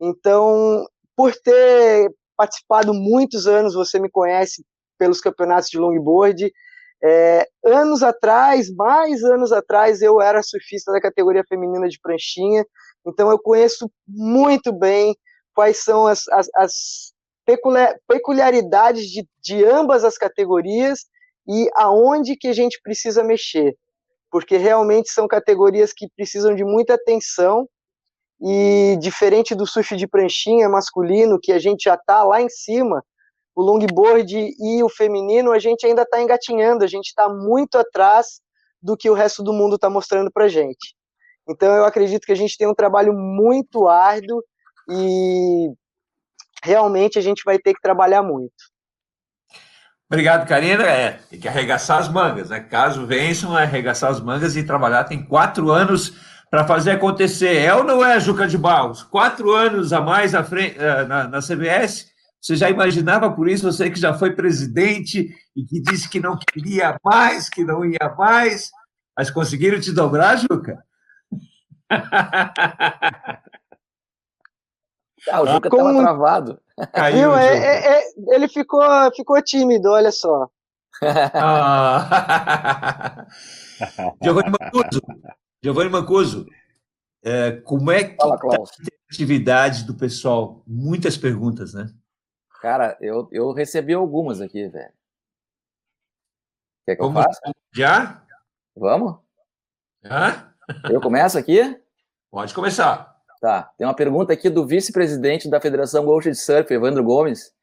[0.00, 0.86] Então,
[1.16, 4.64] por ter participado muitos anos, você me conhece
[4.98, 6.52] pelos campeonatos de longboard,
[7.04, 12.64] É, anos atrás, mais anos atrás, eu era surfista da categoria feminina de pranchinha,
[13.06, 15.14] então eu conheço muito bem
[15.54, 17.12] quais são as, as, as
[18.08, 21.06] peculiaridades de, de ambas as categorias
[21.46, 23.76] e aonde que a gente precisa mexer,
[24.36, 27.66] porque realmente são categorias que precisam de muita atenção
[28.38, 33.02] e diferente do surf de pranchinha masculino, que a gente já está lá em cima,
[33.54, 38.42] o longboard e o feminino, a gente ainda está engatinhando, a gente está muito atrás
[38.82, 40.94] do que o resto do mundo está mostrando para gente.
[41.48, 44.44] Então eu acredito que a gente tem um trabalho muito árduo
[44.86, 45.72] e
[46.62, 48.52] realmente a gente vai ter que trabalhar muito.
[50.10, 50.84] Obrigado, Karina.
[50.84, 52.60] É, tem que arregaçar as mangas, né?
[52.60, 55.04] Caso vençam, é arregaçar as mangas e trabalhar.
[55.04, 56.14] Tem quatro anos
[56.50, 57.56] para fazer acontecer.
[57.56, 59.02] É ou não é, Juca de Barros?
[59.02, 62.06] Quatro anos a mais na, frente, eh, na, na CBS?
[62.40, 66.38] Você já imaginava por isso, você que já foi presidente e que disse que não
[66.38, 68.70] queria mais, que não ia mais,
[69.18, 70.78] mas conseguiram te dobrar, Juca?
[75.30, 76.60] Ah, o Juca estava travado.
[76.92, 78.82] Caiu, é, é, é, ele ficou,
[79.14, 80.48] ficou tímido, olha só.
[81.34, 82.06] ah.
[84.22, 85.02] Giovanni Mancuso,
[85.62, 86.46] Giovanni Mancuso,
[87.22, 90.62] é, como é que Fala, tá a atividade do pessoal?
[90.66, 91.86] Muitas perguntas, né?
[92.60, 94.92] Cara, eu, eu recebi algumas aqui, velho.
[96.86, 97.40] Quer que Vamos eu faça?
[97.72, 98.22] Já?
[98.76, 99.18] Vamos?
[100.02, 100.52] Já?
[100.90, 101.80] Eu começo aqui?
[102.30, 103.15] Pode começar.
[103.40, 103.70] Tá.
[103.76, 107.54] Tem uma pergunta aqui do vice-presidente da Federação Gaúcha de Surf, Evandro Gomes.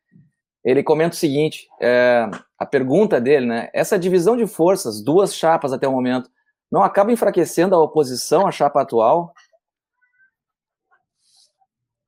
[0.63, 3.69] Ele comenta o seguinte: é, a pergunta dele, né?
[3.73, 6.29] Essa divisão de forças, duas chapas até o momento,
[6.71, 9.33] não acaba enfraquecendo a oposição à chapa atual?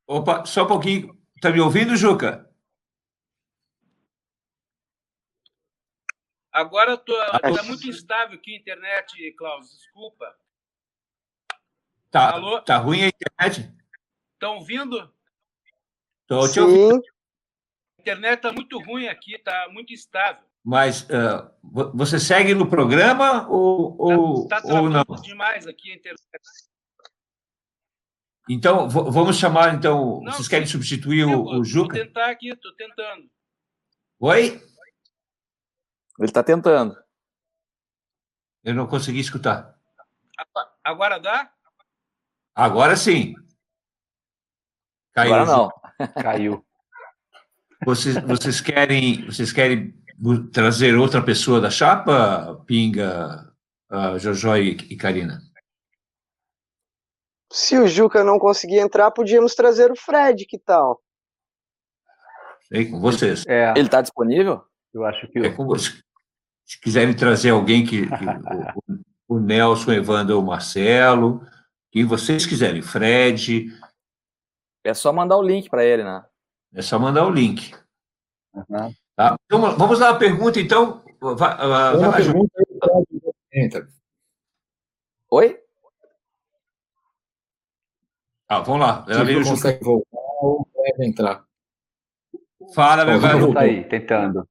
[0.07, 1.17] Opa, só um pouquinho.
[1.41, 2.49] Tá me ouvindo, Juca?
[6.51, 10.25] Agora está muito instável aqui a internet, Klaus, desculpa.
[12.11, 12.61] Tá, Alô?
[12.61, 13.73] tá ruim a internet?
[14.33, 15.13] Estão ouvindo?
[16.21, 17.03] Estou te ouvindo.
[17.97, 20.43] A internet está muito ruim aqui, está muito instável.
[20.63, 21.51] Mas uh,
[21.93, 25.03] você segue no programa ou, ou, tá, tá ou não?
[25.21, 26.21] demais aqui a internet.
[28.49, 31.95] Então, vamos chamar, então, não, vocês querem substituir eu, o, o Juca?
[31.95, 33.29] Vou tentar aqui, estou tentando.
[34.19, 34.61] Oi?
[36.19, 36.95] Ele está tentando.
[38.63, 39.75] Eu não consegui escutar.
[40.83, 41.51] Agora dá?
[42.55, 43.35] Agora sim.
[45.13, 45.33] Caiu.
[45.33, 45.71] Agora não.
[46.23, 46.65] Caiu.
[47.85, 49.93] Vocês, vocês, querem, vocês querem
[50.53, 53.53] trazer outra pessoa da chapa, Pinga,
[53.91, 55.39] uh, Jojó e, e Karina?
[57.51, 61.01] Se o Juca não conseguir entrar, podíamos trazer o Fred, que tal?
[62.67, 63.45] Sei com vocês.
[63.47, 64.63] É, Ele está disponível?
[64.93, 65.39] Eu acho que.
[65.39, 66.03] É com vocês.
[66.65, 68.07] Se quiserem trazer alguém que.
[68.07, 68.25] que
[69.27, 71.45] o, o, Nelson, o Evandro ou o Marcelo,
[71.95, 73.71] quem vocês quiserem, Fred.
[74.83, 76.25] É só mandar o link para ele, né?
[76.73, 77.73] É só mandar o link.
[78.53, 78.93] Uhum.
[79.15, 79.37] Tá?
[79.45, 81.01] Então, vamos lá, a pergunta, então.
[81.21, 82.53] Vai, vai, pergunta
[83.53, 83.87] Entra.
[85.31, 85.57] Oi?
[88.49, 89.05] Ah, vamos lá.
[89.07, 91.45] Ela veio consegue voltar ou deve entrar.
[92.73, 93.53] Fala, meu velho.
[93.53, 94.45] Tá aí, tentando.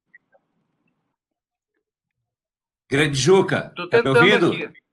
[2.91, 3.71] Grande Juca.
[3.77, 4.51] Tô tá tentando tá ouvindo?
[4.51, 4.84] Aqui.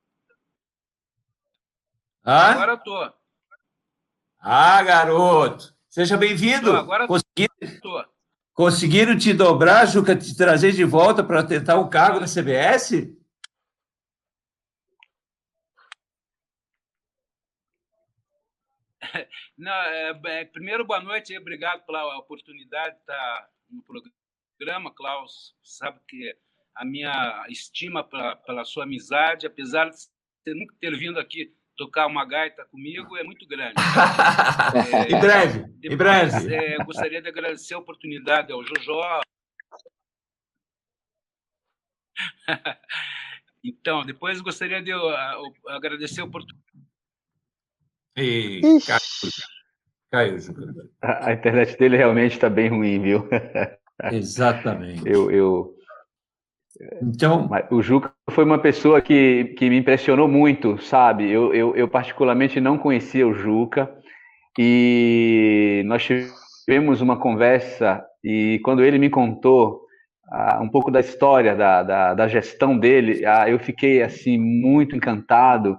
[2.24, 2.52] Ah?
[2.52, 3.12] Agora tô.
[4.40, 5.76] Ah, garoto.
[5.90, 6.76] Seja bem-vindo.
[6.76, 8.06] Agora Conseguiram, tô.
[8.54, 13.18] conseguiram te dobrar, Juca, te trazer de volta para tentar um cargo na CBS?
[19.58, 23.84] Não, é, é, primeiro, boa noite, obrigado pela oportunidade de estar no
[24.58, 25.56] programa, Klaus.
[25.64, 26.38] Sabe que
[26.76, 32.06] a minha estima pela, pela sua amizade, apesar de você nunca ter vindo aqui tocar
[32.06, 33.74] uma gaita comigo, é muito grande.
[34.94, 36.54] é, em breve, depois, em breve.
[36.54, 39.22] É, gostaria de agradecer a oportunidade ao Jojó.
[43.64, 46.62] então, depois gostaria de uh, agradecer a oportunidade.
[48.16, 49.32] E caiu,
[50.12, 50.38] caiu,
[51.02, 53.28] A internet dele realmente está bem ruim, viu?
[54.12, 55.02] Exatamente.
[55.10, 55.76] Eu, eu,
[57.02, 61.30] então, o Juca foi uma pessoa que, que me impressionou muito, sabe?
[61.30, 63.94] Eu, eu, eu, particularmente não conhecia o Juca
[64.58, 69.82] e nós tivemos uma conversa e quando ele me contou
[70.32, 74.96] ah, um pouco da história da, da, da gestão dele, ah, eu fiquei assim muito
[74.96, 75.78] encantado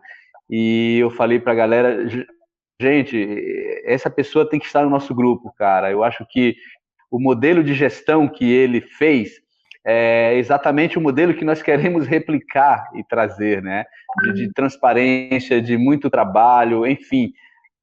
[0.49, 2.07] e eu falei para a galera,
[2.81, 5.91] gente, essa pessoa tem que estar no nosso grupo, cara.
[5.91, 6.55] Eu acho que
[7.11, 9.42] o modelo de gestão que ele fez
[9.85, 13.85] é exatamente o modelo que nós queremos replicar e trazer, né?
[14.23, 17.33] De, de transparência, de muito trabalho, enfim.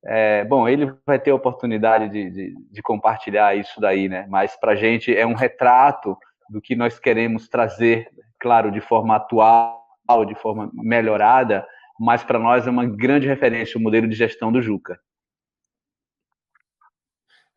[0.06, 4.26] É, bom, ele vai ter a oportunidade de, de, de compartilhar isso daí, né?
[4.30, 6.18] Mas para a gente é um retrato
[6.50, 8.08] do que nós queremos trazer,
[8.40, 9.86] claro, de forma atual,
[10.26, 11.66] de forma melhorada,
[12.00, 14.98] mas para nós é uma grande referência o modelo de gestão do Juca.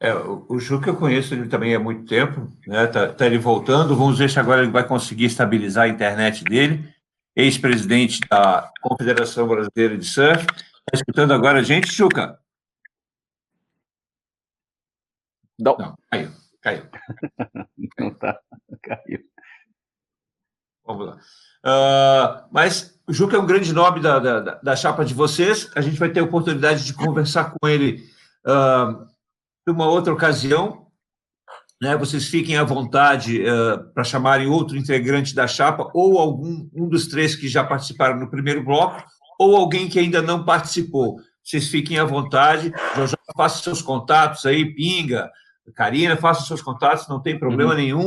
[0.03, 2.89] É, o Juca eu conheço ele também há muito tempo, né?
[2.89, 3.95] Tá, tá ele voltando.
[3.95, 6.93] Vamos ver se agora ele vai conseguir estabilizar a internet dele.
[7.37, 10.43] Ex-presidente da Confederação Brasileira de Surf.
[10.43, 12.37] Está escutando agora a gente, Juca?
[15.57, 15.77] Não.
[15.79, 16.83] Não, caiu, caiu.
[17.97, 18.41] Não tá,
[18.83, 19.21] caiu.
[20.85, 21.17] Vamos lá.
[21.65, 25.71] Uh, mas o Juca é um grande nome da, da, da, chapa de vocês.
[25.77, 28.05] A gente vai ter a oportunidade de conversar com ele
[28.45, 29.12] uh,
[29.67, 30.87] numa outra ocasião.
[31.81, 31.97] Né?
[31.97, 37.09] Vocês fiquem à vontade uh, para chamarem outro integrante da chapa, ou algum um dos
[37.09, 39.03] três que já participaram no primeiro bloco,
[39.39, 41.17] ou alguém que ainda não participou.
[41.43, 45.29] Vocês fiquem à vontade, já, já faça seus contatos aí, Pinga,
[45.75, 47.77] Karina, faça seus contatos, não tem problema uhum.
[47.77, 48.07] nenhum.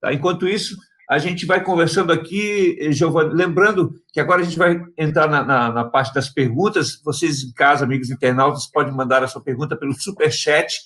[0.00, 0.12] Tá?
[0.12, 0.76] Enquanto isso,
[1.08, 5.72] a gente vai conversando aqui, Giovanni, lembrando que agora a gente vai entrar na, na,
[5.72, 7.00] na, parte das perguntas.
[7.04, 10.80] Vocês em casa, amigos internautas, podem mandar a sua pergunta pelo Superchat,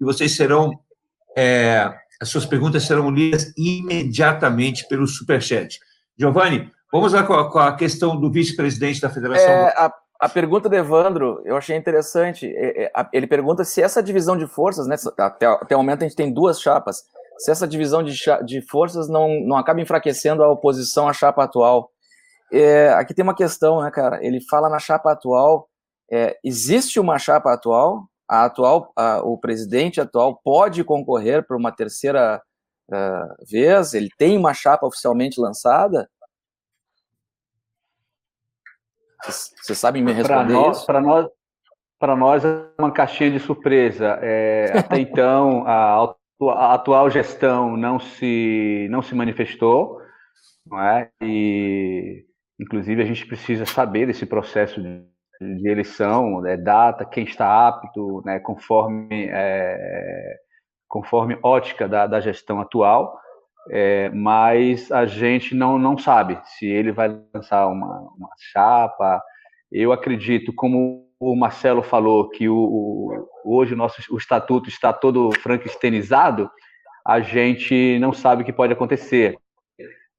[0.00, 0.78] e vocês serão,
[1.36, 5.78] é, as suas perguntas serão lidas imediatamente pelo Superchat.
[6.18, 9.48] Giovanni, vamos lá com a, com a questão do vice-presidente da Federação.
[9.48, 12.46] É, a, a, pergunta do Evandro, eu achei interessante.
[12.46, 16.08] É, é, ele pergunta se essa divisão de forças, né, até, até o momento a
[16.08, 17.04] gente tem duas chapas,
[17.38, 18.14] se essa divisão de,
[18.44, 21.90] de forças não, não acaba enfraquecendo a oposição à chapa atual.
[22.52, 24.24] É, aqui tem uma questão, né, cara?
[24.24, 25.68] Ele fala na chapa atual.
[26.10, 28.04] É, existe uma chapa atual?
[28.28, 32.42] A atual, a, o presidente atual pode concorrer para uma terceira
[32.90, 33.94] uh, vez?
[33.94, 36.08] Ele tem uma chapa oficialmente lançada?
[39.24, 40.86] Vocês sabem me responder nós, isso?
[40.86, 41.28] Para nós,
[41.98, 44.18] para nós é uma caixinha de surpresa.
[44.22, 50.00] É, até então, a a atual gestão não se, não se manifestou,
[50.66, 51.10] não é?
[51.22, 52.24] e
[52.60, 55.02] inclusive a gente precisa saber desse processo de,
[55.40, 60.36] de eleição, né, data, quem está apto, né, conforme, é,
[60.88, 63.18] conforme ótica da, da gestão atual,
[63.70, 69.20] é, mas a gente não, não sabe se ele vai lançar uma, uma chapa.
[69.70, 74.92] Eu acredito, como o Marcelo falou que o, o, hoje o nosso o estatuto está
[74.92, 76.50] todo frankensteinizado,
[77.04, 79.36] a gente não sabe o que pode acontecer.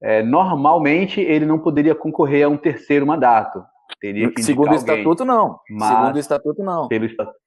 [0.01, 3.63] É, normalmente ele não poderia concorrer a um terceiro mandato.
[3.99, 5.59] Teria que Segundo o estatuto, não.
[5.69, 6.87] Mas, Segundo o estatuto, não.
[6.87, 7.37] Pelo estatuto.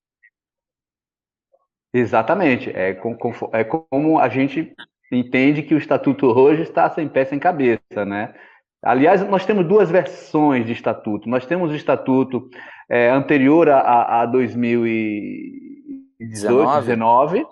[1.92, 2.70] Exatamente.
[2.70, 4.74] É, com, com, é como a gente
[5.12, 8.34] entende que o estatuto hoje está sem pé sem cabeça, né?
[8.82, 11.28] Aliás, nós temos duas versões de estatuto.
[11.28, 12.48] Nós temos o estatuto
[12.88, 17.44] é, anterior a, a 2018, 19,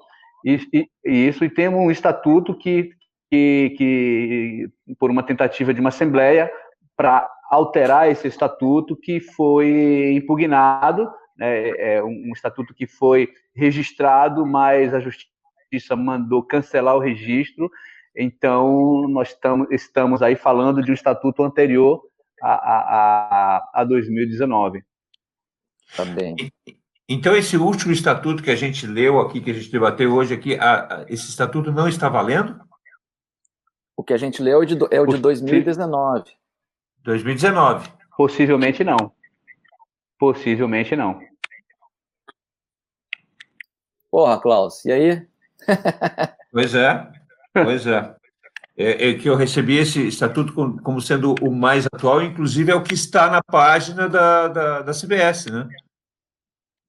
[0.45, 0.89] e, e,
[1.29, 2.93] isso, e temos um estatuto que,
[3.31, 6.51] que, que por uma tentativa de uma assembleia,
[6.97, 11.11] para alterar esse estatuto que foi impugnado,
[11.41, 17.71] é, é um estatuto que foi registrado, mas a justiça mandou cancelar o registro
[18.21, 22.03] então, nós estamos, estamos aí falando de um estatuto anterior
[22.43, 24.83] a, a, a 2019.
[25.97, 26.35] Também.
[27.09, 30.57] Então, esse último estatuto que a gente leu aqui, que a gente debateu hoje aqui,
[30.57, 32.61] a, a, esse estatuto não está valendo?
[33.97, 36.25] O que a gente leu é, de, é o de 2019.
[37.05, 37.89] 2019.
[38.17, 39.13] Possivelmente não.
[40.19, 41.21] Possivelmente não.
[44.11, 45.27] Porra, Klaus, e aí?
[46.53, 47.11] pois é.
[47.53, 48.15] Pois é.
[48.77, 49.11] é.
[49.11, 49.15] é.
[49.15, 50.53] que eu recebi esse estatuto
[50.83, 54.93] como sendo o mais atual, inclusive é o que está na página da, da, da
[54.93, 55.69] CBS, né?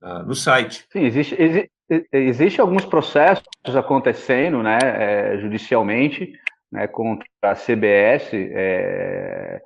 [0.01, 0.85] Ah, no site.
[0.91, 1.71] Sim, existe, existe,
[2.11, 3.43] existe alguns processos
[3.75, 6.31] acontecendo, né, é, judicialmente,
[6.71, 9.61] né, contra a CBS, é,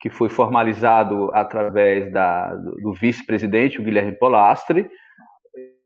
[0.00, 4.88] que foi formalizado através da, do, vice-presidente, o Guilherme Polastri,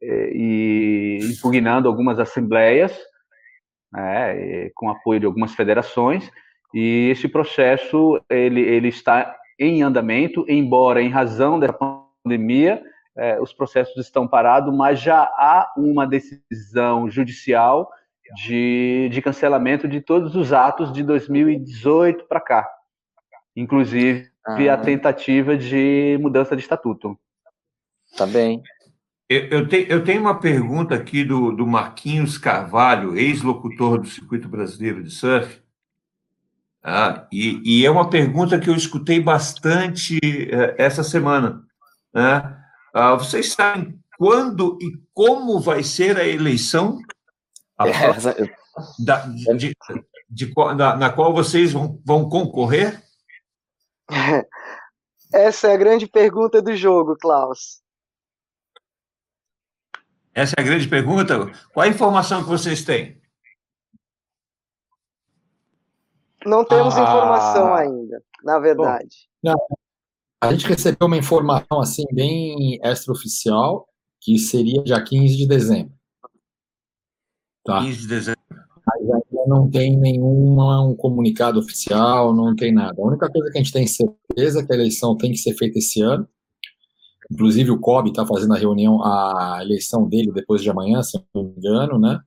[0.03, 2.99] é, e impugnando algumas assembleias,
[3.93, 6.31] né, com apoio de algumas federações,
[6.75, 12.83] e esse processo ele, ele está em andamento, embora em razão da pandemia
[13.17, 17.91] é, os processos estão parados, mas já há uma decisão judicial
[18.35, 22.69] de, de cancelamento de todos os atos de 2018 para cá,
[23.55, 24.75] inclusive ah.
[24.75, 27.19] a tentativa de mudança de estatuto.
[28.17, 28.63] Tá bem.
[29.29, 34.49] Eu, eu, te, eu tenho uma pergunta aqui do, do Marquinhos Carvalho, ex-locutor do Circuito
[34.49, 35.63] Brasileiro de Surf.
[36.85, 41.63] Ah, e, e, é uma pergunta que eu escutei bastante uh, essa semana.
[42.13, 42.39] Né?
[42.95, 46.99] Uh, vocês sabem quando e como vai ser a eleição
[47.79, 48.53] a é,
[48.99, 49.75] da, de, de,
[50.29, 53.03] de, na, na qual vocês vão, vão concorrer?
[55.33, 57.83] Essa é a grande pergunta do jogo, Klaus.
[60.35, 61.51] Essa é a grande pergunta.
[61.73, 63.21] Qual a informação que vocês têm?
[66.45, 69.29] Não temos ah, informação ainda, na verdade.
[69.43, 69.55] Bom,
[70.41, 73.89] a gente recebeu uma informação assim bem extraoficial
[74.21, 75.95] que seria dia 15 de dezembro.
[77.65, 77.81] Tá?
[77.81, 78.43] 15 de dezembro.
[78.51, 80.61] Mas não tem nenhum
[80.91, 82.95] um comunicado oficial, não tem nada.
[83.01, 85.55] A única coisa que a gente tem certeza é que a eleição tem que ser
[85.55, 86.27] feita esse ano.
[87.31, 91.45] Inclusive o COB está fazendo a reunião, a eleição dele depois de amanhã, se não
[91.45, 92.21] me engano, né?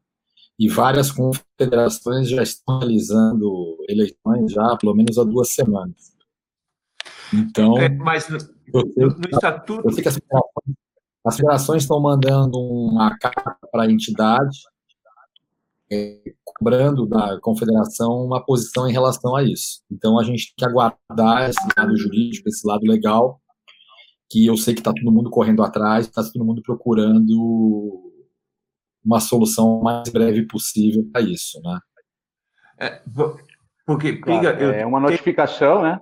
[0.57, 6.15] e várias confederações já estão realizando eleições já pelo menos há duas semanas.
[7.33, 9.87] Então, é, mas no, no estatuto.
[9.87, 10.75] Eu sei que as federações,
[11.25, 14.59] as federações estão mandando uma carta para a entidade,
[16.43, 19.83] cobrando da confederação uma posição em relação a isso.
[19.91, 23.39] Então, a gente tem que aguardar esse lado jurídico, esse lado legal,
[24.29, 28.11] que eu sei que está todo mundo correndo atrás, está todo mundo procurando
[29.03, 31.79] uma solução mais breve possível para isso, né?
[32.79, 33.01] É,
[33.85, 36.01] porque Pinga, claro, é uma notificação, né?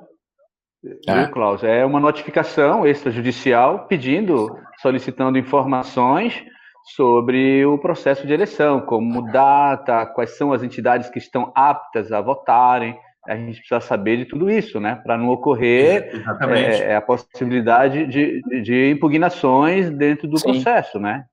[1.07, 1.25] É.
[1.27, 1.63] Klaus?
[1.63, 6.43] É uma notificação extrajudicial pedindo, solicitando informações
[6.83, 12.21] sobre o processo de eleição, como data, quais são as entidades que estão aptas a
[12.21, 12.97] votarem.
[13.25, 14.95] A gente precisa saber de tudo isso, né?
[14.95, 16.11] Para não ocorrer
[16.51, 20.51] é, é, a possibilidade de, de impugnações dentro do Sim.
[20.51, 21.23] processo, né?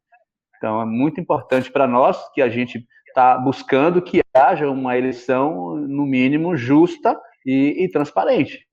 [0.56, 5.74] Então, é muito importante para nós que a gente está buscando que haja uma eleição,
[5.74, 8.66] no mínimo, justa e, e transparente.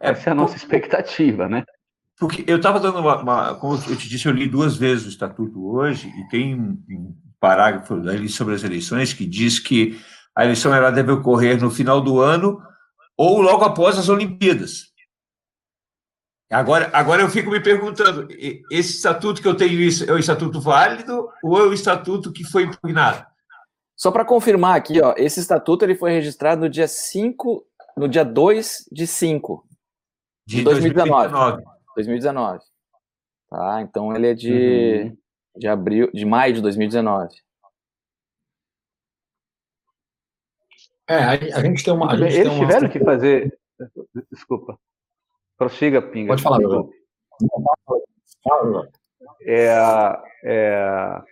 [0.00, 1.64] É, Essa é a nossa expectativa, né?
[2.20, 5.08] Porque eu estava dando uma, uma, Como eu te disse, eu li duas vezes o
[5.08, 9.98] estatuto hoje, e tem um parágrafo ali sobre as eleições que diz que
[10.36, 12.60] a eleição ela deve ocorrer no final do ano
[13.16, 14.90] ou logo após as Olimpíadas.
[16.50, 18.28] Agora, agora eu fico me perguntando,
[18.70, 22.44] esse estatuto que eu tenho isso é o estatuto válido ou é o estatuto que
[22.44, 23.24] foi impugnado?
[23.96, 27.64] Só para confirmar aqui, ó, esse estatuto ele foi registrado no dia 5,
[27.96, 29.66] no dia 2 de 5
[30.46, 31.28] de, de 2019.
[31.28, 31.79] 2019.
[31.96, 32.60] 2019.
[33.48, 35.16] Tá, então ele é de, uhum.
[35.56, 37.34] de abril, de maio de 2019.
[41.08, 42.16] É, a, a gente tem uma.
[42.16, 42.88] Gente Eles tiveram uma...
[42.88, 43.58] que fazer.
[44.30, 44.78] Desculpa.
[45.58, 46.28] Prossiga, Pinga.
[46.28, 46.58] Pode falar,
[49.42, 49.74] É,
[50.44, 51.22] é,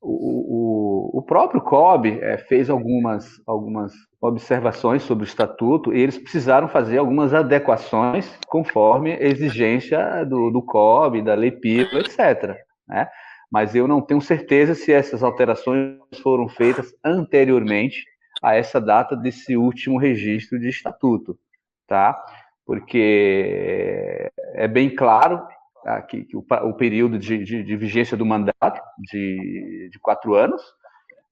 [0.00, 3.92] o, o, o próprio COB é, fez algumas, algumas
[4.26, 10.62] observações sobre o estatuto e eles precisaram fazer algumas adequações conforme a exigência do, do
[10.62, 12.56] COB, da Lei Pílula, etc.
[12.88, 13.08] Né?
[13.50, 18.04] Mas eu não tenho certeza se essas alterações foram feitas anteriormente
[18.42, 21.38] a essa data desse último registro de estatuto.
[21.86, 22.20] Tá?
[22.66, 25.46] porque é bem claro
[25.84, 30.34] tá, que, que o, o, período de, de, de, vigência do mandato de, de quatro
[30.34, 30.60] anos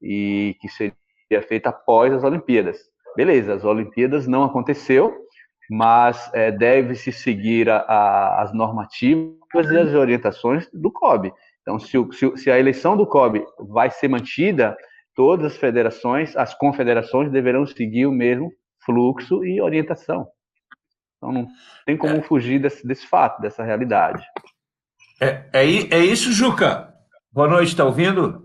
[0.01, 0.95] e que seria
[1.43, 2.79] feito após as Olimpíadas.
[3.17, 5.15] Beleza, as Olimpíadas não aconteceu,
[5.71, 11.33] mas é, deve-se seguir a, a, as normativas e as orientações do COB.
[11.63, 14.77] Então, se, o, se, se a eleição do COB vai ser mantida,
[15.15, 18.53] todas as federações, as confederações deverão seguir o mesmo
[18.85, 20.27] fluxo e orientação.
[21.17, 21.49] Então não
[21.87, 22.23] tem como é.
[22.23, 24.23] fugir desse, desse fato, dessa realidade.
[25.21, 26.93] É, é, é isso, Juca.
[27.33, 28.44] Boa noite, está ouvindo?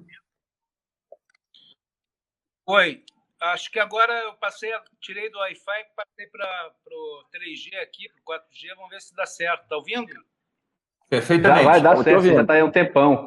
[2.70, 3.04] Oi.
[3.40, 4.72] Acho que agora eu passei,
[5.02, 8.76] tirei do Wi-Fi e passei para o 3G aqui, para o 4G.
[8.76, 9.64] Vamos ver se dá certo.
[9.64, 10.14] Está ouvindo?
[11.10, 11.64] Perfeitamente.
[11.64, 13.26] Já vai dar certo, já está aí um tempão.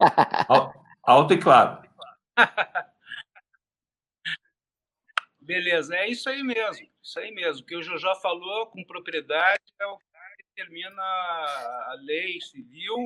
[1.04, 1.88] Alto e claro.
[5.40, 6.90] Beleza, é isso aí mesmo.
[7.00, 7.62] Isso aí mesmo.
[7.62, 10.04] O que o Jojó falou com propriedade é o que
[10.56, 12.96] determina a lei civil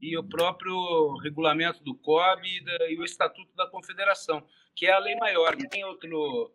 [0.00, 4.92] e o próprio regulamento do COB e, da, e, o Estatuto da Confederação, que é
[4.92, 5.56] a lei maior.
[5.56, 6.54] Não tem outro,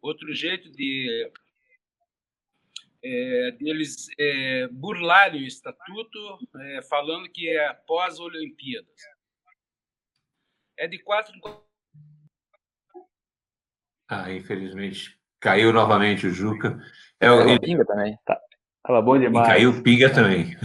[0.00, 1.30] outro jeito de
[3.02, 8.88] é, deles é, burlarem o Estatuto, é, falando que é pós-Olimpíadas.
[10.76, 11.32] É de quatro
[14.12, 15.18] ah, infelizmente.
[15.40, 16.78] Caiu novamente o Juca.
[17.18, 17.58] É, o.
[17.58, 18.18] Pinga também.
[18.26, 18.38] Tá.
[18.84, 19.46] Tava bom demais.
[19.46, 20.56] E caiu o Pinga também.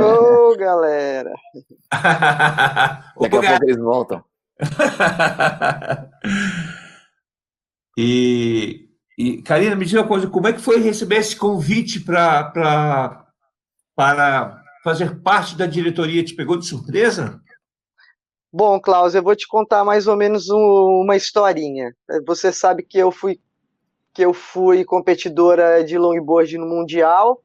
[0.00, 1.32] Ô, oh, galera!
[3.20, 4.24] Daqui a pouco eles voltam.
[7.98, 13.24] E, e Karina, me diz uma coisa, como é que foi receber esse convite para
[13.96, 16.22] para fazer parte da diretoria?
[16.22, 17.40] Te pegou de surpresa?
[18.52, 21.94] Bom, Klaus, eu vou te contar mais ou menos um, uma historinha.
[22.26, 23.40] Você sabe que eu fui
[24.16, 27.42] que eu fui competidora de longboard no mundial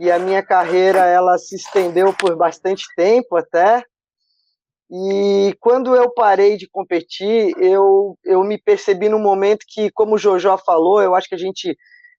[0.00, 3.84] e a minha carreira ela se estendeu por bastante tempo até.
[4.90, 10.18] E quando eu parei de competir, eu, eu me percebi no momento que, como o
[10.18, 11.76] Jojo falou, eu acho que a gente,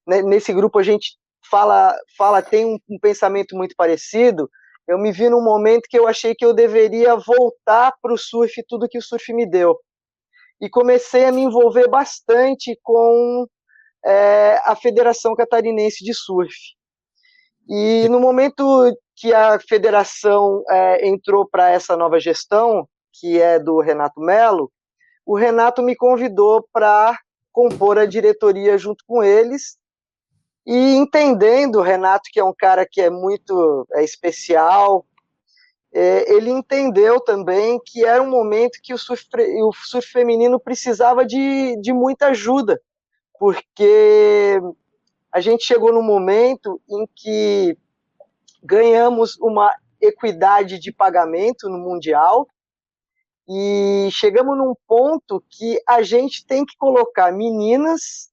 [0.07, 1.17] né, nesse grupo, a gente
[1.49, 4.47] fala, fala tem um, um pensamento muito parecido.
[4.87, 8.63] Eu me vi num momento que eu achei que eu deveria voltar para o surf
[8.69, 9.75] tudo que o surf me deu.
[10.61, 13.47] E comecei a me envolver bastante com
[14.06, 16.56] é, a Federação Catarinense de Surf.
[17.69, 18.64] E no momento
[19.15, 24.72] que a federação é, entrou para essa nova gestão, que é do Renato Melo,
[25.26, 27.18] o Renato me convidou para
[27.52, 29.78] compor a diretoria junto com eles.
[30.65, 35.06] E entendendo o Renato, que é um cara que é muito é, especial,
[35.94, 41.26] é, ele entendeu também que era um momento que o surf, o surf feminino precisava
[41.26, 42.82] de, de muita ajuda,
[43.41, 44.59] porque
[45.31, 47.76] a gente chegou num momento em que
[48.63, 52.47] ganhamos uma equidade de pagamento no Mundial
[53.49, 58.30] e chegamos num ponto que a gente tem que colocar meninas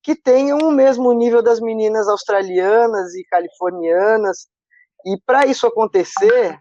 [0.00, 4.46] que tenham o mesmo nível das meninas australianas e californianas.
[5.04, 6.56] E para isso acontecer,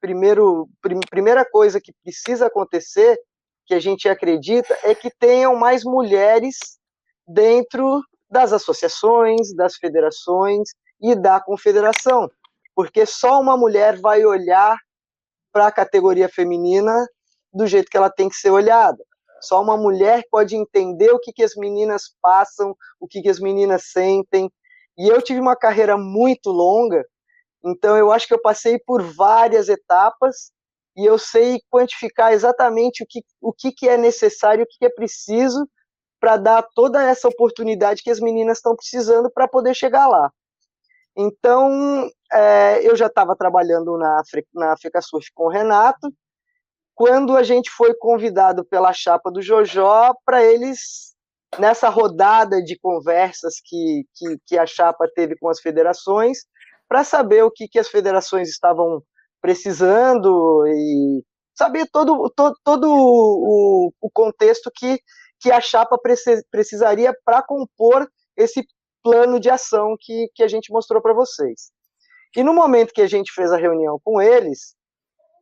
[0.00, 3.18] primeiro, prim, primeira coisa que precisa acontecer,
[3.66, 6.80] que a gente acredita, é que tenham mais mulheres
[7.26, 10.70] dentro das associações, das federações
[11.00, 12.30] e da confederação,
[12.74, 14.76] porque só uma mulher vai olhar
[15.52, 16.94] para a categoria feminina
[17.52, 19.04] do jeito que ela tem que ser olhada.
[19.40, 23.40] Só uma mulher pode entender o que, que as meninas passam, o que, que as
[23.40, 24.50] meninas sentem.
[24.96, 27.04] E eu tive uma carreira muito longa,
[27.64, 30.52] então eu acho que eu passei por várias etapas
[30.96, 34.86] e eu sei quantificar exatamente o que, o que, que é necessário, o que, que
[34.86, 35.66] é preciso
[36.22, 40.30] para dar toda essa oportunidade que as meninas estão precisando para poder chegar lá.
[41.16, 44.22] Então, é, eu já estava trabalhando na,
[44.54, 46.14] na Surf com o Renato,
[46.94, 51.12] quando a gente foi convidado pela chapa do Jojó para eles,
[51.58, 56.46] nessa rodada de conversas que, que, que, a chapa teve com as federações,
[56.88, 59.02] para saber o que, que as federações estavam
[59.40, 65.00] precisando e saber todo, todo, todo o, o contexto que
[65.42, 65.98] que a chapa
[66.50, 68.64] precisaria para compor esse
[69.02, 71.72] plano de ação que, que a gente mostrou para vocês.
[72.36, 74.74] E no momento que a gente fez a reunião com eles,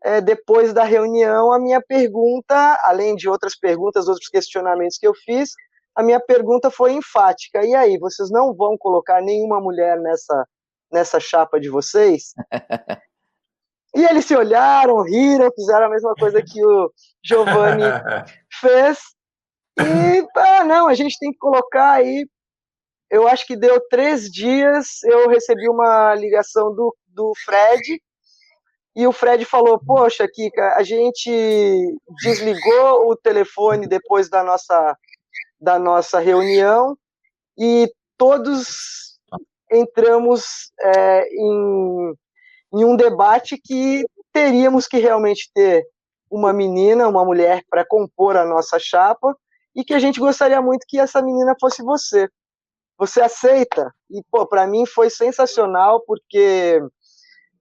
[0.02, 5.12] é, depois da reunião, a minha pergunta, além de outras perguntas, outros questionamentos que eu
[5.14, 5.50] fiz,
[5.94, 7.64] a minha pergunta foi enfática.
[7.64, 10.46] E aí, vocês não vão colocar nenhuma mulher nessa,
[10.90, 12.32] nessa chapa de vocês?
[13.94, 16.90] e eles se olharam, riram, fizeram a mesma coisa que o
[17.22, 17.84] Giovanni
[18.60, 18.98] fez,
[19.86, 22.26] e, ah, não, a gente tem que colocar aí.
[23.10, 28.00] Eu acho que deu três dias, eu recebi uma ligação do, do Fred,
[28.94, 31.30] e o Fred falou: Poxa, Kika, a gente
[32.22, 34.96] desligou o telefone depois da nossa,
[35.60, 36.96] da nossa reunião
[37.58, 39.18] e todos
[39.70, 42.14] entramos é, em,
[42.74, 45.84] em um debate que teríamos que realmente ter
[46.30, 49.36] uma menina, uma mulher para compor a nossa chapa
[49.74, 52.28] e que a gente gostaria muito que essa menina fosse você.
[52.98, 53.92] Você aceita?
[54.10, 56.80] E, pô, para mim foi sensacional, porque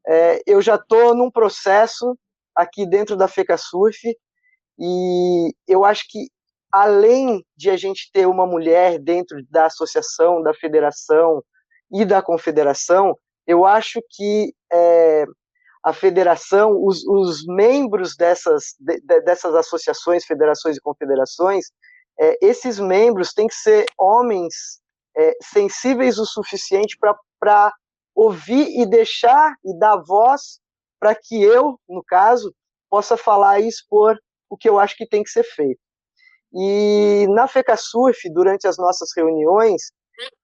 [0.07, 2.17] é, eu já estou num processo
[2.55, 3.99] aqui dentro da FECA Surf,
[4.77, 6.27] e eu acho que,
[6.71, 11.43] além de a gente ter uma mulher dentro da associação, da federação
[11.91, 15.25] e da confederação, eu acho que é,
[15.83, 21.65] a federação, os, os membros dessas, de, dessas associações, federações e confederações,
[22.19, 24.53] é, esses membros têm que ser homens
[25.17, 26.97] é, sensíveis o suficiente
[27.39, 27.73] para
[28.13, 30.59] ouvir e deixar e dar voz
[30.99, 32.53] para que eu, no caso,
[32.89, 34.19] possa falar e expor
[34.49, 35.79] o que eu acho que tem que ser feito.
[36.53, 39.91] E na FECASURF, durante as nossas reuniões,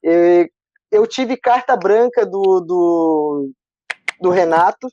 [0.05, 0.47] é,
[0.91, 3.51] eu tive carta branca do, do,
[4.21, 4.87] do Renato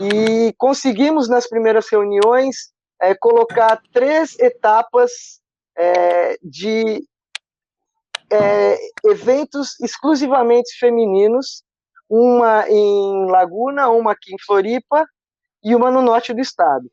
[0.00, 2.72] e conseguimos, nas primeiras reuniões,
[3.02, 5.40] é, colocar três etapas
[5.78, 7.00] é, de
[8.30, 11.62] é, eventos exclusivamente femininos,
[12.10, 15.06] uma em Laguna, uma aqui em Floripa
[15.62, 16.90] e uma no norte do estado.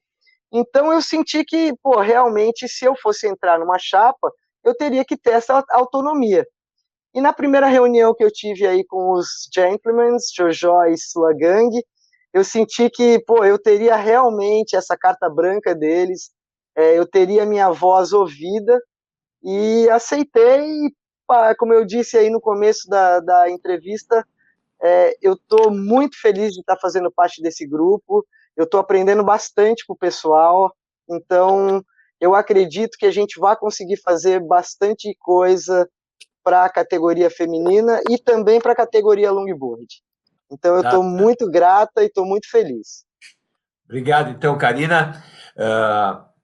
[0.51, 4.31] Então eu senti que, pô, realmente, se eu fosse entrar numa chapa,
[4.63, 6.45] eu teria que ter essa autonomia.
[7.13, 11.83] E na primeira reunião que eu tive aí com os gentlemen, Jojo e sua gangue,
[12.33, 16.31] eu senti que, pô, eu teria realmente essa carta branca deles,
[16.75, 18.79] é, eu teria minha voz ouvida,
[19.43, 20.91] e aceitei,
[21.59, 24.25] como eu disse aí no começo da, da entrevista,
[24.81, 28.25] é, eu estou muito feliz de estar fazendo parte desse grupo,
[28.57, 30.75] eu estou aprendendo bastante com o pessoal,
[31.07, 31.83] então
[32.19, 35.87] eu acredito que a gente vai conseguir fazer bastante coisa
[36.43, 39.87] para a categoria feminina e também para a categoria longboard.
[40.51, 41.23] Então eu estou tá, tá.
[41.23, 43.05] muito grata e estou muito feliz.
[43.85, 45.23] Obrigado, então, Karina.
[45.55, 46.34] Uh,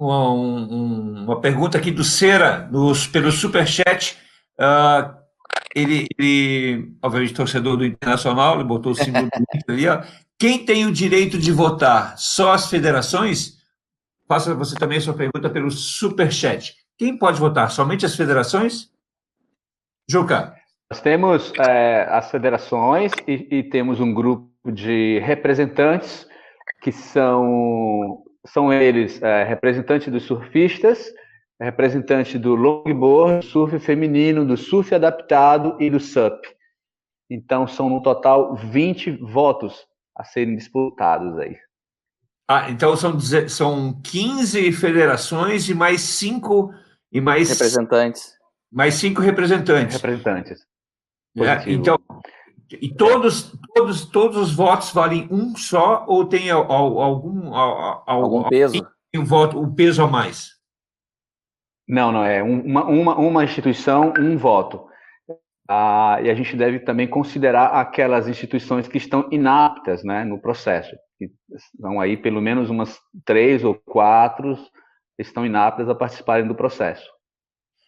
[0.00, 4.16] uma, um, uma pergunta aqui do Cera, nos, pelo Superchat.
[4.58, 5.14] Uh,
[5.74, 9.28] ele, ele, obviamente, torcedor do Internacional, ele botou o símbolo
[9.68, 9.86] ali.
[9.86, 10.02] Ó.
[10.38, 12.16] Quem tem o direito de votar?
[12.16, 13.58] Só as federações?
[14.26, 16.74] Faça você também a sua pergunta pelo Superchat.
[16.96, 17.70] Quem pode votar?
[17.70, 18.90] Somente as federações?
[20.08, 20.54] Juca.
[20.90, 26.26] Nós temos é, as federações e, e, temos um grupo de representantes
[26.82, 31.12] que são, são eles é, representantes dos surfistas,
[31.60, 36.40] representante do longboard, surf feminino, do surf adaptado e do SUP.
[37.28, 39.86] Então, são no total 20 votos
[40.16, 41.56] a serem disputados aí.
[42.48, 43.18] Ah, então são,
[43.48, 46.74] são 15 federações e mais cinco
[47.12, 48.34] e mais representantes.
[48.72, 49.94] Mais cinco representantes.
[49.94, 50.66] Representantes.
[51.38, 51.96] É, então,
[52.72, 58.86] e todos, todos, todos os votos valem um só ou tem algum algum, algum peso?
[59.14, 60.50] Um voto, um peso a mais?
[61.88, 64.86] Não, não, é uma, uma, uma instituição, um voto.
[65.68, 70.94] Ah, e a gente deve também considerar aquelas instituições que estão inaptas né, no processo.
[71.18, 71.30] Que
[71.80, 74.56] são aí pelo menos umas três ou quatro
[75.18, 77.08] estão inaptas a participarem do processo.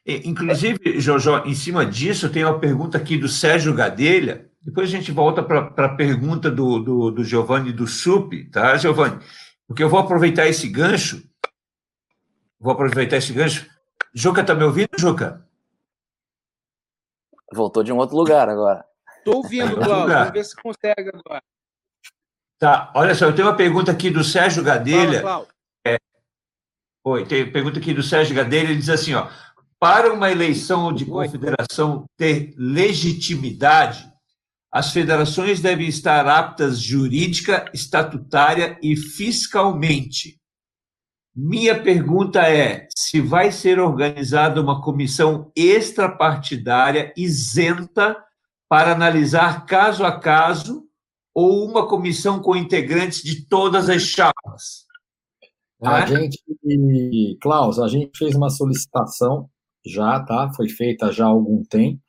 [0.04, 4.50] Inclusive, Jojo, em cima disso, tem uma pergunta aqui do Sérgio Gadelha.
[4.64, 9.18] Depois a gente volta para a pergunta do, do, do Giovanni do SUP, tá, Giovanni?
[9.66, 11.22] Porque eu vou aproveitar esse gancho.
[12.60, 13.66] Vou aproveitar esse gancho
[14.14, 15.46] Juca, tá me ouvindo, Juca?
[17.52, 18.84] Voltou de um outro lugar agora.
[19.18, 20.14] Estou ouvindo, Cláudio.
[20.14, 21.42] Vamos ver se consegue agora.
[22.58, 25.22] Tá, olha só, eu tenho uma pergunta aqui do Sérgio Gadelha.
[25.22, 25.46] Fala,
[25.86, 25.96] é,
[27.04, 29.28] oi, tem pergunta aqui do Sérgio Gadelha, ele diz assim, ó,
[29.80, 34.11] para uma eleição de confederação ter legitimidade,
[34.72, 40.40] as federações devem estar aptas jurídica, estatutária e fiscalmente.
[41.36, 48.16] Minha pergunta é: se vai ser organizada uma comissão extrapartidária isenta
[48.66, 50.84] para analisar caso a caso
[51.34, 54.86] ou uma comissão com integrantes de todas as chapas?
[55.82, 56.06] A é?
[56.06, 59.50] gente, Klaus, a gente fez uma solicitação
[59.84, 60.50] já, tá?
[60.54, 62.00] Foi feita já há algum tempo.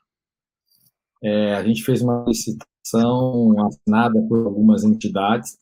[1.23, 5.57] É, a gente fez uma solicitação assinada por algumas entidades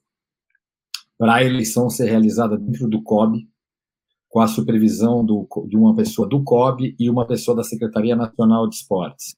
[1.19, 3.47] para a eleição ser realizada dentro do COB,
[4.27, 8.67] com a supervisão do, de uma pessoa do COB e uma pessoa da Secretaria Nacional
[8.67, 9.35] de Esportes.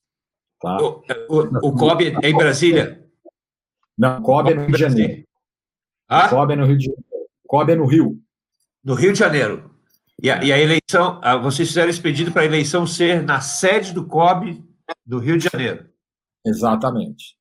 [0.62, 0.78] Tá?
[0.82, 3.06] O, o, o COB é em Brasília?
[3.98, 5.24] Não, COB é no Rio de Janeiro.
[6.08, 6.30] Ah?
[6.30, 7.28] COB é no Rio de Janeiro.
[7.46, 8.22] COB é no Rio.
[8.82, 9.72] No Rio de Janeiro.
[10.22, 13.92] E a, e a eleição, vocês fizeram esse pedido para a eleição ser na sede
[13.92, 14.64] do COB
[15.06, 15.93] do Rio de Janeiro.
[16.46, 17.36] Exatamente.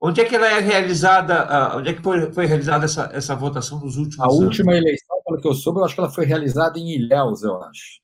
[0.00, 1.76] Onde é que ela é realizada?
[1.76, 4.40] Onde é que foi, foi realizada essa, essa votação nos últimos a anos?
[4.40, 7.42] A última eleição, pelo que eu soube, eu acho que ela foi realizada em Ilhéus,
[7.42, 8.00] eu acho.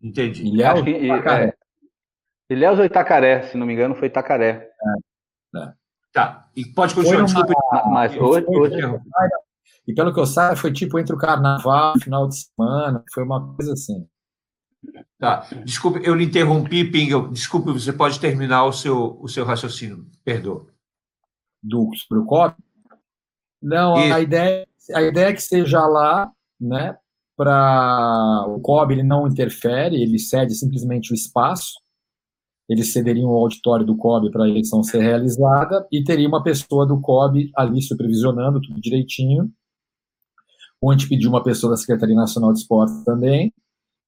[0.00, 0.46] Entendi.
[0.46, 1.46] Ilhéus, que, Itacaré.
[1.46, 4.70] É, Ilhéus ou Itacaré, se não me engano, foi Itacaré.
[5.54, 5.72] É, é.
[6.12, 7.54] Tá, e pode continuar, uma, desculpa.
[7.86, 8.76] Mas hoje, hoje...
[9.88, 13.54] E pelo que eu saiba, foi tipo entre o carnaval, final de semana, foi uma
[13.54, 14.06] coisa assim.
[15.18, 17.28] Tá, desculpe, eu lhe interrompi, Pinga.
[17.28, 20.66] Desculpe, você pode terminar o seu, o seu raciocínio, perdoa
[21.62, 22.54] do sobre o COB?
[23.60, 26.30] Não, a ideia, a ideia é que seja lá,
[26.60, 26.96] né,
[27.36, 31.74] para o COB ele não interfere, ele cede simplesmente o espaço,
[32.68, 36.86] eles cederiam o auditório do COB para a eleição ser realizada e teria uma pessoa
[36.86, 39.50] do COB ali supervisionando tudo direitinho.
[40.82, 43.52] Onde pediu uma pessoa da Secretaria Nacional de Esportes também,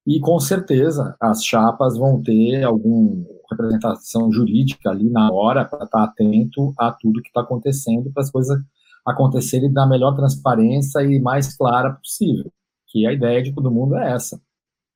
[0.09, 5.99] e com certeza as chapas vão ter alguma representação jurídica ali na hora para estar
[5.99, 8.59] tá atento a tudo que está acontecendo, para as coisas
[9.05, 12.51] acontecerem da melhor transparência e mais clara possível.
[12.87, 14.41] Que a ideia de todo mundo é essa,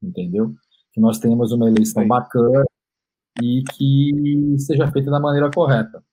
[0.01, 0.51] entendeu?
[0.91, 2.65] Que nós tenhamos uma eleição bacana
[3.39, 6.03] e que seja feita da maneira correta.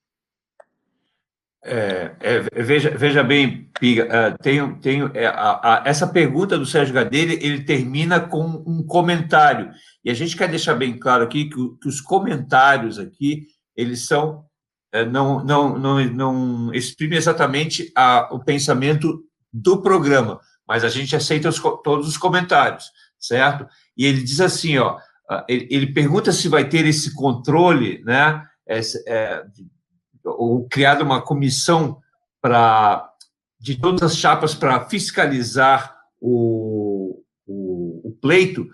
[1.63, 6.65] É, é, veja, veja bem, Piga, uh, tenho, tenho, é, a, a, essa pergunta do
[6.65, 9.69] Sérgio Gadelha, ele termina com um comentário,
[10.03, 14.43] e a gente quer deixar bem claro aqui que, que os comentários aqui, eles são,
[14.91, 19.23] é, não, não, não, não exprimem exatamente a, o pensamento
[19.53, 22.85] do programa, mas a gente aceita os, todos os comentários,
[23.19, 23.67] certo?
[23.95, 24.97] E ele diz assim, ó,
[25.47, 29.43] ele, ele pergunta se vai ter esse controle, né, é,
[30.23, 31.99] ou criado uma comissão
[32.41, 33.07] para
[33.59, 38.67] de todas as chapas para fiscalizar o, o, o, pleito,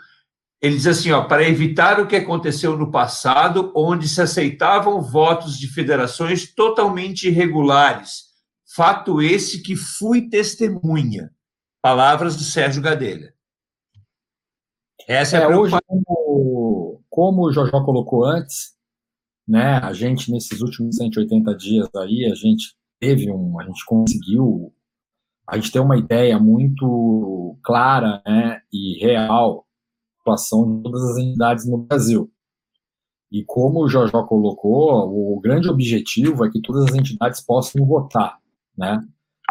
[0.62, 5.58] ele diz assim, ó, para evitar o que aconteceu no passado, onde se aceitavam votos
[5.60, 8.28] de federações totalmente irregulares.
[8.66, 11.32] Fato esse que fui testemunha.
[11.82, 13.34] Palavras do Sérgio Gadelha.
[15.06, 18.77] Essa é, é a hoje, como, como o Jojó colocou antes,
[19.48, 19.78] né?
[19.78, 24.74] A gente nesses últimos 180 dias aí, a gente teve um, a gente conseguiu,
[25.48, 29.66] a gente tem uma ideia muito clara, né, e real
[30.26, 32.30] da situação de todas as entidades no Brasil.
[33.32, 38.40] E como o Jojó colocou, o grande objetivo é que todas as entidades possam votar,
[38.78, 39.06] né?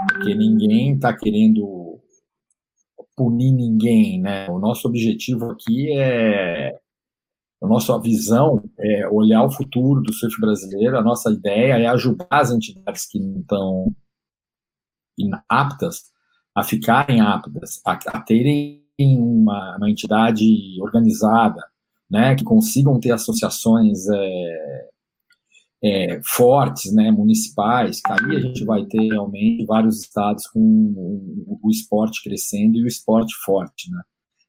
[0.09, 2.01] Porque ninguém está querendo
[3.15, 4.49] punir ninguém, né?
[4.49, 6.79] O nosso objetivo aqui é
[7.63, 12.27] a nossa visão é olhar o futuro do surf brasileiro, a nossa ideia é ajudar
[12.31, 13.95] as entidades que estão
[15.49, 16.05] aptas
[16.55, 20.45] a ficarem aptas, a, a terem uma, uma, entidade
[20.81, 21.63] organizada,
[22.11, 24.89] né, que consigam ter associações é,
[25.85, 31.71] é, fortes, né, municipais, aí a gente vai ter realmente vários estados com o, o
[31.71, 34.01] esporte crescendo e o esporte forte, né.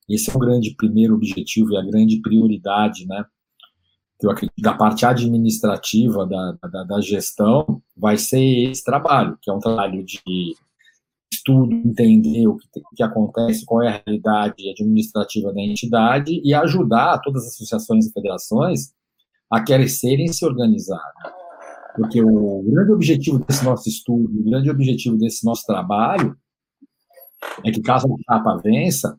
[0.09, 3.25] Esse é o grande primeiro objetivo e a grande prioridade, né?
[4.21, 9.53] Eu acredito, da parte administrativa da, da, da gestão vai ser esse trabalho, que é
[9.53, 10.55] um trabalho de
[11.31, 16.53] estudo, entender o que, o que acontece, qual é a realidade administrativa da entidade e
[16.53, 18.91] ajudar todas as associações e federações
[19.51, 21.11] a crescerem se organizar.
[21.95, 26.35] Porque o grande objetivo desse nosso estudo, o grande objetivo desse nosso trabalho
[27.63, 29.17] é que caso a chapa vença,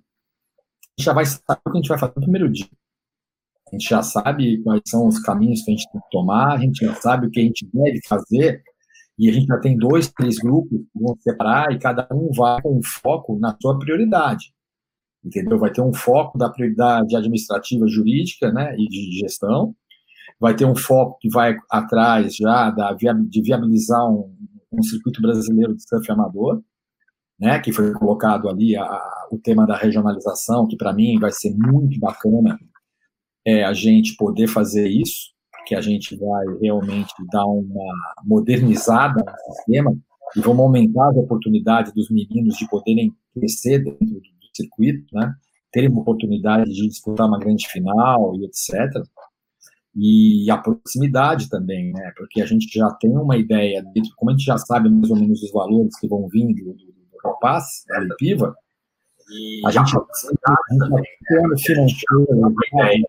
[1.03, 2.69] já vai saber o que a gente vai fazer no primeiro dia.
[3.69, 6.59] A gente já sabe quais são os caminhos que a gente tem que tomar, a
[6.59, 8.63] gente já sabe o que a gente deve fazer,
[9.19, 12.63] e a gente já tem dois, três grupos que vão separar e cada um vai
[12.63, 14.53] com foco na sua prioridade.
[15.25, 15.59] Entendeu?
[15.59, 19.75] Vai ter um foco da prioridade administrativa, jurídica, né, e de gestão.
[20.41, 24.33] Vai ter um foco que vai atrás já da, de viabilizar um,
[24.73, 26.63] um circuito brasileiro de surf amador
[27.39, 29.01] né, que foi colocado ali a,
[29.31, 32.59] o tema da regionalização, que para mim vai ser muito bacana
[33.47, 37.95] é, a gente poder fazer isso, porque a gente vai realmente dar uma
[38.25, 39.97] modernizada no sistema
[40.37, 44.21] e vamos aumentar as oportunidades dos meninos de poderem crescer dentro do,
[44.55, 45.33] circuito, né,
[45.71, 48.91] terem uma oportunidade de disputar uma grande final e etc.
[49.95, 53.85] E a proximidade também, né, porque a gente já tem uma ideia,
[54.17, 57.85] como a gente já sabe mais ou menos os valores que vão vindo do, Copaz,
[57.89, 58.57] da Lipiva,
[59.67, 63.03] a gente tem um financeiro, tá né?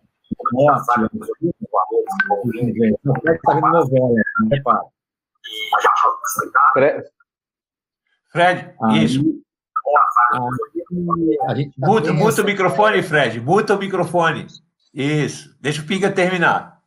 [8.31, 9.23] Fred, aí, isso.
[11.47, 14.45] Aí, muta, muta o microfone, Fred, muta o microfone.
[14.93, 16.79] Isso, deixa o Pinga terminar.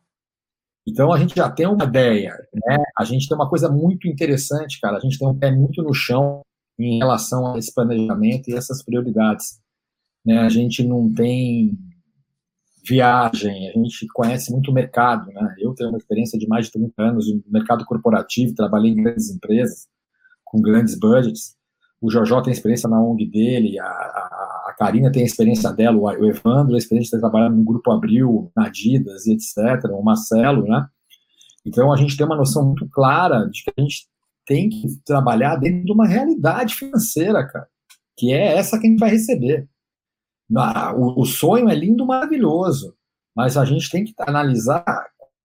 [0.85, 2.77] Então a gente já tem uma ideia, né?
[2.97, 4.97] A gente tem uma coisa muito interessante, cara.
[4.97, 6.43] A gente tem um pé muito no chão
[6.77, 9.59] em relação a esse planejamento e essas prioridades.
[10.25, 10.39] Né?
[10.39, 11.77] A gente não tem
[12.85, 15.31] viagem, a gente conhece muito o mercado.
[15.31, 15.55] Né?
[15.59, 19.29] Eu tenho uma experiência de mais de 30 anos no mercado corporativo, trabalhei em grandes
[19.29, 19.87] empresas,
[20.43, 21.55] com grandes budgets.
[22.01, 25.97] O Jojó tem experiência na ONG dele, a, a, a Karina tem a experiência dela,
[25.97, 30.67] o Evandro a experiência de trabalhar no Grupo Abril, na Adidas e etc., o Marcelo,
[30.67, 30.85] né?
[31.65, 34.05] Então, a gente tem uma noção muito clara de que a gente
[34.45, 37.67] tem que trabalhar dentro de uma realidade financeira, cara,
[38.17, 39.67] que é essa que a gente vai receber.
[40.95, 42.95] O, sonho é lindo, maravilhoso,
[43.35, 44.83] mas a gente tem que analisar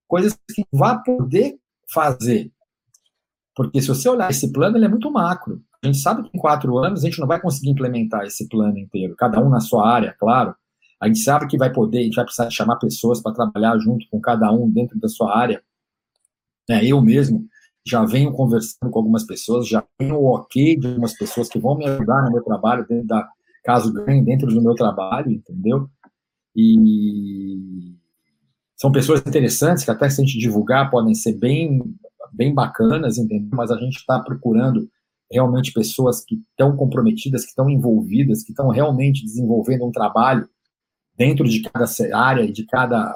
[0.07, 1.59] coisas que vá poder
[1.91, 2.53] fazer.
[3.55, 5.63] Porque se você olhar esse plano, ele é muito macro.
[5.83, 8.79] A gente sabe que em quatro anos a gente não vai conseguir implementar esse plano
[8.79, 10.55] inteiro, cada um na sua área, claro.
[11.01, 14.05] A gente sabe que vai poder, a gente vai precisar chamar pessoas para trabalhar junto
[14.11, 15.63] com cada um dentro da sua área.
[16.69, 17.47] É, eu mesmo,
[17.89, 21.77] já venho conversando com algumas pessoas, já tenho o ok de algumas pessoas que vão
[21.77, 23.29] me ajudar no meu trabalho, dentro da,
[23.65, 25.89] caso ganhe dentro do meu trabalho, entendeu?
[26.55, 27.95] E
[28.77, 31.83] são pessoas interessantes que até se a gente divulgar podem ser bem
[32.33, 33.49] bem bacanas, entendeu?
[33.53, 34.89] Mas a gente está procurando
[35.31, 40.49] realmente pessoas que estão comprometidas, que estão envolvidas, que estão realmente desenvolvendo um trabalho
[41.17, 43.15] dentro de cada área e de cada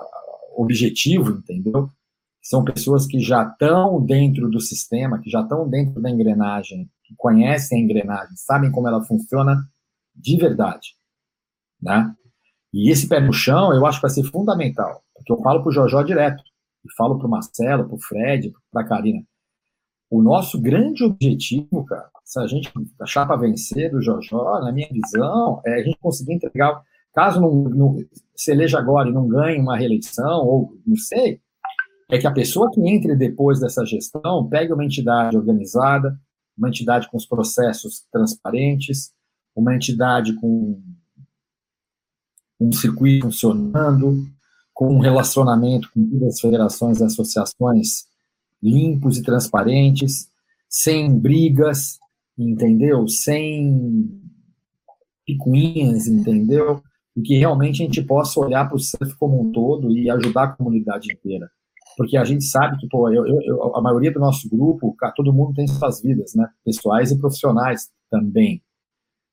[0.56, 1.88] objetivo, entendeu?
[2.42, 7.14] São pessoas que já estão dentro do sistema, que já estão dentro da engrenagem, que
[7.16, 9.56] conhecem a engrenagem, sabem como ela funciona
[10.14, 10.96] de verdade,
[11.80, 12.12] né?
[12.72, 15.68] E esse pé no chão, eu acho que vai ser fundamental, porque eu falo para
[15.68, 16.42] o Jojó direto,
[16.84, 19.22] e falo para o Marcelo, para o Fred, para a Karina.
[20.10, 24.88] O nosso grande objetivo, cara, se a gente achar para vencer do Jojó, na minha
[24.90, 26.82] visão, é a gente conseguir entregar,
[27.14, 27.96] caso não, não
[28.34, 31.40] se eleja agora e não ganhe uma reeleição, ou não sei,
[32.12, 36.14] é que a pessoa que entre depois dessa gestão pegue uma entidade organizada,
[36.58, 39.10] uma entidade com os processos transparentes,
[39.56, 40.78] uma entidade com
[42.60, 44.26] um circuito funcionando,
[44.74, 48.04] com um relacionamento com todas as federações e associações
[48.62, 50.28] limpos e transparentes,
[50.68, 51.98] sem brigas,
[52.36, 53.08] entendeu?
[53.08, 54.20] Sem
[55.24, 56.82] picuinhas, entendeu?
[57.16, 60.42] E que realmente a gente possa olhar para o surf como um todo e ajudar
[60.42, 61.50] a comunidade inteira.
[61.96, 65.54] Porque a gente sabe que, pô, eu, eu, a maioria do nosso grupo, todo mundo
[65.54, 66.48] tem suas vidas, né?
[66.64, 68.62] Pessoais e profissionais também.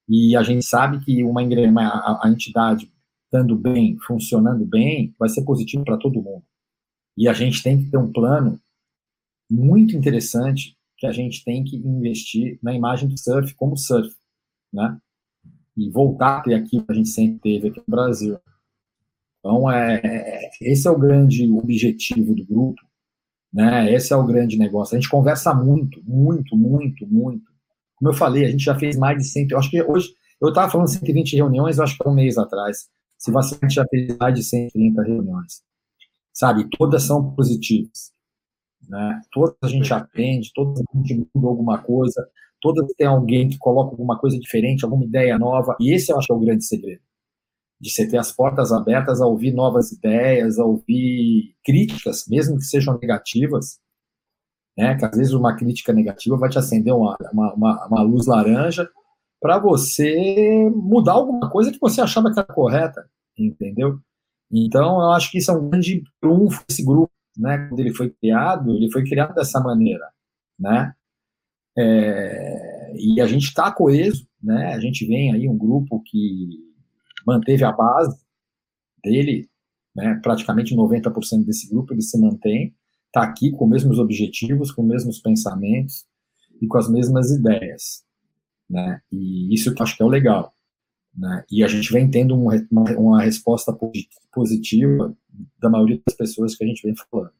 [0.08, 2.92] E a gente sabe que uma, uma a, a entidade
[3.26, 6.44] estando bem, funcionando bem, vai ser positivo para todo mundo.
[7.16, 8.60] E a gente tem que ter um plano
[9.50, 14.14] muito interessante que a gente tem que investir na imagem do surf como surf,
[14.74, 15.00] né?
[15.78, 18.40] E voltar a ter aquilo que a gente sempre teve aqui no Brasil.
[19.40, 22.82] Então, é, esse é o grande objetivo do grupo,
[23.54, 23.92] né?
[23.94, 24.96] Esse é o grande negócio.
[24.96, 27.50] A gente conversa muito, muito, muito, muito.
[27.96, 30.10] Como eu falei, a gente já fez mais de 100, eu acho que hoje,
[30.42, 32.90] eu estava falando 120 reuniões, eu acho que um mês atrás.
[33.18, 35.62] Se você já fez mais de 130 reuniões,
[36.34, 36.70] sabe?
[36.78, 38.12] Todas são positivas,
[38.88, 39.22] né?
[39.32, 42.28] Todas a gente aprende, todas a gente muda alguma coisa,
[42.62, 46.28] todas tem alguém que coloca alguma coisa diferente, alguma ideia nova, e esse eu acho
[46.28, 47.02] que é o grande segredo.
[47.80, 52.66] De você ter as portas abertas a ouvir novas ideias, a ouvir críticas, mesmo que
[52.66, 53.80] sejam negativas,
[54.78, 54.98] né?
[54.98, 58.90] Que às vezes uma crítica negativa vai te acender uma, uma, uma, uma luz laranja
[59.42, 64.00] para você mudar alguma coisa que você achava que era correta, entendeu?
[64.52, 67.68] Então, eu acho que isso é um grande trunfo desse grupo, né?
[67.68, 70.10] Quando ele foi criado, ele foi criado dessa maneira,
[70.60, 70.94] né?
[71.78, 74.74] É, e a gente está coeso, né?
[74.74, 76.69] A gente vem aí um grupo que
[77.26, 78.18] manteve a base
[79.04, 79.50] dele,
[79.96, 80.20] né?
[80.22, 82.76] Praticamente 90% desse grupo ele se mantém,
[83.08, 86.06] está aqui com os mesmos objetivos, com os mesmos pensamentos
[86.62, 88.04] e com as mesmas ideias,
[88.70, 89.02] né?
[89.12, 90.54] E isso que eu acho que é o legal,
[91.16, 91.44] né?
[91.52, 92.54] E a gente vem tendo uma,
[92.98, 93.76] uma resposta
[94.32, 95.16] positiva
[95.60, 97.34] da maioria das pessoas que a gente vem falando.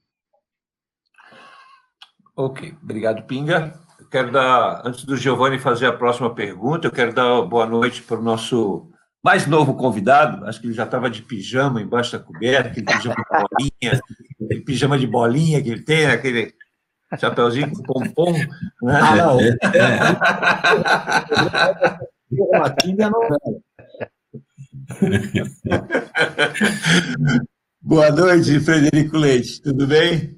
[2.36, 3.78] Ok, obrigado, Pinga.
[4.10, 8.18] Quero dar, antes do Giovanni fazer a próxima pergunta, eu quero dar boa noite para
[8.18, 8.89] o nosso
[9.24, 13.16] mais novo convidado, acho que ele já estava de pijama embaixo da coberta, aquele pijama
[13.16, 14.02] de bolinha,
[14.44, 16.54] aquele pijama de bolinha que ele tem, aquele
[17.18, 18.34] Chapeuzinho com pompom.
[18.34, 18.48] Né?
[19.02, 19.40] Ah, não.
[19.40, 19.56] É.
[27.82, 30.38] Boa noite, Frederico Leite, tudo bem?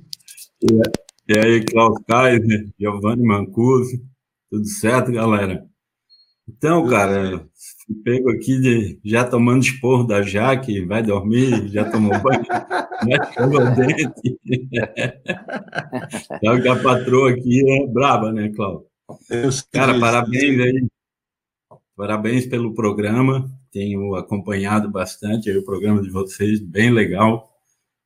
[1.27, 4.01] E aí, Klaus Kaiser, Giovanni Mancuso,
[4.49, 5.65] tudo certo, galera?
[6.47, 7.45] Então, cara,
[7.93, 12.41] pego aqui de, já tomando esporro da Jaque, vai dormir, já tomou banho,
[13.23, 14.39] escova o dente.
[16.43, 18.85] Sabe que a patroa aqui é braba, né, Cláudio?
[19.71, 20.87] Cara, parabéns aí.
[21.95, 23.49] Parabéns pelo programa.
[23.71, 27.49] Tenho acompanhado bastante aí o programa de vocês, bem legal.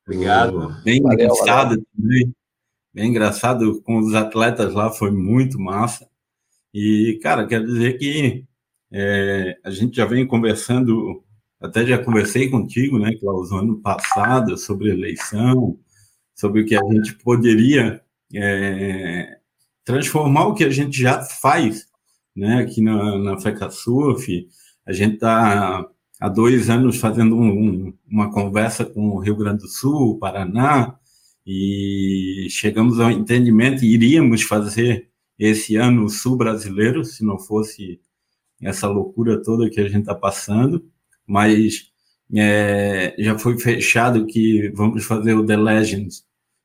[0.06, 0.82] Obrigado.
[0.84, 1.86] Bem valeu, engraçado valeu.
[1.96, 2.34] também.
[2.94, 6.08] Bem engraçado com os atletas lá, foi muito massa.
[6.72, 8.44] E, cara, quero dizer que
[8.98, 11.22] é, a gente já vem conversando,
[11.60, 15.78] até já conversei contigo, né, Klaus, ano passado, sobre eleição,
[16.34, 18.00] sobre o que a gente poderia
[18.34, 19.36] é,
[19.84, 21.86] transformar o que a gente já faz,
[22.34, 24.48] né, aqui na, na FECASURF.
[24.86, 25.86] A gente está
[26.18, 30.98] há dois anos fazendo um, uma conversa com o Rio Grande do Sul, Paraná,
[31.46, 38.00] e chegamos ao entendimento iríamos fazer esse ano sul brasileiro, se não fosse
[38.60, 40.84] essa loucura toda que a gente está passando,
[41.26, 41.90] mas
[42.34, 46.24] é, já foi fechado que vamos fazer o The Legends,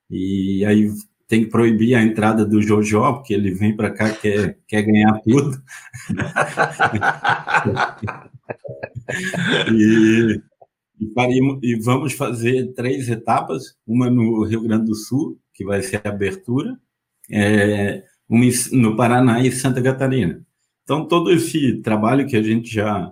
[0.09, 0.89] e aí
[1.27, 5.19] tem que proibir a entrada do Jojo, porque ele vem para cá quer quer ganhar
[5.22, 5.61] tudo.
[9.72, 10.41] e,
[10.99, 11.13] e,
[11.63, 16.09] e vamos fazer três etapas, uma no Rio Grande do Sul, que vai ser a
[16.09, 16.77] abertura,
[17.31, 18.03] é,
[18.73, 20.45] no Paraná e Santa Catarina.
[20.84, 23.12] Então, todo esse trabalho que a gente já,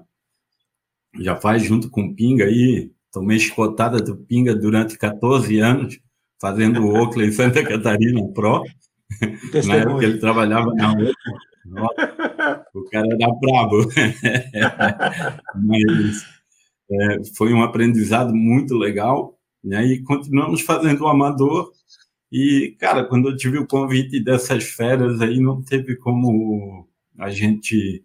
[1.19, 5.99] já faz junto com o Pinga aí, tomei escotada do Pinga durante 14 anos,
[6.39, 8.63] fazendo o Oakley Santa Catarina Pro,
[9.67, 11.13] na época ele trabalhava na outra.
[12.73, 13.87] o cara era brabo.
[15.55, 16.25] Mas
[16.91, 19.85] é, foi um aprendizado muito legal, né?
[19.85, 21.71] E continuamos fazendo o amador.
[22.31, 26.87] E, cara, quando eu tive o convite dessas férias aí, não teve como
[27.19, 28.03] a gente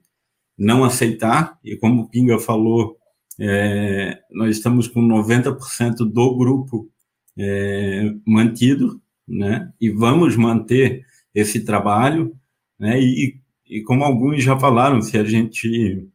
[0.58, 1.58] não aceitar.
[1.64, 2.98] E como o Pinga falou,
[3.38, 6.90] é, nós estamos com 90% do grupo
[7.36, 9.72] é, mantido, né?
[9.80, 11.04] E vamos manter
[11.34, 12.36] esse trabalho,
[12.78, 13.00] né?
[13.00, 16.06] E, e como alguns já falaram, se a gente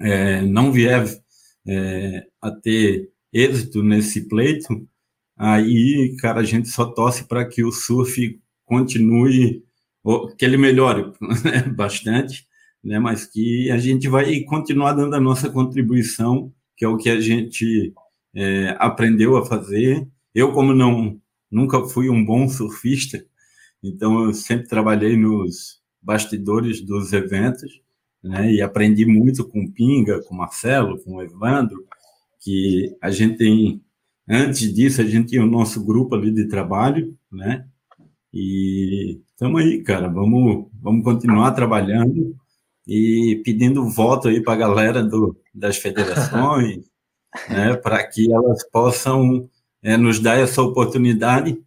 [0.00, 1.06] é, não vier
[1.66, 4.86] é, a ter êxito nesse pleito,
[5.36, 9.64] aí, cara, a gente só torce para que o surf continue,
[10.36, 11.12] que ele melhore
[11.44, 11.62] né?
[11.74, 12.46] bastante,
[12.82, 12.98] né?
[12.98, 17.20] Mas que a gente vai continuar dando a nossa contribuição, que é o que a
[17.20, 17.92] gente
[18.34, 20.06] é, aprendeu a fazer.
[20.34, 21.20] Eu, como não
[21.50, 23.22] nunca fui um bom surfista,
[23.82, 27.80] então eu sempre trabalhei nos bastidores dos eventos,
[28.22, 28.52] né?
[28.52, 31.84] E aprendi muito com o Pinga, com o Marcelo, com o Evandro,
[32.40, 33.82] que a gente tem
[34.28, 37.66] antes disso a gente tinha o nosso grupo ali de trabalho, né?
[38.32, 42.34] E estamos aí, cara, vamos vamos continuar trabalhando
[42.86, 46.84] e pedindo voto aí para a galera do, das federações,
[47.48, 49.48] né, para que elas possam
[49.82, 51.60] é, nos dar essa oportunidade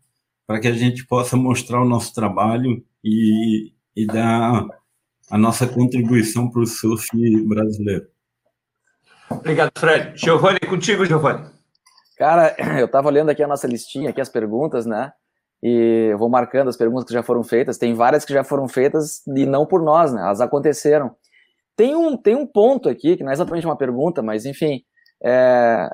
[0.48, 4.66] para que a gente possa mostrar o nosso trabalho e, e dar
[5.30, 7.10] a nossa contribuição para o surf
[7.48, 8.08] brasileiro.
[9.30, 10.14] Obrigado, Fred.
[10.16, 11.50] Giovanni, contigo, Giovanni.
[12.18, 15.12] Cara, eu estava olhando aqui a nossa listinha, aqui as perguntas, né?
[15.64, 17.77] E eu vou marcando as perguntas que já foram feitas.
[17.77, 20.22] Tem várias que já foram feitas e não por nós, né?
[20.22, 21.15] Elas aconteceram.
[21.76, 24.84] Tem um, tem um ponto aqui, que não é exatamente uma pergunta, mas enfim,
[25.23, 25.90] é,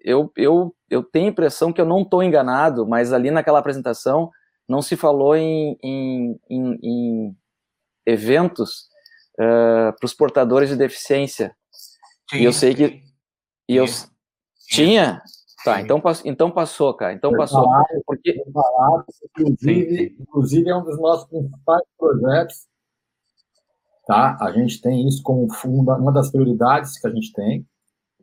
[0.00, 4.30] eu, eu, eu tenho a impressão que eu não estou enganado, mas ali naquela apresentação
[4.68, 7.36] não se falou em, em, em, em
[8.06, 8.88] eventos
[9.38, 11.54] uh, é, para os portadores de deficiência.
[12.30, 13.02] Sim, e eu sei que.
[13.68, 13.86] E eu,
[14.68, 15.22] tinha?
[15.64, 17.12] Tá, então, então passou, cara.
[17.12, 17.66] Então passou.
[18.04, 18.42] porque...
[19.38, 22.66] inclusive, inclusive, é um dos nossos principais projetos.
[24.06, 24.36] Tá?
[24.40, 27.66] A gente tem isso como uma das prioridades que a gente tem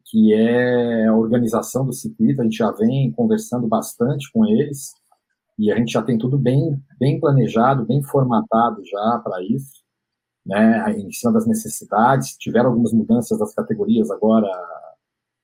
[0.09, 2.41] que é a organização do circuito.
[2.41, 4.93] A gente já vem conversando bastante com eles
[5.57, 9.83] e a gente já tem tudo bem, bem planejado, bem formatado já para isso,
[10.45, 10.91] né?
[10.93, 12.35] Em cima das necessidades.
[12.37, 14.47] Tiveram algumas mudanças das categorias agora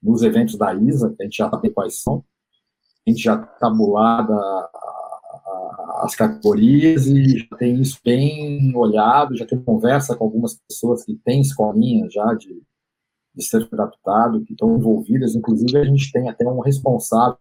[0.05, 2.23] nos eventos da ISA, que a gente já sabe quais são.
[3.05, 4.35] A gente já tabulada
[6.01, 11.15] as categorias e já tem isso bem olhado, já tem conversa com algumas pessoas que
[11.15, 12.61] têm escolinha já de
[13.35, 17.37] de surf adaptado, que estão envolvidas, inclusive a gente tem até um responsável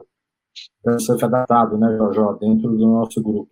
[0.82, 3.51] pelo surf adaptado, né, Jojó, dentro do nosso grupo.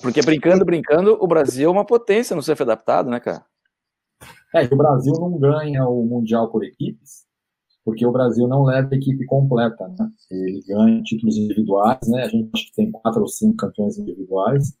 [0.00, 3.44] Porque brincando, brincando, o Brasil é uma potência no surf adaptado, né, cara?
[4.54, 7.26] É, o Brasil não ganha o Mundial por equipes,
[7.88, 10.10] porque o Brasil não leva a equipe completa, né?
[10.30, 12.24] Ele ganha títulos individuais, né?
[12.24, 14.76] A gente que tem quatro ou cinco campeões individuais,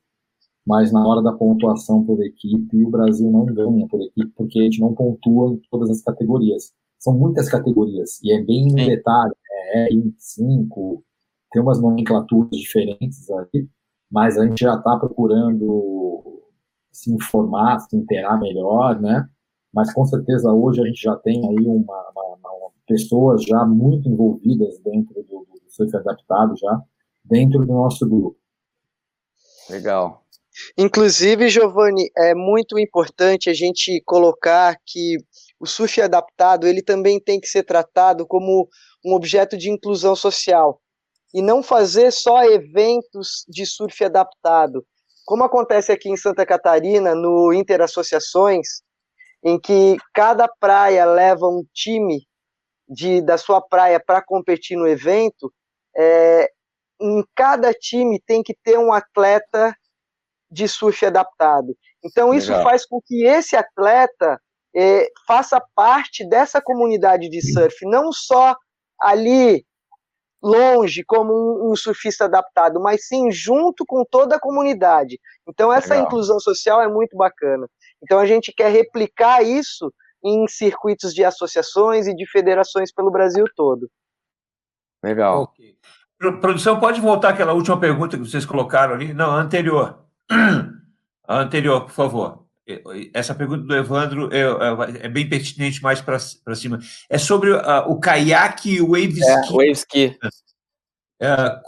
[0.66, 4.64] mas na hora da pontuação por equipe, o Brasil não ganha por equipe, porque a
[4.64, 6.74] gente não pontua em todas as categorias.
[6.98, 9.32] São muitas categorias, e é bem no detalhe,
[9.72, 11.02] é R25,
[11.50, 13.66] tem umas nomenclaturas diferentes aqui,
[14.12, 16.42] mas a gente já está procurando
[16.92, 19.26] se informar, se inteirar melhor, né?
[19.72, 22.57] Mas com certeza hoje a gente já tem aí uma, uma, uma
[22.88, 26.82] pessoas já muito envolvidas dentro do, do surf adaptado já,
[27.24, 28.38] dentro do nosso grupo.
[29.70, 30.24] Legal.
[30.76, 35.18] Inclusive, Giovanni, é muito importante a gente colocar que
[35.60, 38.68] o surf adaptado ele também tem que ser tratado como
[39.04, 40.80] um objeto de inclusão social
[41.32, 44.84] e não fazer só eventos de surf adaptado,
[45.26, 48.80] como acontece aqui em Santa Catarina no Interassociações,
[49.44, 52.26] em que cada praia leva um time
[52.88, 55.52] de, da sua praia para competir no evento.
[55.96, 56.50] É,
[57.00, 59.74] em cada time tem que ter um atleta
[60.50, 61.76] de surf adaptado.
[62.04, 62.64] Então, isso Legal.
[62.64, 64.40] faz com que esse atleta
[64.74, 68.56] é, faça parte dessa comunidade de surf, não só
[69.00, 69.64] ali
[70.42, 75.18] longe como um, um, surfista adaptado, mas sim junto com toda a comunidade.
[75.48, 76.06] Então, essa Legal.
[76.06, 77.68] inclusão social é muito bacana.
[78.02, 79.92] Então, a gente quer replicar isso
[80.24, 83.90] em circuitos de associações e de federações pelo Brasil todo.
[85.02, 85.42] Legal.
[85.42, 85.76] Okay.
[86.18, 89.14] Produção, pode voltar aquela última pergunta que vocês colocaram ali?
[89.14, 90.04] Não, anterior.
[91.28, 92.48] A anterior, por favor.
[93.14, 96.78] Essa pergunta do Evandro é, é, é bem pertinente mais para cima.
[97.08, 99.30] É sobre uh, o caiaque e o wave ski.
[99.30, 100.18] É, wave ski.
[101.20, 101.60] É,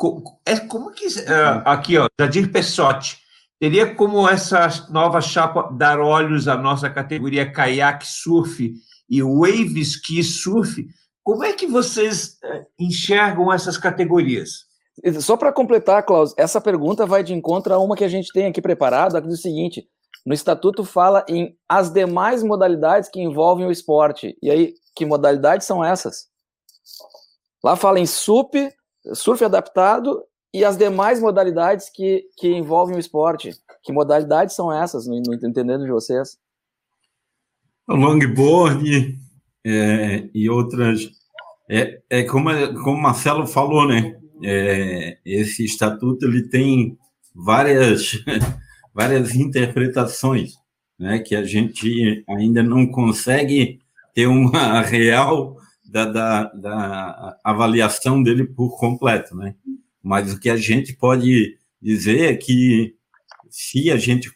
[0.46, 1.06] é como que.
[1.06, 3.19] Uh, aqui, ó, Jadir Pessotti.
[3.60, 8.72] Teria como essa nova chapa dar olhos à nossa categoria caiaque surf
[9.08, 10.88] e wave ski surf?
[11.22, 14.64] Como é que vocês uh, enxergam essas categorias?
[15.20, 18.46] Só para completar, Klaus, essa pergunta vai de encontro a uma que a gente tem
[18.46, 19.86] aqui preparado, aqui do seguinte:
[20.24, 24.38] no estatuto fala em as demais modalidades que envolvem o esporte.
[24.42, 26.28] E aí, que modalidades são essas?
[27.62, 28.54] Lá fala em SUP,
[29.12, 33.52] surf adaptado e as demais modalidades que, que envolvem o esporte.
[33.82, 36.38] Que modalidades são essas, no, no entendendo de vocês?
[37.88, 39.18] Longboard
[39.64, 41.08] é, e outras.
[41.68, 42.50] É, é como,
[42.82, 44.16] como o Marcelo falou, né?
[44.42, 46.98] É, esse estatuto ele tem
[47.34, 48.12] várias
[48.94, 50.54] várias interpretações,
[50.98, 53.80] né, que a gente ainda não consegue
[54.14, 59.54] ter uma real da, da, da avaliação dele por completo, né?
[60.02, 62.94] Mas o que a gente pode dizer é que
[63.48, 64.30] se a gente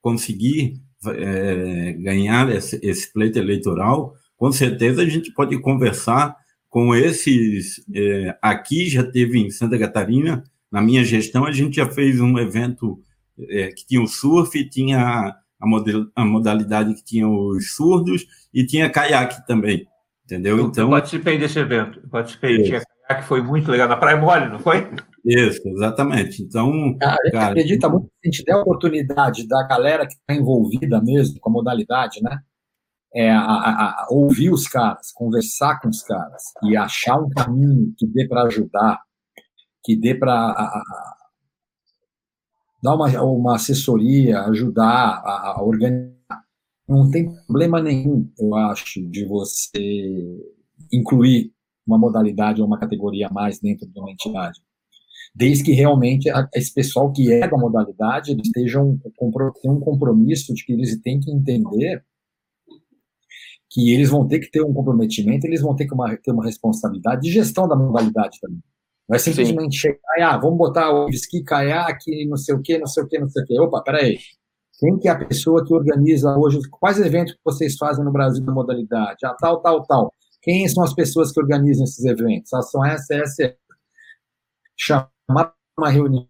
[0.00, 6.36] conseguir é, ganhar esse, esse pleito eleitoral, com certeza a gente pode conversar
[6.68, 7.84] com esses.
[7.94, 12.36] É, aqui já teve em Santa Catarina na minha gestão, a gente já fez um
[12.38, 13.00] evento
[13.48, 18.66] é, que tinha o surf, tinha a, model, a modalidade que tinha os surdos e
[18.66, 19.86] tinha caiaque também,
[20.24, 20.58] entendeu?
[20.58, 22.82] Eu, então, eu participei desse evento, participei, tinha
[23.14, 24.90] caiaque, foi muito legal, na Praia Mole, não foi?
[25.24, 26.42] Isso, exatamente.
[26.42, 30.06] Então, cara, a gente cara, acredita muito que a gente der a oportunidade da galera
[30.06, 32.40] que está envolvida mesmo com a modalidade, né?
[33.14, 37.94] É, a, a, a, ouvir os caras, conversar com os caras e achar um caminho
[37.96, 39.00] que dê para ajudar,
[39.84, 40.82] que dê para
[42.82, 46.12] dar uma, uma assessoria, ajudar a, a, organizar.
[46.88, 50.42] Não tem problema nenhum, eu acho, de você
[50.92, 51.53] incluir
[51.86, 54.60] uma modalidade ou uma categoria a mais dentro de uma entidade.
[55.34, 58.98] Desde que realmente esse pessoal que é da modalidade eles estejam
[59.60, 62.04] tenham um compromisso de que eles têm que entender
[63.70, 66.44] que eles vão ter que ter um comprometimento, eles vão ter que uma, ter uma
[66.44, 68.60] responsabilidade de gestão da modalidade também.
[69.08, 69.80] Não é simplesmente Sim.
[69.80, 73.18] chegar ah, vamos botar o esqui, caiaque, não sei o quê, não sei o quê,
[73.18, 73.60] não sei o quê.
[73.60, 74.18] Opa, peraí.
[74.78, 78.44] Quem que é a pessoa que organiza hoje, quais eventos que vocês fazem no Brasil
[78.44, 79.18] na modalidade?
[79.24, 80.12] Ah, tal, tal, tal.
[80.44, 82.52] Quem são as pessoas que organizam esses eventos?
[82.52, 83.56] Ah, são essa, essa.
[84.76, 86.28] Chamar uma reunião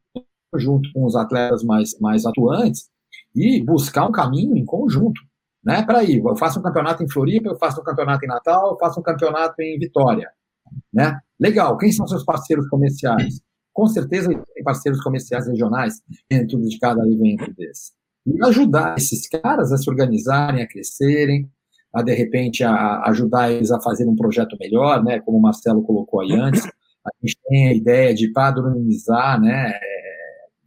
[0.55, 2.89] junto com os atletas mais, mais atuantes
[3.35, 5.21] e buscar um caminho em conjunto.
[5.65, 5.83] Né?
[5.83, 8.79] Para ir, eu faço um campeonato em Floripa, eu faço um campeonato em Natal, eu
[8.79, 10.31] faço um campeonato em Vitória.
[10.93, 11.19] Né?
[11.41, 13.41] Legal, quem são seus parceiros comerciais?
[13.73, 16.01] Com certeza tem parceiros comerciais regionais
[16.31, 17.93] dentro de cada evento desse.
[18.25, 21.51] E ajudar esses caras a se organizarem, a crescerem,
[21.95, 25.21] a de repente a, ajudar eles a fazer um projeto melhor, né?
[25.21, 29.73] Como o Marcelo colocou aí antes, a gente tem a ideia de padronizar, né?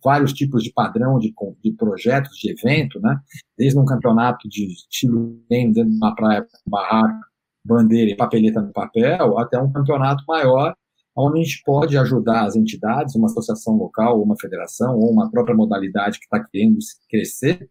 [0.03, 3.19] vários tipos de padrão de, de projetos de evento, né?
[3.57, 7.27] Desde um campeonato de estilo dentro de uma praia barraca
[7.65, 10.73] bandeira e papeleta no papel, até um campeonato maior,
[11.13, 15.53] onde a gente pode ajudar as entidades, uma associação local, uma federação, ou uma própria
[15.53, 16.77] modalidade que está querendo
[17.09, 17.69] crescer,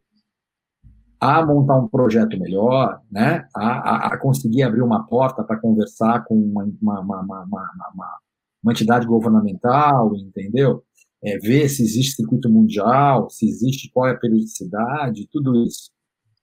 [1.20, 3.46] a montar um projeto melhor, né?
[3.54, 8.18] a, a, a conseguir abrir uma porta para conversar com uma, uma, uma, uma,
[8.62, 10.82] uma entidade governamental, entendeu?
[11.24, 15.90] É, ver se existe circuito mundial, se existe qual é a periodicidade, tudo isso.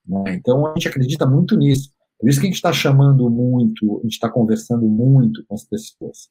[0.06, 0.34] Né?
[0.34, 1.90] Então, a gente acredita muito nisso.
[2.18, 5.64] Por isso que a gente está chamando muito, a gente está conversando muito com as
[5.64, 6.28] pessoas.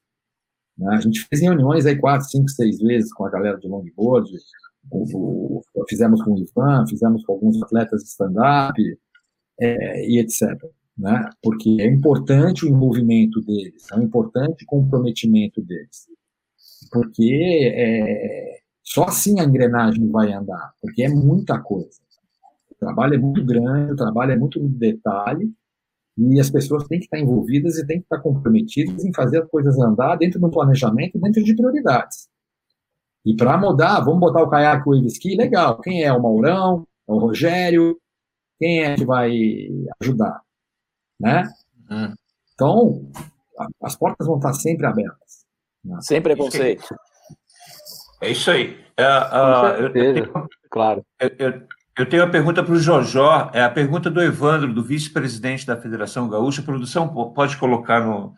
[0.76, 0.94] Né?
[0.94, 4.30] A gente fez reuniões aí quatro, cinco, seis vezes com a galera de longboard,
[5.88, 8.80] fizemos com o Ivan, fizemos com alguns atletas de stand-up
[9.60, 10.62] é, e etc.
[10.96, 11.28] Né?
[11.42, 16.08] Porque é importante o envolvimento deles, é um importante comprometimento deles.
[16.92, 21.98] Porque é, só assim a engrenagem vai andar, porque é muita coisa.
[22.70, 25.52] O trabalho é muito grande, o trabalho é muito detalhe,
[26.16, 29.48] e as pessoas têm que estar envolvidas e têm que estar comprometidas em fazer as
[29.48, 32.28] coisas andar dentro do planejamento, dentro de prioridades.
[33.24, 35.80] E para mudar, vamos botar o caiaque wave ski, legal.
[35.80, 36.86] Quem é o Maurão?
[37.08, 37.98] É o Rogério?
[38.58, 39.32] Quem é que vai
[40.00, 40.40] ajudar?
[41.18, 41.48] Né?
[41.90, 42.14] Uhum.
[42.52, 43.12] Então,
[43.82, 45.44] as portas vão estar sempre abertas.
[45.82, 45.98] Né?
[46.02, 46.94] Sem preconceito.
[48.20, 48.78] É isso aí.
[48.98, 51.04] Uh, uh, eu, eu, claro.
[51.18, 51.62] Eu, eu,
[51.98, 55.76] eu tenho uma pergunta para o Jojó, é a pergunta do Evandro, do vice-presidente da
[55.76, 56.62] Federação Gaúcha.
[56.62, 58.34] produção, pode colocar no,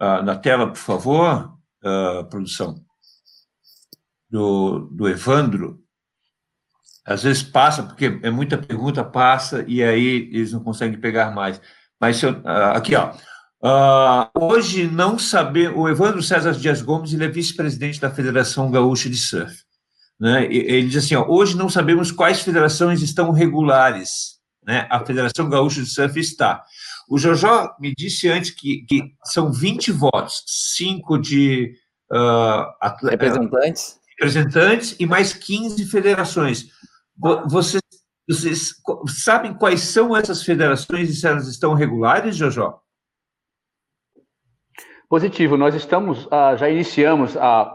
[0.00, 2.87] uh, na tela, por favor, uh, produção?
[4.30, 5.80] Do, do Evandro.
[7.04, 11.60] Às vezes passa, porque é muita pergunta, passa, e aí eles não conseguem pegar mais.
[11.98, 13.14] Mas eu, ah, aqui, ó.
[13.60, 19.08] Uh, hoje não saber, o Evandro César Dias Gomes, ele é vice-presidente da Federação Gaúcha
[19.08, 19.64] de Surf.
[20.20, 20.44] Né?
[20.46, 24.38] Ele diz assim, ó, hoje não sabemos quais federações estão regulares.
[24.64, 24.86] Né?
[24.90, 26.62] A Federação Gaúcha de Surf está.
[27.08, 30.44] O Jojó me disse antes que, que são 20 votos,
[30.76, 31.72] 5 de
[32.12, 33.97] uh, representantes.
[34.18, 36.66] Representantes e mais 15 federações.
[37.48, 37.82] Vocês,
[38.28, 38.74] vocês
[39.06, 42.80] sabem quais são essas federações e se elas estão regulares, Jojó?
[45.08, 45.56] Positivo.
[45.56, 47.74] Nós estamos, uh, já iniciamos há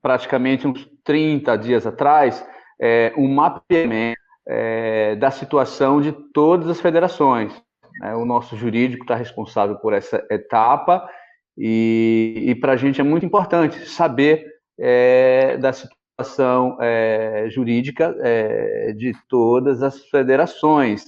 [0.00, 2.44] praticamente uns 30 dias atrás
[2.80, 7.52] é, um mapeamento é, da situação de todas as federações.
[8.00, 8.14] Né?
[8.14, 11.08] O nosso jurídico está responsável por essa etapa
[11.56, 14.51] e, e para a gente é muito importante saber
[14.84, 21.04] é, da situação é, jurídica é, de todas as federações,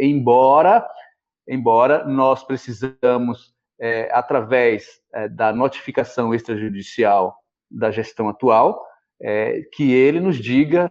[0.00, 0.86] embora,
[1.46, 3.54] embora nós precisamos,
[4.10, 5.00] através
[5.32, 7.36] da notificação extrajudicial
[7.70, 8.82] da gestão atual,
[9.72, 10.90] que ele nos diga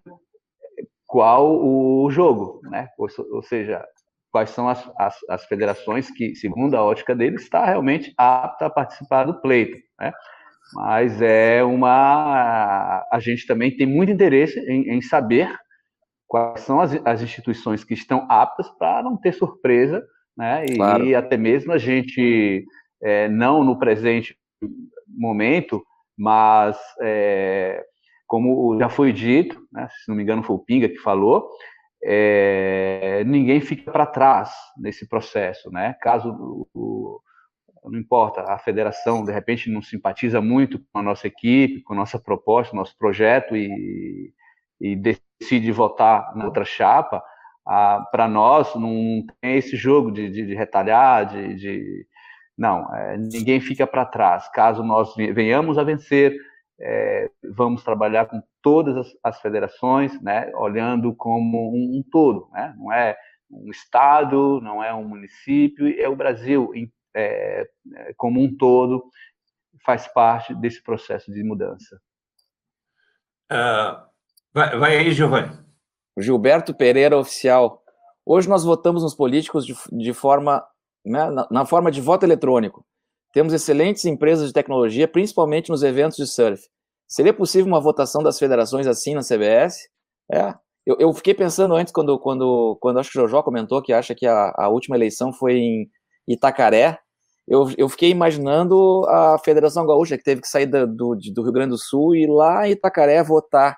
[1.08, 2.90] qual o jogo, né?
[2.98, 3.84] ou, ou seja,
[4.32, 8.70] quais são as, as, as, federações que, segundo a ótica dele, está realmente apta a
[8.70, 9.78] participar do pleito.
[10.00, 10.12] Né?
[10.74, 13.06] Mas é uma.
[13.12, 15.50] A gente também tem muito interesse em, em saber
[16.28, 20.06] quais são as, as, instituições que estão aptas para não ter surpresa,
[20.38, 20.64] né?
[20.66, 21.06] E, claro.
[21.06, 22.64] e até mesmo a gente,
[23.02, 24.38] é, não no presente
[25.08, 25.84] momento,
[26.16, 27.84] mas é,
[28.28, 31.50] como já foi dito, né, se não me engano foi o Pinga que falou,
[32.04, 35.96] é, ninguém fica para trás nesse processo, né?
[36.00, 36.32] Caso
[36.74, 37.20] o,
[37.86, 41.98] não importa, a federação de repente não simpatiza muito com a nossa equipe, com a
[41.98, 44.34] nossa proposta, nosso projeto e,
[44.80, 47.24] e decide votar na outra chapa,
[48.12, 52.08] para nós não tem esse jogo de, de, de retalhar, de, de
[52.58, 54.50] não, é, ninguém fica para trás.
[54.50, 56.36] Caso nós venhamos a vencer,
[56.82, 62.74] é, vamos trabalhar com todas as, as, federações, né, olhando como um, um, todo, né,
[62.78, 63.16] não é
[63.52, 66.80] um estado, não é um município, é o Brasil é,
[67.20, 69.04] é, como um todo
[69.86, 72.00] faz parte desse processo de mudança.
[73.52, 74.06] Uh,
[74.54, 75.58] vai, vai, aí, Giovanni.
[76.18, 77.82] Gilberto Pereira, oficial.
[78.26, 80.64] Hoje nós votamos nos políticos de, de forma,
[81.06, 82.86] né, na, na forma de voto eletrônico.
[83.34, 86.64] Temos excelentes empresas de tecnologia, principalmente nos eventos de surf.
[87.08, 89.90] Seria possível uma votação das federações assim na CBS?
[90.32, 90.54] É.
[90.86, 94.16] Eu, eu fiquei pensando antes, quando, quando, quando acho que o Jojó comentou que acha
[94.16, 95.90] que a, a última eleição foi em
[96.28, 97.00] Itacaré.
[97.50, 101.52] Eu, eu fiquei imaginando a Federação Gaúcha, que teve que sair do, do, do Rio
[101.52, 103.76] Grande do Sul e ir lá em Itacaré votar.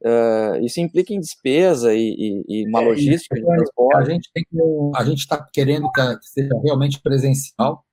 [0.00, 3.96] Uh, isso implica em despesa e, e, e uma é, logística de transporte.
[3.96, 4.30] A gente
[5.04, 7.84] gente está querendo que seja realmente presencial,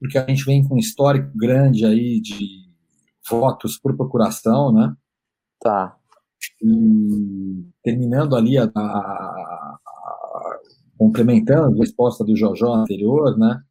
[0.00, 2.66] porque a gente vem com um histórico grande aí de
[3.30, 4.92] votos por procuração, né?
[5.60, 5.96] Tá.
[6.60, 9.78] E terminando ali a, a, a,
[10.98, 13.62] complementando a resposta do Jojó anterior, né?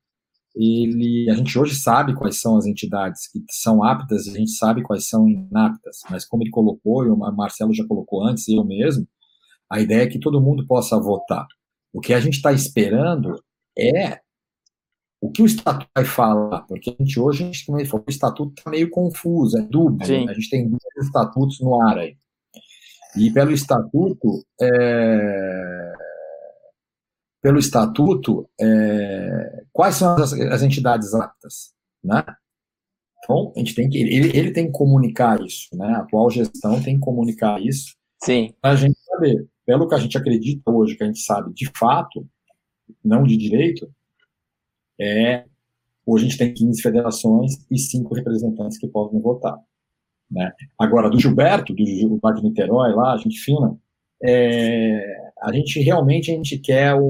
[0.56, 4.82] Ele, a gente hoje sabe quais são as entidades que são aptas, a gente sabe
[4.82, 9.06] quais são inaptas, mas como ele colocou, e o Marcelo já colocou antes, eu mesmo,
[9.70, 11.46] a ideia é que todo mundo possa votar.
[11.92, 13.42] O que a gente está esperando
[13.78, 14.20] é
[15.20, 16.62] o que o estatuto vai falar?
[16.62, 19.62] Porque a gente hoje, a gente, como ele falou, o estatuto está meio confuso, é
[19.62, 20.08] dúbio.
[20.26, 20.32] Né?
[20.32, 22.16] A gente tem dois estatutos no ar aí.
[23.18, 25.94] E pelo estatuto, é...
[27.46, 29.66] pelo estatuto, é...
[29.72, 32.26] quais são as, as, entidades aptas, né?
[33.24, 35.86] Então, a gente tem que, ele, ele tem que comunicar isso, né?
[35.94, 37.96] A atual gestão tem que comunicar isso.
[38.24, 38.52] Sim.
[38.60, 41.70] Para a gente saber, pelo que a gente acredita hoje, que a gente sabe de
[41.78, 42.28] fato,
[43.04, 43.88] não de direito,
[45.00, 45.46] é
[46.04, 49.56] hoje a gente tem 15 federações e cinco representantes que podem votar.
[50.32, 50.52] Né?
[50.80, 53.78] Agora, do Gilberto, do Gilberto Niterói, lá, a gente fina,
[54.24, 57.04] é, a gente realmente a gente quer o,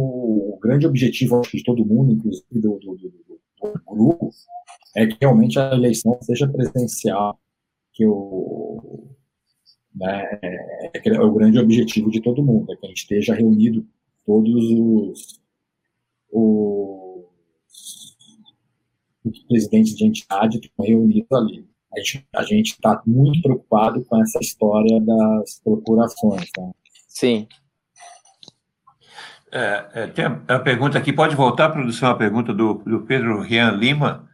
[0.54, 4.30] o grande objetivo de todo mundo, inclusive do, do, do, do, grupo,
[4.96, 7.40] é que realmente a eleição seja presencial,
[7.94, 9.08] que o,
[9.96, 13.86] né, é, é, o grande objetivo de todo mundo, é que a gente esteja reunido
[14.26, 15.42] todos os,
[16.32, 17.06] os
[19.26, 21.66] os presidentes de entidade estão reunidos ali.
[22.34, 26.52] A gente está muito preocupado com essa história das procurações.
[26.52, 26.70] Tá?
[27.08, 27.48] Sim.
[29.56, 33.72] É, é, tem a, pergunta aqui, pode voltar, produção, a pergunta do, do Pedro Rian
[33.72, 34.28] Lima.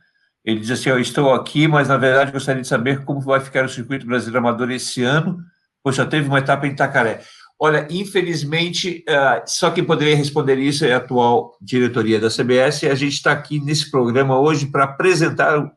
[0.43, 3.63] Ele diz assim: Eu estou aqui, mas na verdade gostaria de saber como vai ficar
[3.63, 5.37] o circuito brasileiro amador esse ano,
[5.83, 7.21] pois só teve uma etapa em Itacaré.
[7.59, 12.89] Olha, infelizmente, uh, só quem poderia responder isso é a atual diretoria da CBS, e
[12.89, 15.71] a gente está aqui nesse programa hoje para apresentar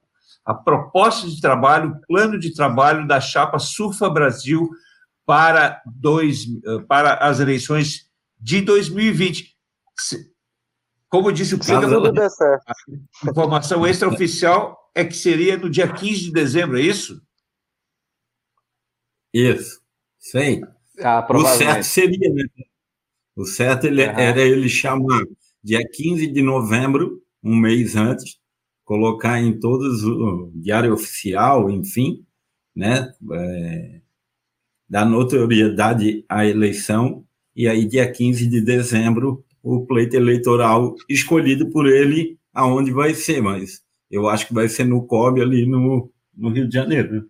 [0.46, 4.70] a proposta de trabalho, o plano de trabalho da chapa Surfa Brasil
[5.26, 8.06] para, dois, uh, para as eleições
[8.44, 9.56] de 2020.
[11.08, 16.78] Como disse o Pinga, a informação extraoficial é que seria no dia 15 de dezembro,
[16.78, 17.22] é isso?
[19.32, 19.80] Isso,
[20.18, 20.60] sim.
[21.00, 22.44] Ah, o certo seria, né?
[23.34, 24.10] O certo ele, uhum.
[24.10, 25.24] era ele chamar
[25.62, 28.38] dia 15 de novembro, um mês antes,
[28.84, 32.24] colocar em todos o diário oficial, enfim,
[32.76, 33.10] né?
[33.32, 34.00] É,
[34.88, 37.23] dar notoriedade à eleição,
[37.54, 43.40] e aí dia 15 de dezembro o pleito eleitoral escolhido por ele aonde vai ser,
[43.42, 47.28] mas eu acho que vai ser no COB ali no, no Rio de Janeiro.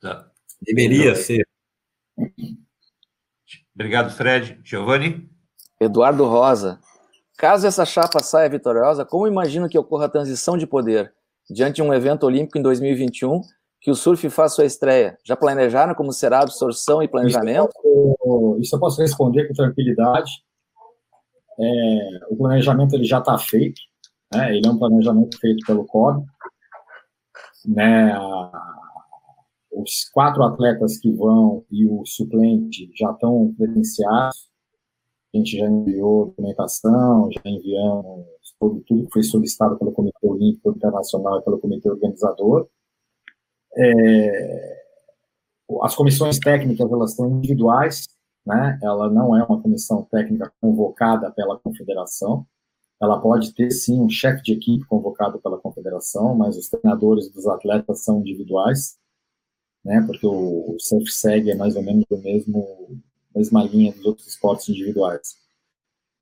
[0.00, 0.30] Tá.
[0.60, 1.46] Deveria ser.
[3.74, 4.60] Obrigado, Fred.
[4.64, 5.28] Giovanni?
[5.80, 6.78] Eduardo Rosa.
[7.36, 11.12] Caso essa chapa saia vitoriosa, como imagino que ocorra a transição de poder
[11.50, 13.40] diante de um evento olímpico em 2021
[13.82, 15.18] que o surf faz sua estreia?
[15.24, 17.72] Já planejaram como será a absorção e planejamento?
[17.76, 20.30] Isso, isso eu posso responder com tranquilidade.
[21.58, 23.80] É, o planejamento ele já está feito,
[24.32, 24.56] né?
[24.56, 26.24] ele é um planejamento feito pelo COB.
[27.66, 28.16] Né?
[29.72, 34.48] Os quatro atletas que vão e o suplente já estão credenciados.
[35.34, 38.26] A gente já enviou documentação, já enviamos
[38.60, 42.68] tudo, tudo que foi solicitado pelo Comitê Olímpico Internacional e pelo Comitê Organizador.
[43.76, 44.82] É,
[45.82, 48.08] as comissões técnicas elas são individuais,
[48.46, 48.78] né?
[48.82, 52.46] Ela não é uma comissão técnica convocada pela confederação.
[53.00, 57.46] Ela pode ter sim um chefe de equipe convocado pela confederação, mas os treinadores dos
[57.46, 58.96] atletas são individuais
[59.84, 60.02] né?
[60.06, 63.02] Porque o, surf segue é mais ou menos o mesmo
[63.34, 65.36] mesma linha dos outros esportes individuais.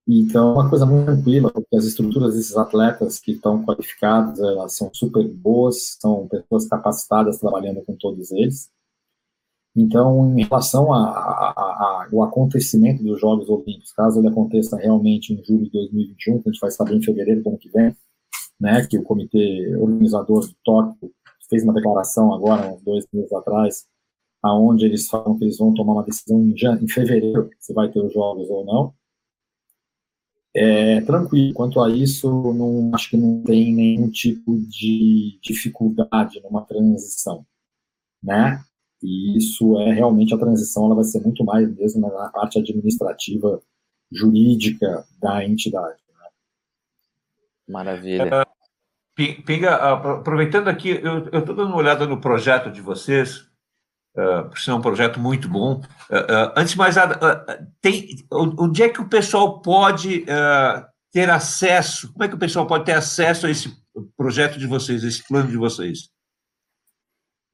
[0.09, 4.75] Então, é uma coisa muito tranquila, porque as estruturas desses atletas que estão qualificados, elas
[4.77, 8.71] são super boas, são pessoas capacitadas trabalhando com todos eles.
[9.77, 15.71] Então, em relação ao acontecimento dos Jogos Olímpicos, caso ele aconteça realmente em julho de
[15.71, 17.97] 2021, que a gente vai saber em fevereiro ano que vem,
[18.61, 21.13] né, que o comitê organizador do Tóquio
[21.49, 23.87] fez uma declaração agora, uns dois meses atrás,
[24.43, 28.01] aonde eles falam que eles vão tomar uma decisão em, em fevereiro, se vai ter
[28.01, 28.95] os jogos ou não.
[30.55, 36.65] É, tranquilo, quanto a isso, não, acho que não tem nenhum tipo de dificuldade numa
[36.65, 37.47] transição,
[38.23, 38.61] né?
[39.03, 43.63] E isso é realmente a transição, ela vai ser muito mais mesmo na parte administrativa,
[44.11, 46.01] jurídica da entidade.
[46.09, 46.29] Né?
[47.69, 48.23] Maravilha.
[48.23, 48.51] É,
[49.15, 53.50] Pinga, aproveitando aqui, eu estou dando uma olhada no projeto de vocês,
[54.17, 55.81] uh, ser um projeto muito bom.
[56.11, 57.19] Uh, uh, antes de mais nada,
[57.81, 60.25] tem, onde é que o pessoal pode
[61.13, 62.13] ter acesso?
[62.13, 63.75] Como é que o pessoal pode ter acesso a esse
[64.17, 66.09] projeto de vocês, a esse plano de vocês?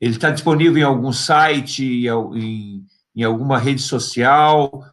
[0.01, 2.85] Ele está disponível em algum site, em,
[3.15, 4.85] em alguma rede social?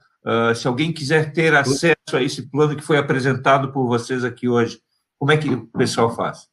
[0.55, 4.79] se alguém quiser ter acesso a esse plano que foi apresentado por vocês aqui hoje,
[5.19, 6.47] como é que o pessoal faz?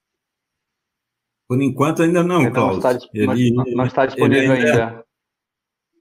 [1.51, 2.81] Por enquanto ainda não, Cláudio.
[2.81, 5.05] Não está, ele, não está disponível ele ainda, ainda.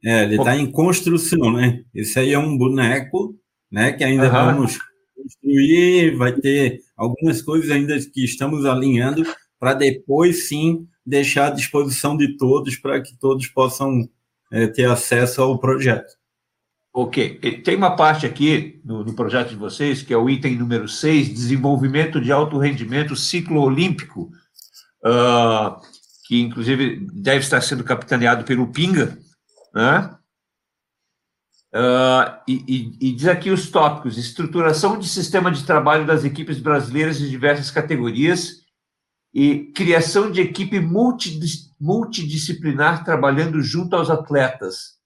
[0.05, 1.83] É, ele está em construção, né?
[1.91, 3.35] Esse aí é um boneco,
[3.71, 3.91] né?
[3.93, 4.31] Que ainda uhum.
[4.31, 4.77] vamos
[5.15, 9.23] construir, vai ter algumas coisas ainda que estamos alinhando
[9.59, 14.07] para depois sim deixar à disposição de todos para que todos possam
[14.51, 16.13] é, ter acesso ao projeto.
[16.93, 17.39] Ok.
[17.63, 21.33] Tem uma parte aqui no, no, projeto de vocês, que é o item número 6,
[21.33, 24.29] desenvolvimento de alto rendimento ciclo olímpico
[25.05, 25.79] uh,
[26.25, 29.17] que inclusive deve estar sendo capitaneado pelo Pinga,
[29.73, 30.15] né?
[31.71, 36.59] Uh, e, e, e, diz aqui os tópicos: estruturação de sistema de trabalho das equipes
[36.59, 38.63] brasileiras de diversas categorias
[39.31, 40.79] e criação de equipe
[41.79, 44.97] multidisciplinar trabalhando junto aos atletas.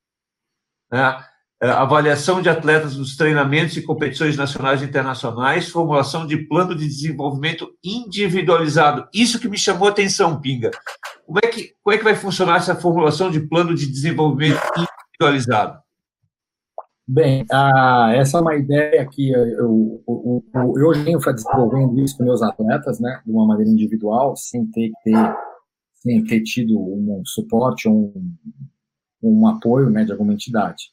[0.90, 1.26] Né?
[1.64, 6.85] É, avaliação de atletas nos treinamentos e competições nacionais e internacionais, formulação de plano de
[6.85, 9.07] desenvolvimento individualizado.
[9.14, 10.72] Isso que me chamou a atenção, Pinga.
[11.26, 15.81] Como é que, como é que vai funcionar essa formulação de plano de desenvolvimento individualizado?
[17.07, 22.26] Bem, ah, essa é uma ideia que eu, eu, eu, eu venho desenvolvendo isso com
[22.26, 25.35] meus atletas, né, de uma maneira individual, sem ter, ter,
[25.94, 28.11] sem ter tido um suporte, um,
[29.22, 30.93] um apoio né, de alguma entidade.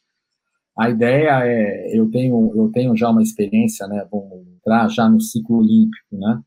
[0.81, 5.20] A ideia é, eu tenho, eu tenho já uma experiência, né, vamos entrar já no
[5.20, 6.43] ciclo olímpico, né,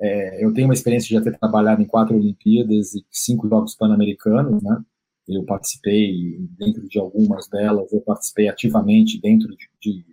[0.00, 3.74] é, eu tenho uma experiência de já ter trabalhado em quatro Olimpíadas e cinco Jogos
[3.74, 4.82] Pan-Americanos, né,
[5.28, 10.06] eu participei dentro de algumas delas, eu participei ativamente dentro de, de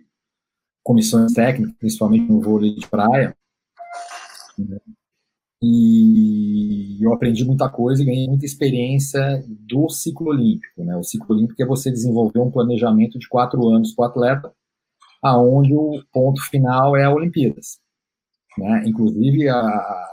[0.82, 3.34] comissões técnicas, principalmente no vôlei de praia.
[4.58, 4.78] Né?
[5.62, 10.82] E eu aprendi muita coisa e ganhei muita experiência do ciclo olímpico.
[10.82, 10.96] Né?
[10.96, 14.52] O ciclo olímpico é você desenvolver um planejamento de quatro anos para o atleta,
[15.22, 17.78] aonde o ponto final é a Olimpíadas.
[18.58, 18.82] Né?
[18.86, 20.04] Inclusive, a,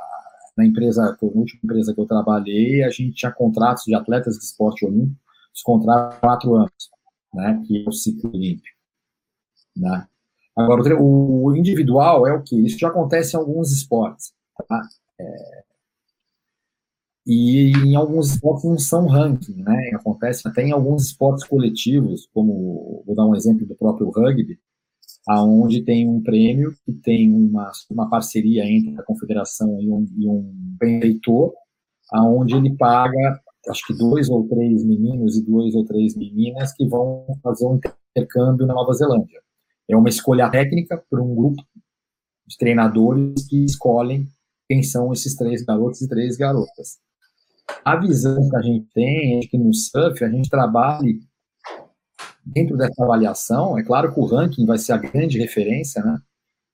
[0.55, 4.43] na empresa, na última empresa que eu trabalhei, a gente tinha contratos de atletas de
[4.43, 5.19] esporte olímpico,
[5.51, 6.91] os contratos quatro anos,
[7.33, 7.63] né?
[7.65, 8.77] que é o ciclo olímpico.
[9.75, 10.07] Né?
[10.55, 12.55] Agora, o individual é o que?
[12.55, 14.31] Isso já acontece em alguns esportes.
[14.67, 14.81] Tá?
[15.19, 15.63] É,
[17.31, 19.91] e em alguns esportes não são ranking, né?
[19.93, 24.59] Acontece até em alguns esportes coletivos, como vou dar um exemplo do próprio rugby,
[25.27, 30.27] aonde tem um prêmio que tem uma, uma parceria entre a confederação e um, e
[30.27, 31.53] um benfeitor,
[32.11, 36.87] aonde ele paga, acho que dois ou três meninos e duas ou três meninas que
[36.87, 37.79] vão fazer um
[38.15, 39.39] intercâmbio na Nova Zelândia.
[39.87, 41.61] É uma escolha técnica por um grupo
[42.47, 44.27] de treinadores que escolhem
[44.69, 46.99] quem são esses três garotos e três garotas.
[47.83, 51.21] A visão que a gente tem é que no surf a gente trabalhe
[52.45, 53.77] dentro dessa avaliação.
[53.77, 56.19] É claro que o ranking vai ser a grande referência, né?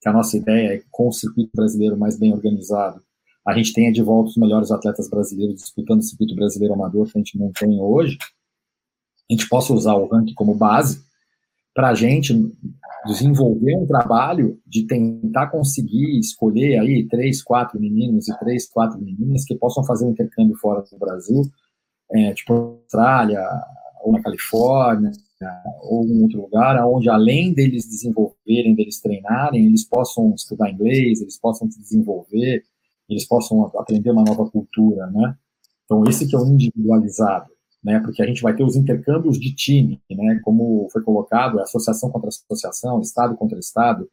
[0.02, 3.02] Que a nossa ideia é com o circuito brasileiro mais bem organizado,
[3.46, 7.12] a gente tenha de volta os melhores atletas brasileiros disputando o circuito brasileiro amador que
[7.16, 8.18] a gente não tem hoje.
[9.30, 11.04] A gente possa usar o ranking como base
[11.76, 12.34] para a gente
[13.06, 19.44] desenvolver um trabalho de tentar conseguir escolher aí três, quatro meninos e três, quatro meninas
[19.44, 21.42] que possam fazer um intercâmbio fora do Brasil,
[22.12, 23.46] é, tipo Austrália
[24.02, 25.12] ou na Califórnia
[25.82, 31.38] ou em outro lugar, onde além deles desenvolverem, deles treinarem, eles possam estudar inglês, eles
[31.38, 32.64] possam se desenvolver,
[33.10, 35.36] eles possam aprender uma nova cultura, né?
[35.84, 37.55] Então esse que é o individualizado
[37.86, 42.10] né, porque a gente vai ter os intercâmbios de time, né, como foi colocado, associação
[42.10, 44.10] contra associação, Estado contra Estado.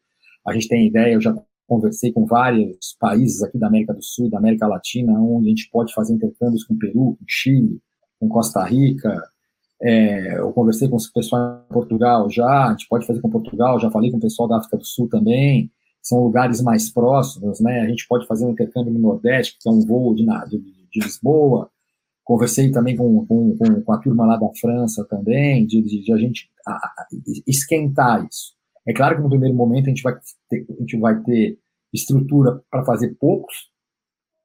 [0.47, 1.35] A gente tem ideia, eu já
[1.67, 5.71] conversei com vários países aqui da América do Sul, da América Latina, onde a gente
[5.71, 7.81] pode fazer intercâmbios com Peru, com Chile,
[8.21, 9.23] com Costa Rica.
[9.81, 13.81] É, eu conversei com o pessoal em Portugal já, a gente pode fazer com Portugal,
[13.81, 15.71] já falei com o pessoal da África do Sul também.
[16.03, 17.81] São lugares mais próximos, né?
[17.81, 20.59] A gente pode fazer um intercâmbio no Nordeste, que é um voo de, de,
[20.93, 21.71] de Lisboa,
[22.25, 26.17] Conversei também com, com, com, a turma lá da França também, de, de, de a
[26.17, 26.49] gente
[27.47, 28.53] esquentar isso.
[28.87, 30.15] É claro que no primeiro momento a gente vai
[30.49, 31.59] ter, a gente vai ter
[31.93, 33.71] estrutura para fazer poucos,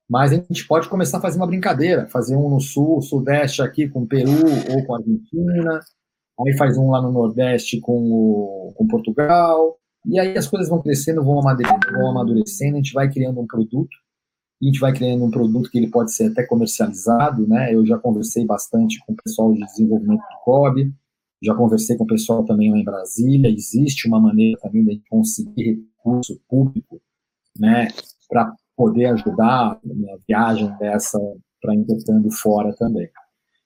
[0.10, 3.88] mas a gente pode começar a fazer uma brincadeira, fazer um no sul, sudeste aqui
[3.88, 5.80] com Peru ou com Argentina,
[6.40, 10.82] aí faz um lá no nordeste com, o, com Portugal, e aí as coisas vão
[10.82, 13.96] crescendo, vão amadurecendo, vão amadurecendo, a gente vai criando um produto
[14.62, 17.74] a gente vai criando um produto que ele pode ser até comercializado, né?
[17.74, 20.92] Eu já conversei bastante com o pessoal de desenvolvimento do COB,
[21.44, 25.86] já conversei com o pessoal também lá em Brasília, existe uma maneira também de conseguir
[25.98, 27.00] recurso público,
[27.60, 27.88] né,
[28.28, 29.80] para poder ajudar a
[30.28, 31.20] viagem dessa
[31.62, 33.10] para intercâmbio fora também.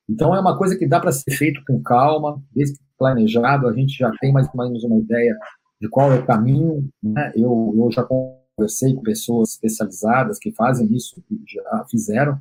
[0.09, 3.97] Então é uma coisa que dá para ser feito com calma, desde planejado, a gente
[3.97, 5.35] já tem mais ou menos uma ideia
[5.79, 7.31] de qual é o caminho, né?
[7.35, 8.03] Eu, eu já
[8.55, 12.39] conversei com pessoas especializadas que fazem isso, que já fizeram,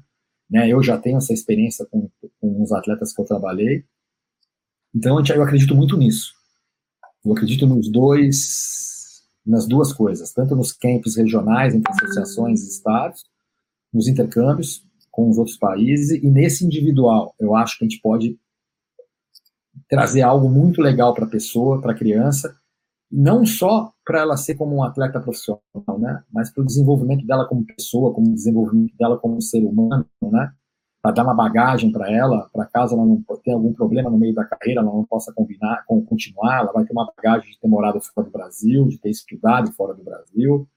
[0.50, 0.68] né?
[0.68, 3.84] Eu já tenho essa experiência com, com os atletas que eu trabalhei.
[4.94, 6.32] Então, eu acredito muito nisso.
[7.24, 13.22] Eu acredito nos dois, nas duas coisas, tanto nos camps regionais entre associações e estados,
[13.92, 17.34] nos intercâmbios com os outros países e nesse individual.
[17.38, 18.38] Eu acho que a gente pode
[19.88, 22.56] trazer algo muito legal para a pessoa, para a criança,
[23.10, 25.62] não só para ela ser como um atleta profissional,
[25.98, 30.52] né, mas para o desenvolvimento dela como pessoa, como desenvolvimento dela como ser humano, né,
[31.02, 34.34] para dar uma bagagem para ela, para caso ela não tenha algum problema no meio
[34.34, 38.00] da carreira, ela não possa combinar, continuar, ela vai ter uma bagagem de ter morado
[38.00, 40.68] fora do Brasil, de ter estudado fora do Brasil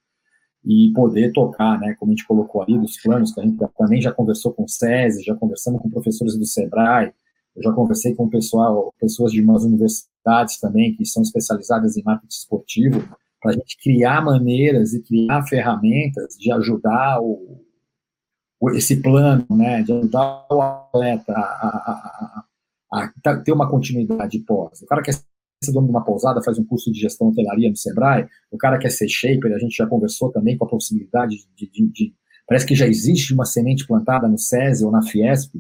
[0.66, 4.02] e poder tocar, né, como a gente colocou ali, dos planos que a gente também
[4.02, 7.14] já conversou com o SESI, já conversamos com professores do SEBRAE,
[7.56, 12.34] eu já conversei com pessoal, pessoas de umas universidades também que são especializadas em marketing
[12.34, 13.04] esportivo,
[13.42, 17.62] para a gente criar maneiras e criar ferramentas de ajudar o,
[18.74, 22.46] esse plano, né, de ajudar o atleta a, a,
[22.94, 24.82] a, a, ter uma continuidade pós.
[24.82, 27.76] O cara quer ser dono de uma pousada, faz um curso de gestão hotelaria no
[27.76, 31.70] Sebrae, o cara quer ser shaper, a gente já conversou também com a possibilidade de,
[31.70, 32.16] de, de
[32.48, 35.56] parece que já existe uma semente plantada no SESI ou na Fiesp,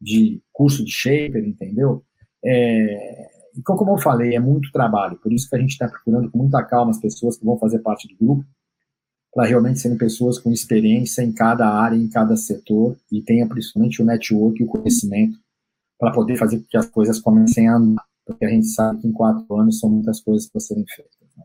[0.00, 2.04] de curso de shaper, entendeu?
[2.44, 6.30] É, e como eu falei, é muito trabalho, por isso que a gente está procurando
[6.30, 8.44] com muita calma as pessoas que vão fazer parte do grupo,
[9.32, 14.00] para realmente serem pessoas com experiência em cada área, em cada setor, e tenha principalmente
[14.00, 15.38] o network e o conhecimento
[15.98, 19.08] para poder fazer com que as coisas comecem a andar, porque a gente sabe que
[19.08, 21.28] em quatro anos são muitas coisas para serem feitas.
[21.36, 21.44] Né?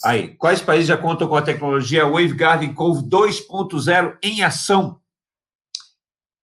[0.04, 5.00] Aí, quais países já contam com a tecnologia Waveguard Cove 2.0 em ação?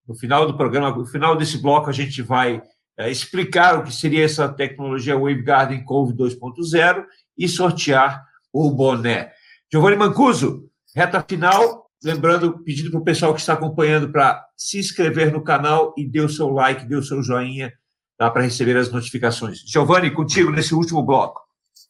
[0.08, 2.60] No final do programa, no final desse bloco, a gente vai
[2.98, 7.04] é, explicar o que seria essa tecnologia Waveguard Cove 2.0
[7.38, 9.32] e sortear o boné.
[9.72, 11.86] Giovanni Mancuso, reta final.
[12.04, 16.20] Lembrando, pedindo para o pessoal que está acompanhando para se inscrever no canal e dê
[16.20, 17.72] o seu like, dê o seu joinha,
[18.18, 19.60] tá, para receber as notificações.
[19.60, 21.40] Giovanni, contigo nesse último bloco.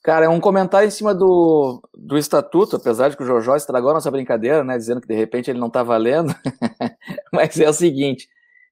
[0.04, 3.90] Cara, é um comentário em cima do, do estatuto, apesar de que o Jorjó estragou
[3.90, 6.32] a nossa brincadeira, né, dizendo que de repente ele não está valendo,
[7.32, 8.28] mas é o seguinte,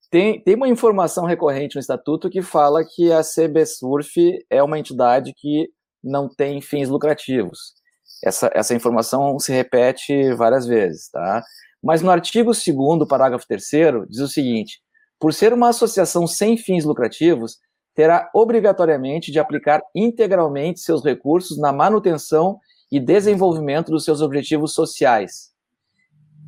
[0.08, 4.78] tem, tem uma informação recorrente no estatuto que fala que a CB Surf é uma
[4.78, 5.68] entidade que
[6.02, 7.79] não tem fins lucrativos
[8.24, 11.42] essa, essa informação se repete várias vezes, tá?
[11.82, 13.62] Mas no artigo 2 parágrafo 3
[14.08, 14.80] diz o seguinte:
[15.18, 17.58] por ser uma associação sem fins lucrativos,
[17.94, 22.58] terá obrigatoriamente de aplicar integralmente seus recursos na manutenção
[22.90, 25.50] e desenvolvimento dos seus objetivos sociais.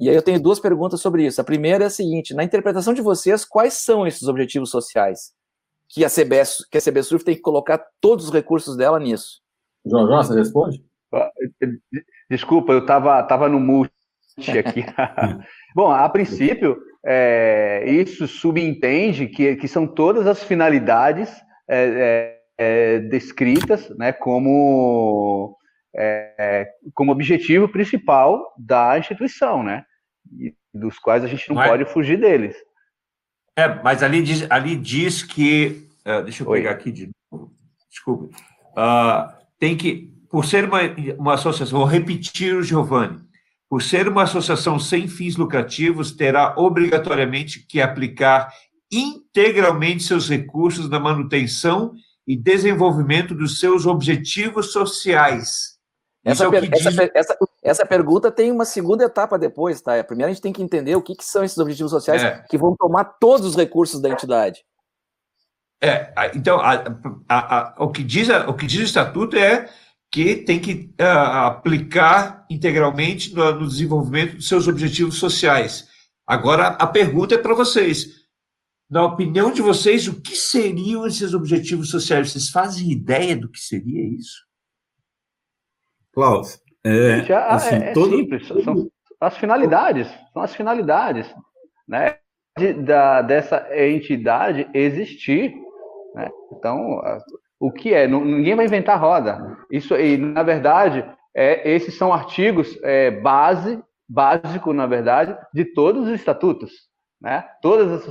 [0.01, 1.41] E aí eu tenho duas perguntas sobre isso.
[1.41, 5.33] A primeira é a seguinte: na interpretação de vocês, quais são esses objetivos sociais?
[5.89, 9.41] Que a CBS, que a CB Surf tem que colocar todos os recursos dela nisso.
[9.85, 10.83] João Jossa responde?
[12.31, 13.91] Desculpa, eu estava tava no mute
[14.59, 14.85] aqui.
[15.75, 21.31] Bom, a princípio, é, isso subentende que, que são todas as finalidades
[21.69, 25.57] é, é, é descritas né, como,
[25.95, 29.85] é, como objetivo principal da instituição, né?
[30.39, 32.57] E dos quais a gente não mas, pode fugir deles.
[33.57, 35.87] É, mas ali diz, ali diz que.
[36.07, 36.61] Uh, deixa eu Oi.
[36.61, 37.53] pegar aqui de novo.
[37.91, 38.35] Desculpe.
[38.73, 40.81] Uh, tem que por ser uma,
[41.19, 43.21] uma associação, vou repetir o Giovanni,
[43.69, 48.51] por ser uma associação sem fins lucrativos, terá obrigatoriamente que aplicar
[48.91, 51.93] integralmente seus recursos na manutenção
[52.27, 55.79] e desenvolvimento dos seus objetivos sociais.
[56.25, 56.87] Essa, é per diz...
[56.87, 60.03] essa, essa, essa, pergunta tem uma segunda etapa depois, tá?
[60.03, 62.43] Primeiro a gente tem que entender o que, que são esses objetivos sociais é.
[62.49, 64.65] que vão tomar todos os recursos da entidade.
[65.83, 66.85] É, então, a,
[67.29, 69.69] a, a, o, que diz, o que diz o estatuto é
[70.13, 75.89] que tem que uh, aplicar integralmente no, no, desenvolvimento dos seus objetivos sociais.
[76.27, 78.21] Agora, a pergunta é para vocês.
[78.91, 82.31] Na opinião de vocês, o que seriam esses objetivos sociais?
[82.31, 84.47] Vocês fazem ideia do que seria isso?
[86.13, 88.15] Klaus, é, Já, assim, é, é todo...
[88.15, 91.35] simples, são as finalidades, são as finalidades,
[91.89, 92.19] né,
[92.59, 95.55] de, da, dessa entidade existir,
[96.15, 96.29] né?
[96.53, 97.01] Então,
[97.63, 98.09] o que é.
[98.09, 99.57] Ninguém vai inventar roda.
[99.71, 106.09] Isso, e, na verdade, é, esses são artigos é, base, básico, na verdade, de todos
[106.09, 106.73] os estatutos.
[107.21, 107.45] Né?
[107.63, 108.09] Todas as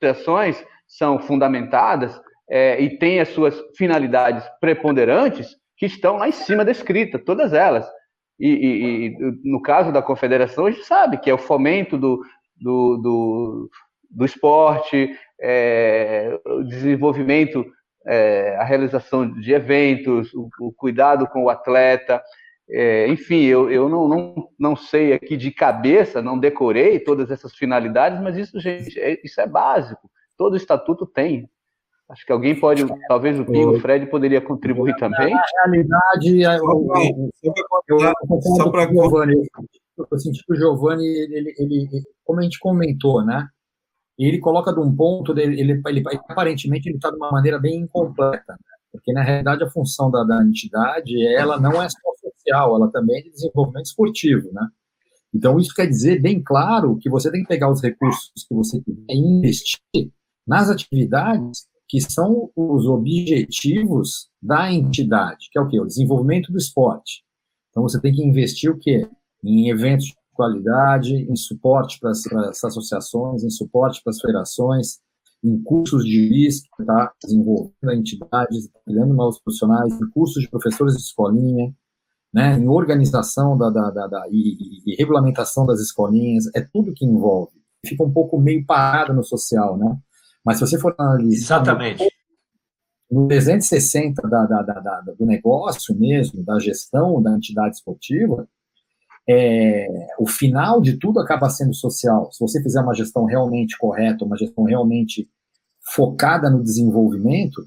[0.00, 2.18] associações são fundamentadas
[2.48, 7.86] é, e têm as suas finalidades preponderantes que estão lá em cima descritas, todas elas.
[8.40, 12.24] E, e, e, no caso da confederação, a gente sabe que é o fomento do,
[12.58, 13.70] do, do,
[14.10, 17.66] do esporte, é, o desenvolvimento
[18.06, 22.22] é, a realização de eventos, o, o, cuidado com o atleta.
[22.68, 27.54] É, enfim, eu, eu não, não, não sei aqui de cabeça, não decorei todas essas
[27.54, 30.10] finalidades, mas isso, gente, é, isso é básico.
[30.36, 31.48] Todo estatuto tem.
[32.08, 35.32] Acho que alguém pode, talvez o Pingo, o Fred poderia contribuir também.
[35.32, 36.42] Na realidade,
[37.88, 38.12] eu,
[38.56, 39.42] só para o Giovanni,
[39.96, 41.88] eu senti que o Giovanni, ele, ele,
[42.22, 43.48] como a gente comentou, né?
[44.18, 47.80] Ele coloca de um ponto, ele, ele, ele aparentemente ele está de uma maneira bem
[47.80, 48.74] incompleta, né?
[48.92, 53.18] porque na realidade a função da, da entidade ela não é só social, ela também
[53.18, 54.68] é de desenvolvimento esportivo, né?
[55.34, 58.80] Então isso quer dizer bem claro que você tem que pegar os recursos que você
[58.80, 60.12] quiser e investir
[60.46, 65.80] nas atividades que são os objetivos da entidade, que é o quê?
[65.80, 67.24] O desenvolvimento do esporte.
[67.70, 69.08] Então você tem que investir o quê?
[69.42, 74.98] Em eventos de qualidade, em suporte para as associações, em suporte para as federações,
[75.44, 77.12] em cursos de juiz, tá?
[77.22, 81.72] desenvolvendo a entidade, criando novos profissionais, em cursos de professores de escolinha,
[82.32, 82.58] né?
[82.58, 87.52] em organização da, da, da, da e, e, regulamentação das escolinhas, é tudo que envolve.
[87.86, 89.98] Fica um pouco meio parado no social, né?
[90.42, 91.56] Mas se você for analisar...
[91.56, 92.10] Exatamente.
[93.10, 98.48] No 360 da, da, da, do negócio mesmo, da gestão da entidade esportiva,
[99.28, 99.88] é,
[100.18, 102.30] o final de tudo acaba sendo social.
[102.32, 105.28] Se você fizer uma gestão realmente correta, uma gestão realmente
[105.80, 107.66] focada no desenvolvimento,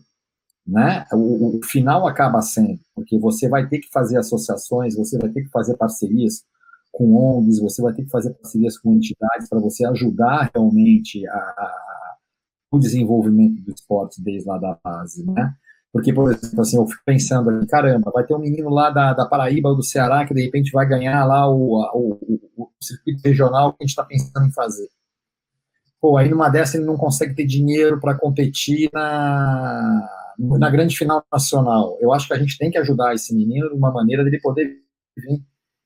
[0.65, 5.29] né, o, o, final acaba sendo, porque você vai ter que fazer associações, você vai
[5.29, 6.43] ter que fazer parcerias
[6.91, 11.37] com ONGs, você vai ter que fazer parcerias com entidades para você ajudar realmente a,
[11.37, 12.15] a,
[12.71, 15.55] o desenvolvimento do esporte desde lá da base, né?
[15.91, 19.25] Porque, por exemplo, assim, eu fico pensando caramba, vai ter um menino lá da, da
[19.25, 23.71] Paraíba ou do Ceará que de repente vai ganhar lá o, o, o, circuito regional
[23.71, 24.87] que a gente está pensando em fazer.
[25.99, 30.07] Pô, aí numa dessa ele não consegue ter dinheiro para competir na,
[30.37, 31.97] na grande final nacional.
[31.99, 34.67] Eu acho que a gente tem que ajudar esse menino de uma maneira dele poder
[35.17, 35.41] vir.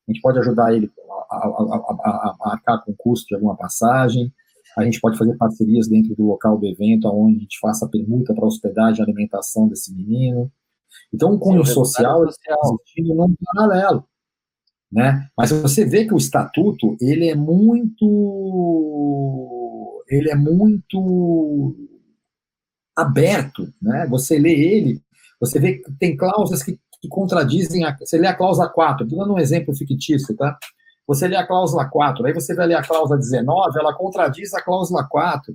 [0.08, 0.92] A gente pode ajudar ele
[1.30, 4.34] a, a, a, a arcar com o custo de alguma passagem,
[4.78, 7.90] a gente pode fazer parcerias dentro do local do evento, onde a gente faça a
[7.90, 10.52] permuta para hospedagem e alimentação desse menino.
[11.14, 14.06] Então, o cunho social está existindo num paralelo.
[14.92, 15.28] Né?
[15.38, 18.04] Mas você vê que o estatuto ele é muito
[20.10, 21.78] ele é muito
[22.94, 24.06] aberto, né?
[24.10, 25.02] Você lê ele,
[25.40, 29.20] você vê que tem cláusulas que, que contradizem a, você lê a cláusula 4, estou
[29.20, 30.58] dando um exemplo fictício, tá?
[31.12, 34.62] Você lê a cláusula 4, aí você vai ler a cláusula 19, ela contradiz a
[34.62, 35.54] cláusula 4.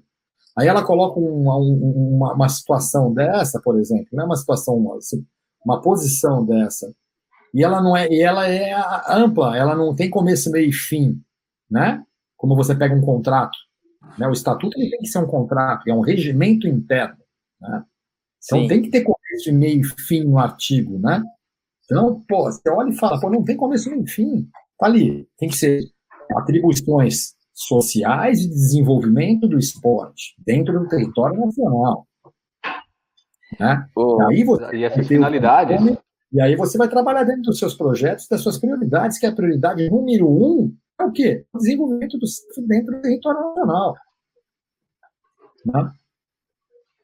[0.54, 4.98] Aí ela coloca uma, uma, uma situação dessa, por exemplo, não é uma situação, uma,
[5.64, 6.94] uma posição dessa,
[7.54, 8.74] e ela não é, e ela é
[9.08, 11.22] ampla, ela não tem começo, meio e fim,
[11.70, 12.04] né?
[12.36, 13.56] Como você pega um contrato,
[14.18, 14.28] né?
[14.28, 17.16] O estatuto tem que ser um contrato, é um regimento interno,
[17.58, 17.82] né?
[18.44, 18.68] Então Sim.
[18.68, 21.22] tem que ter começo, meio e fim no artigo, né?
[21.86, 24.50] Então, pô, você olha e fala, pô, não tem começo, meio e fim.
[24.78, 25.28] Tá ali.
[25.38, 25.82] Tem que ser
[26.36, 32.06] atribuições sociais de desenvolvimento do esporte dentro do território nacional.
[33.58, 33.88] Né?
[33.96, 35.80] Oh, e aí você e essas finalidades.
[36.32, 39.34] e aí você vai trabalhar dentro dos seus projetos, das suas prioridades, que é a
[39.34, 41.46] prioridade número um é o quê?
[41.52, 42.26] O desenvolvimento do
[42.66, 43.94] dentro do território nacional.
[45.64, 45.92] Né?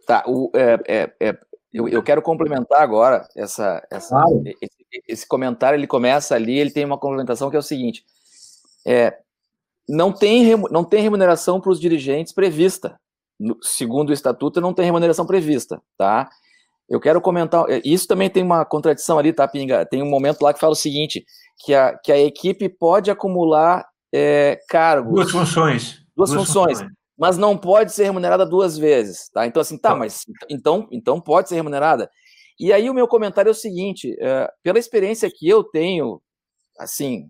[0.06, 1.38] Tá, o, é, é, é,
[1.72, 4.42] eu, eu quero complementar agora essa, essa, claro.
[4.60, 8.04] esse, esse, comentário, ele começa ali, ele tem uma complementação que é o seguinte,
[8.86, 9.16] é,
[9.88, 12.98] não, tem, não tem remuneração para os dirigentes prevista,
[13.38, 16.28] no, segundo o estatuto não tem remuneração prevista, tá?
[16.88, 19.86] Eu quero comentar, é, isso também tem uma contradição ali, tá, Pinga?
[19.86, 21.24] Tem um momento lá que fala o seguinte,
[21.64, 25.14] que a, que a equipe pode acumular é, cargos.
[25.14, 26.02] Duas funções.
[26.14, 26.78] Duas, duas funções.
[26.78, 29.46] funções mas não pode ser remunerada duas vezes, tá?
[29.46, 32.10] Então, assim, tá, tá, mas então, então pode ser remunerada.
[32.62, 36.22] E aí o meu comentário é o seguinte, é, pela experiência que eu tenho,
[36.78, 37.28] assim,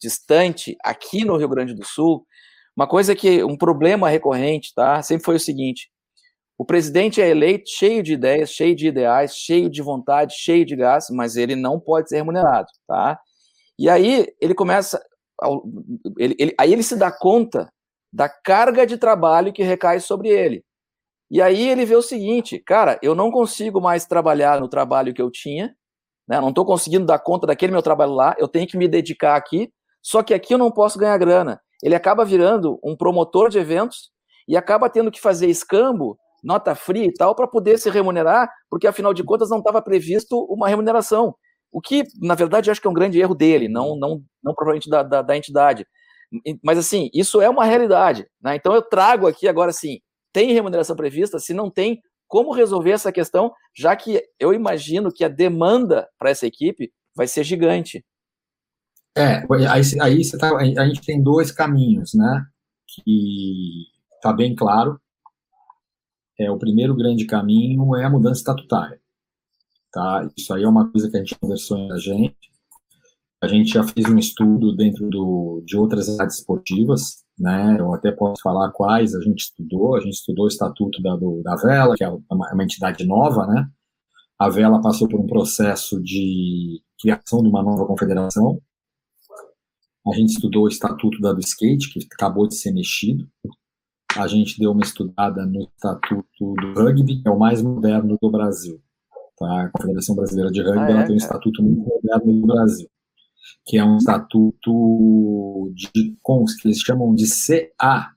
[0.00, 2.24] distante, aqui no Rio Grande do Sul,
[2.76, 5.02] uma coisa que, um problema recorrente, tá?
[5.02, 5.90] Sempre foi o seguinte,
[6.56, 10.76] o presidente é eleito cheio de ideias, cheio de ideais, cheio de vontade, cheio de
[10.76, 13.18] gás, mas ele não pode ser remunerado, tá?
[13.76, 15.02] E aí ele começa,
[16.16, 17.68] ele, ele, aí ele se dá conta
[18.12, 20.64] da carga de trabalho que recai sobre ele.
[21.30, 25.20] E aí ele vê o seguinte, cara, eu não consigo mais trabalhar no trabalho que
[25.20, 25.74] eu tinha,
[26.28, 26.40] né?
[26.40, 29.70] Não estou conseguindo dar conta daquele meu trabalho lá, eu tenho que me dedicar aqui,
[30.02, 31.60] só que aqui eu não posso ganhar grana.
[31.82, 34.10] Ele acaba virando um promotor de eventos
[34.46, 38.86] e acaba tendo que fazer escambo, nota fria e tal, para poder se remunerar, porque
[38.86, 41.34] afinal de contas não estava previsto uma remuneração.
[41.70, 44.88] O que, na verdade, acho que é um grande erro dele, não, não, não provavelmente
[44.88, 45.86] da, da, da entidade.
[46.62, 48.26] Mas assim, isso é uma realidade.
[48.42, 48.56] Né?
[48.56, 49.98] Então eu trago aqui agora assim,
[50.32, 51.38] tem remuneração prevista?
[51.38, 56.30] Se não tem, como resolver essa questão, já que eu imagino que a demanda para
[56.30, 58.04] essa equipe vai ser gigante.
[59.16, 62.46] É, aí, aí você tá, a gente tem dois caminhos, né?
[62.86, 65.00] Que está bem claro.
[66.38, 69.00] É, o primeiro grande caminho é a mudança estatutária.
[69.90, 70.28] Tá?
[70.36, 72.36] Isso aí é uma coisa que a gente conversou entre a gente.
[73.42, 77.76] A gente já fez um estudo dentro do, de outras áreas esportivas, né?
[77.78, 79.96] Eu até posso falar quais a gente estudou.
[79.96, 83.46] A gente estudou o Estatuto da, do, da Vela, que é uma, uma entidade nova,
[83.46, 83.68] né?
[84.38, 88.60] A Vela passou por um processo de criação de uma nova confederação.
[90.06, 93.28] A gente estudou o Estatuto da do Skate, que acabou de ser mexido.
[94.16, 98.30] A gente deu uma estudada no Estatuto do Rugby, que é o mais moderno do
[98.30, 98.80] Brasil.
[99.38, 99.64] Tá?
[99.64, 101.04] A Confederação Brasileira de Rugby ah, é?
[101.04, 102.88] tem um estatuto muito moderno do Brasil
[103.68, 108.14] que é um estatuto de, que eles chamam de CA,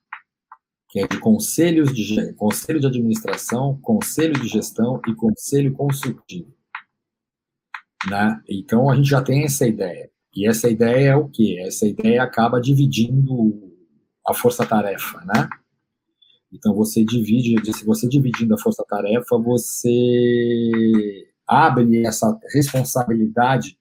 [0.89, 6.55] que é de conselhos de conselho de administração, conselho de gestão e conselho consultivo.
[8.09, 8.41] Né?
[8.49, 10.09] Então a gente já tem essa ideia.
[10.33, 11.57] E essa ideia é o quê?
[11.67, 13.75] Essa ideia acaba dividindo
[14.25, 15.49] a força-tarefa, né?
[16.53, 23.77] Então você divide, se você dividindo a força-tarefa, você abre essa responsabilidade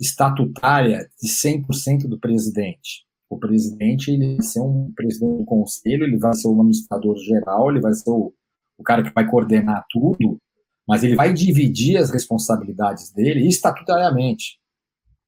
[0.00, 3.06] estatutária de 100% do presidente.
[3.28, 7.70] O presidente, ele vai ser um presidente do conselho, ele vai ser o administrador geral,
[7.70, 8.32] ele vai ser o,
[8.78, 10.38] o cara que vai coordenar tudo,
[10.86, 14.58] mas ele vai dividir as responsabilidades dele estatutariamente.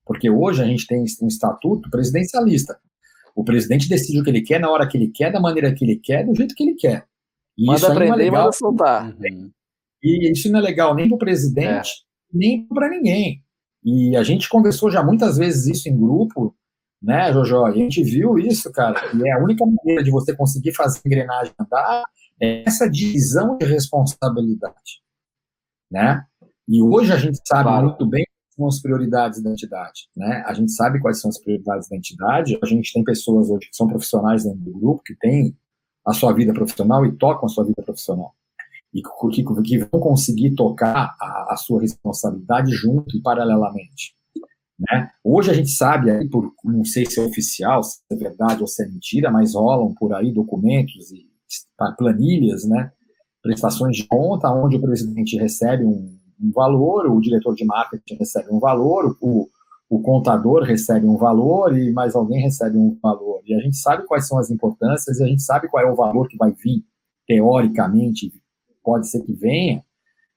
[0.07, 2.79] Porque hoje a gente tem um estatuto presidencialista.
[3.35, 5.85] O presidente decide o que ele quer, na hora que ele quer, da maneira que
[5.85, 7.07] ele quer, do jeito que ele quer.
[7.57, 9.15] E manda isso é aprender e manda soltar.
[10.03, 12.33] E isso não é legal nem para o presidente, é.
[12.33, 13.45] nem para ninguém.
[13.85, 16.55] E a gente conversou já muitas vezes isso em grupo,
[17.03, 17.69] né, Jojo?
[17.69, 19.01] E a gente viu isso, cara.
[19.17, 22.05] E é a única maneira de você conseguir fazer a engrenagem andar
[22.41, 25.03] é essa divisão de responsabilidade,
[25.91, 26.25] né?
[26.69, 27.87] E hoje a gente sabe claro.
[27.89, 30.43] muito bem quais são as prioridades da entidade, né?
[30.47, 32.59] A gente sabe quais são as prioridades da entidade.
[32.63, 35.57] A gente tem pessoas hoje que são profissionais dentro do grupo que têm
[36.07, 38.35] a sua vida profissional e tocam a sua vida profissional
[38.93, 39.03] e
[39.33, 44.15] que, que vão conseguir tocar a, a, sua responsabilidade junto e paralelamente.
[44.79, 45.11] Né?
[45.23, 48.67] Hoje a gente sabe, aí por, não sei se é oficial, se é verdade ou
[48.67, 51.29] se é mentira, mas rolam por aí documentos e
[51.97, 52.91] planilhas, né?
[53.43, 58.49] prestações de conta, onde o presidente recebe um, um valor, o diretor de marketing recebe
[58.51, 59.49] um valor, o,
[59.89, 63.41] o contador recebe um valor e mais alguém recebe um valor.
[63.47, 65.97] E a gente sabe quais são as importâncias e a gente sabe qual é o
[65.97, 66.85] valor que vai vir,
[67.27, 68.33] teoricamente,
[68.83, 69.85] pode ser que venha,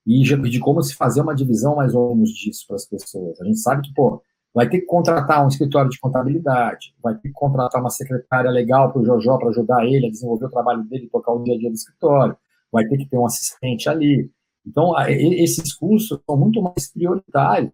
[0.06, 3.40] e de como se fazer uma divisão mais ou menos disso para as pessoas.
[3.40, 4.22] A gente sabe que, pô,
[4.54, 8.92] vai ter que contratar um escritório de contabilidade, vai ter que contratar uma secretária legal
[8.92, 11.58] para o Jojó para ajudar ele a desenvolver o trabalho dele, tocar o dia a
[11.58, 12.38] dia do escritório,
[12.72, 14.30] vai ter que ter um assistente ali.
[14.66, 17.72] Então, esses cursos são muito mais prioritários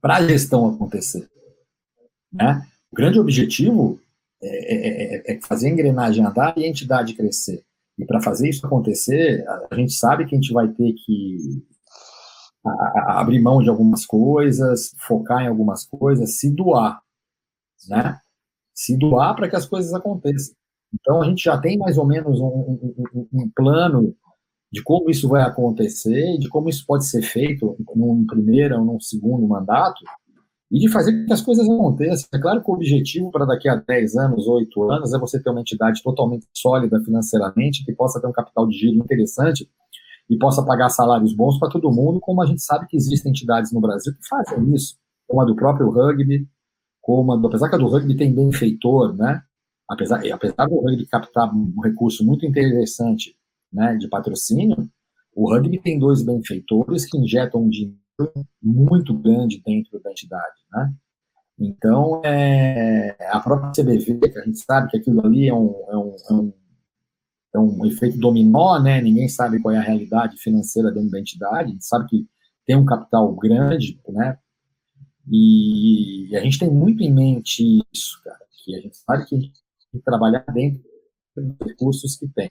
[0.00, 1.28] para a gestão acontecer.
[2.32, 2.66] Né?
[2.92, 3.98] O grande objetivo
[4.42, 7.64] é, é, é, é fazer a engrenagem andar e a entidade crescer.
[7.98, 11.36] E para fazer isso acontecer, a gente sabe que a gente vai ter que
[13.08, 17.00] abrir mão de algumas coisas, focar em algumas coisas, se doar,
[17.88, 18.18] né?
[18.74, 20.54] Se doar para que as coisas aconteçam.
[20.92, 24.16] Então a gente já tem mais ou menos um, um, um, um plano
[24.72, 29.00] de como isso vai acontecer, de como isso pode ser feito num primeiro ou num
[29.00, 30.02] segundo mandato,
[30.74, 32.28] e de fazer com que as coisas aconteçam.
[32.34, 35.48] É claro que o objetivo para daqui a 10 anos, 8 anos, é você ter
[35.48, 39.70] uma entidade totalmente sólida financeiramente, que possa ter um capital de giro interessante
[40.28, 43.70] e possa pagar salários bons para todo mundo, como a gente sabe que existem entidades
[43.70, 44.96] no Brasil que fazem isso,
[45.28, 46.44] como a do próprio rugby,
[47.00, 49.42] como a do, apesar que a do rugby tem benfeitor, né?
[49.88, 53.36] Apesar, apesar do rugby captar um recurso muito interessante
[53.72, 54.90] né, de patrocínio,
[55.36, 58.03] o rugby tem dois benfeitores que injetam dinheiro
[58.62, 60.94] muito grande dentro da entidade, né?
[61.58, 65.96] Então, é, a própria CBV, que a gente sabe que aquilo ali é um, é
[65.96, 66.52] um, é um,
[67.54, 69.00] é um efeito dominó, né?
[69.00, 72.26] Ninguém sabe qual é a realidade financeira dentro da entidade, a gente sabe que
[72.66, 74.38] tem um capital grande, né?
[75.30, 79.36] E, e a gente tem muito em mente isso, cara, que a gente sabe que
[79.36, 80.82] a gente tem que trabalhar dentro
[81.36, 82.50] dos recursos que tem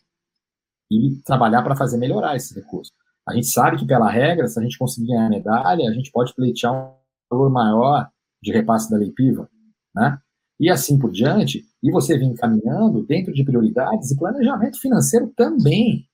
[0.92, 2.94] e trabalhar para fazer melhorar esses recursos.
[3.28, 6.12] A gente sabe que, pela regra, se a gente conseguir ganhar a medalha, a gente
[6.12, 6.94] pode pleitear um
[7.32, 8.10] valor maior
[8.42, 9.50] de repasse da lei PIVA,
[9.96, 10.20] né?
[10.60, 16.08] E assim por diante, e você vem caminhando dentro de prioridades e planejamento financeiro também.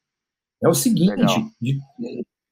[0.62, 1.80] É o seguinte, de,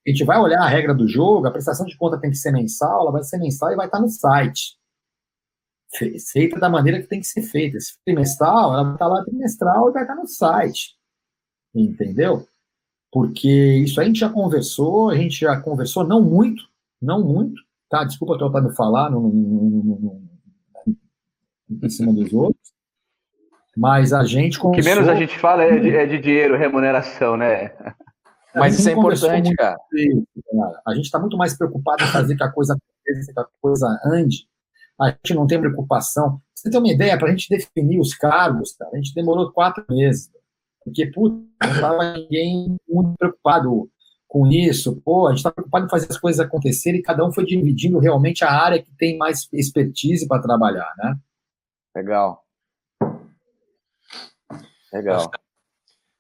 [0.08, 2.52] a gente vai olhar a regra do jogo, a prestação de conta tem que ser
[2.52, 4.78] mensal, ela vai ser mensal e vai estar no site.
[6.32, 7.80] Feita da maneira que tem que ser feita.
[7.80, 10.96] Se trimestral, ela vai estar lá trimestral e vai estar no site.
[11.74, 12.48] Entendeu?
[13.18, 16.66] Porque isso a gente já conversou, a gente já conversou, não muito,
[17.02, 18.04] não muito, tá?
[18.04, 20.22] Desculpa eu estar falar no, no,
[20.86, 21.02] no,
[21.82, 22.62] em cima dos outros,
[23.76, 24.92] mas a gente conversou...
[24.92, 27.72] O que menos a gente fala é de, é de dinheiro, remuneração, né?
[28.54, 29.78] Mas isso é importante, cara.
[29.80, 30.82] cara.
[30.86, 34.00] A gente está muito mais preocupado em fazer que a coisa aconteça, que a coisa
[34.06, 34.48] ande,
[35.02, 36.40] a gente não tem preocupação.
[36.54, 39.84] Você tem uma ideia, para a gente definir os cargos, cara, a gente demorou quatro
[39.90, 40.30] meses.
[40.88, 43.90] Porque, putz, não estava ninguém muito preocupado
[44.26, 45.02] com isso.
[45.04, 48.00] Pô, a gente está preocupado em fazer as coisas acontecerem e cada um foi dividindo
[48.00, 51.18] realmente a área que tem mais expertise para trabalhar, né?
[51.94, 52.42] Legal.
[54.94, 55.30] Legal.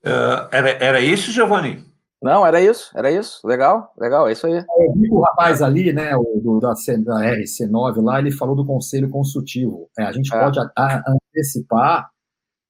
[0.06, 1.86] Uh, era, era isso, Giovanni?
[2.22, 3.46] Não, era isso, era isso.
[3.48, 4.54] Legal, legal, é isso aí.
[4.54, 8.66] Eu vi o rapaz ali, né, o do, da, da RC9 lá, ele falou do
[8.66, 9.90] conselho consultivo.
[9.98, 10.40] É, a gente é.
[10.40, 12.10] pode a, a, antecipar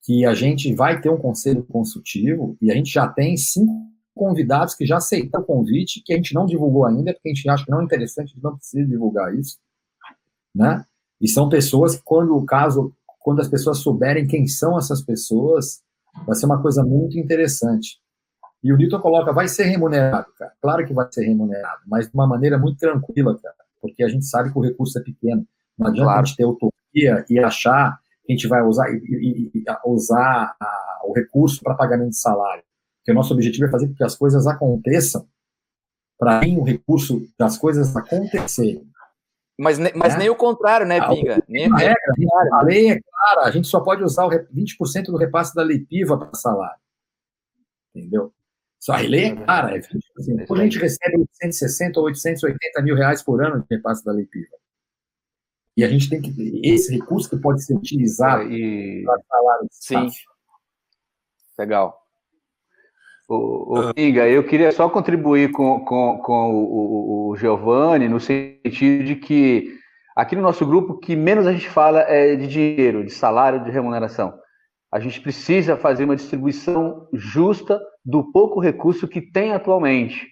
[0.08, 3.74] que a gente vai ter um conselho consultivo e a gente já tem cinco
[4.16, 7.50] convidados que já aceitaram o convite, que a gente não divulgou ainda, porque a gente
[7.50, 9.58] acha que não é interessante, a gente não precisa divulgar isso,
[10.56, 10.86] né?
[11.20, 15.82] E são pessoas que, quando o caso, quando as pessoas souberem quem são essas pessoas,
[16.26, 18.00] vai ser uma coisa muito interessante.
[18.64, 20.54] E o Newton coloca, vai ser remunerado, cara.
[20.62, 24.26] Claro que vai ser remunerado, mas de uma maneira muito tranquila, cara, porque a gente
[24.26, 25.46] sabe que o recurso é pequeno.
[25.78, 26.22] Não adianta claro.
[26.22, 31.02] a gente ter utopia e achar a gente vai usar, e, e, e usar a,
[31.04, 32.64] o recurso para pagamento de salário.
[33.00, 35.28] Porque o nosso objetivo é fazer com que as coisas aconteçam,
[36.20, 38.86] para mim, o recurso das coisas acontecerem.
[39.58, 40.18] Mas, mas é.
[40.18, 41.44] nem o contrário, né, Pinga?
[41.48, 41.96] Nem, a, regra,
[42.54, 45.80] a lei é clara, a gente só pode usar o 20% do repasse da lei
[45.80, 46.80] PIVA para salário.
[47.96, 48.32] Entendeu?
[48.80, 49.92] Só a lei é clara, é 20%.
[50.38, 54.26] Depois a gente recebe 860 ou 880 mil reais por ano de repasse da lei
[54.26, 54.56] PIVA.
[55.78, 56.34] E a gente tem que
[56.64, 59.04] esse recurso que pode ser utilizado e...
[59.06, 60.08] para de Sim.
[61.58, 61.96] Legal.
[63.30, 69.04] O, o eu queria só contribuir com, com, com o, o, o Giovanni no sentido
[69.04, 69.78] de que
[70.16, 73.64] aqui no nosso grupo o que menos a gente fala é de dinheiro, de salário,
[73.64, 74.34] de remuneração.
[74.92, 80.26] A gente precisa fazer uma distribuição justa do pouco recurso que tem atualmente,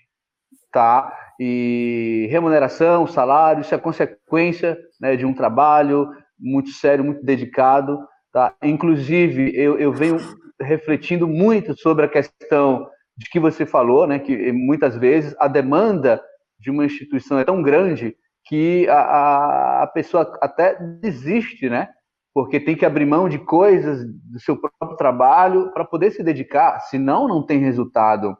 [0.72, 1.14] tá?
[1.39, 7.99] E remuneração, salário, isso é consequência né, de um trabalho muito sério, muito dedicado,
[8.31, 8.53] tá?
[8.64, 10.17] Inclusive, eu, eu venho
[10.59, 14.19] refletindo muito sobre a questão de que você falou, né?
[14.19, 16.22] Que muitas vezes a demanda
[16.59, 18.15] de uma instituição é tão grande
[18.45, 21.89] que a, a pessoa até desiste, né?
[22.35, 26.81] porque tem que abrir mão de coisas do seu próprio trabalho para poder se dedicar,
[26.81, 28.38] senão não tem resultado.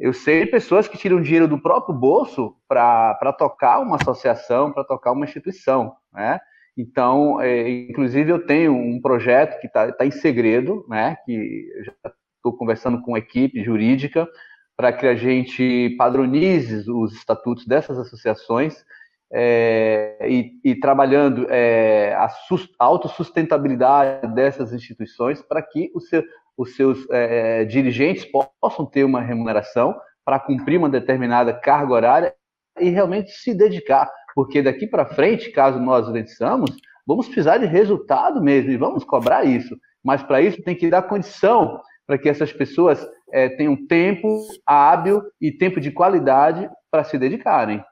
[0.00, 5.12] Eu sei pessoas que tiram dinheiro do próprio bolso para tocar uma associação, para tocar
[5.12, 6.40] uma instituição, né?
[6.74, 11.18] Então, é, inclusive, eu tenho um projeto que está tá em segredo, né?
[11.26, 11.92] Que já
[12.36, 14.26] estou conversando com a equipe jurídica
[14.74, 18.82] para que a gente padronize os estatutos dessas associações
[19.30, 26.24] é, e, e, trabalhando é, a, sus, a autossustentabilidade dessas instituições para que seu,
[26.60, 28.26] os seus é, dirigentes
[28.60, 32.34] possam ter uma remuneração para cumprir uma determinada carga horária
[32.78, 36.70] e realmente se dedicar, porque daqui para frente, caso nós vençamos,
[37.06, 39.74] vamos precisar de resultado mesmo e vamos cobrar isso.
[40.04, 45.22] Mas para isso tem que dar condição para que essas pessoas é, tenham tempo hábil
[45.40, 47.82] e tempo de qualidade para se dedicarem.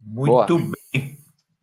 [0.00, 0.72] Muito Boa.
[0.92, 1.16] bem.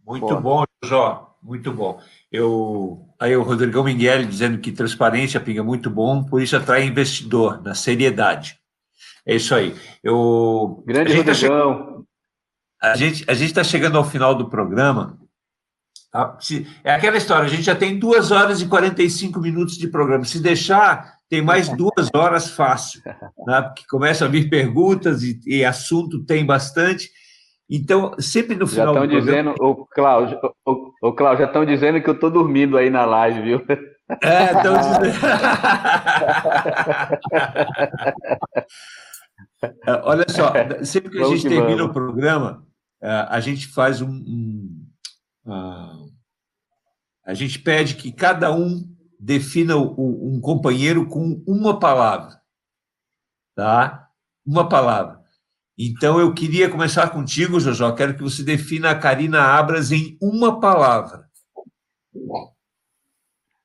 [0.06, 0.40] Muito Boa.
[0.40, 1.35] bom, Jó.
[1.46, 2.02] Muito bom.
[2.32, 6.84] Eu, aí o Rodrigão Miguel dizendo que transparência, Pinga, é muito bom, por isso atrai
[6.84, 8.58] investidor, na seriedade.
[9.24, 9.76] É isso aí.
[10.04, 12.04] Eu, Grande a Rodrigão.
[12.82, 15.20] Tá a gente a está chegando ao final do programa.
[16.12, 16.36] Tá?
[16.42, 20.26] Se, é aquela história, a gente já tem duas horas e 45 minutos de programa.
[20.26, 23.04] Se deixar, tem mais duas horas fácil,
[23.46, 23.62] né?
[23.62, 27.08] porque começa a vir perguntas e, e assunto tem bastante.
[27.70, 32.02] Então, sempre no final já estão dizendo, o Cláudio, o, o Cláudio, já estão dizendo
[32.02, 33.66] que eu estou dormindo aí na live, viu?
[34.22, 35.06] É, estão dizendo.
[39.62, 40.54] É, olha só,
[40.84, 41.90] sempre que a gente que termina vamos.
[41.90, 42.66] o programa,
[43.02, 44.86] é, a gente faz um, um
[45.46, 46.12] uh,
[47.26, 48.84] a gente pede que cada um
[49.20, 52.40] defina um companheiro com uma palavra,
[53.56, 54.08] tá?
[54.46, 55.25] Uma palavra.
[55.78, 57.92] Então, eu queria começar contigo, Jojó.
[57.92, 61.26] Quero que você defina a Karina Abras em uma palavra.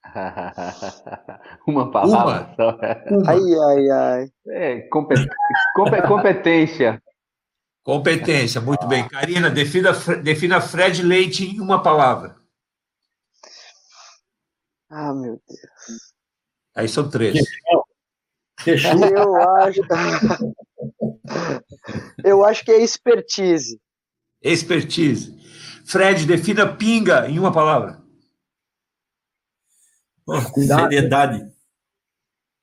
[1.66, 3.30] uma palavra uma.
[3.30, 4.32] Ai, ai, ai.
[4.48, 5.36] É, competência.
[7.82, 9.08] Competência, muito bem.
[9.08, 12.36] Karina, defina, defina Fred Leite em uma palavra.
[14.90, 16.12] Ah, meu Deus.
[16.74, 17.38] Aí são três.
[18.66, 19.80] Eu acho.
[22.24, 23.80] Eu acho que é expertise.
[24.42, 25.38] Expertise.
[25.84, 28.00] Fred, defina pinga em uma palavra.
[30.32, 31.44] Oh, seriedade.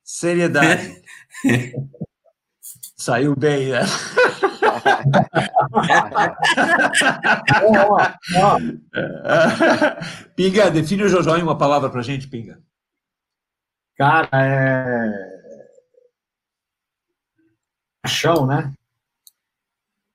[0.02, 1.02] Seriedade.
[2.96, 3.80] Saiu bem, né?
[10.34, 12.58] Pinga, define o Jojó em uma palavra para gente, Pinga.
[13.96, 15.37] Cara, é.
[18.08, 18.72] Paixão, né?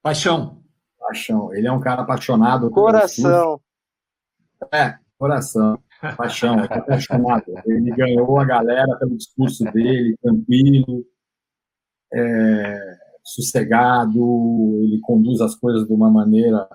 [0.02, 0.64] Paixão.
[1.00, 1.54] Paixão.
[1.54, 2.72] Ele é um cara apaixonado.
[2.72, 3.62] Coração.
[4.74, 5.80] É, coração.
[6.18, 7.44] Paixão, ele é apaixonado.
[7.68, 11.06] Ele ganhou a galera pelo discurso dele, tranquilo,
[12.12, 16.68] é, sossegado, ele conduz as coisas de uma maneira,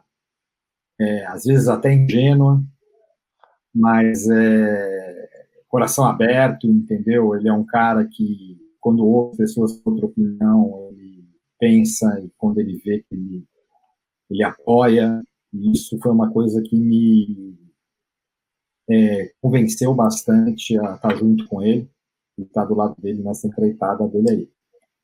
[1.01, 2.63] é, às vezes até ingênua,
[3.75, 5.29] mas é,
[5.67, 7.35] coração aberto, entendeu?
[7.35, 10.88] Ele é um cara que, quando ouve pessoas com outra opinião,
[11.59, 13.45] pensa e quando ele vê que ele,
[14.31, 15.23] ele apoia.
[15.53, 17.59] E isso foi uma coisa que me
[18.89, 21.91] é, convenceu bastante a estar junto com ele
[22.39, 24.51] e estar do lado dele nessa empreitada dele aí.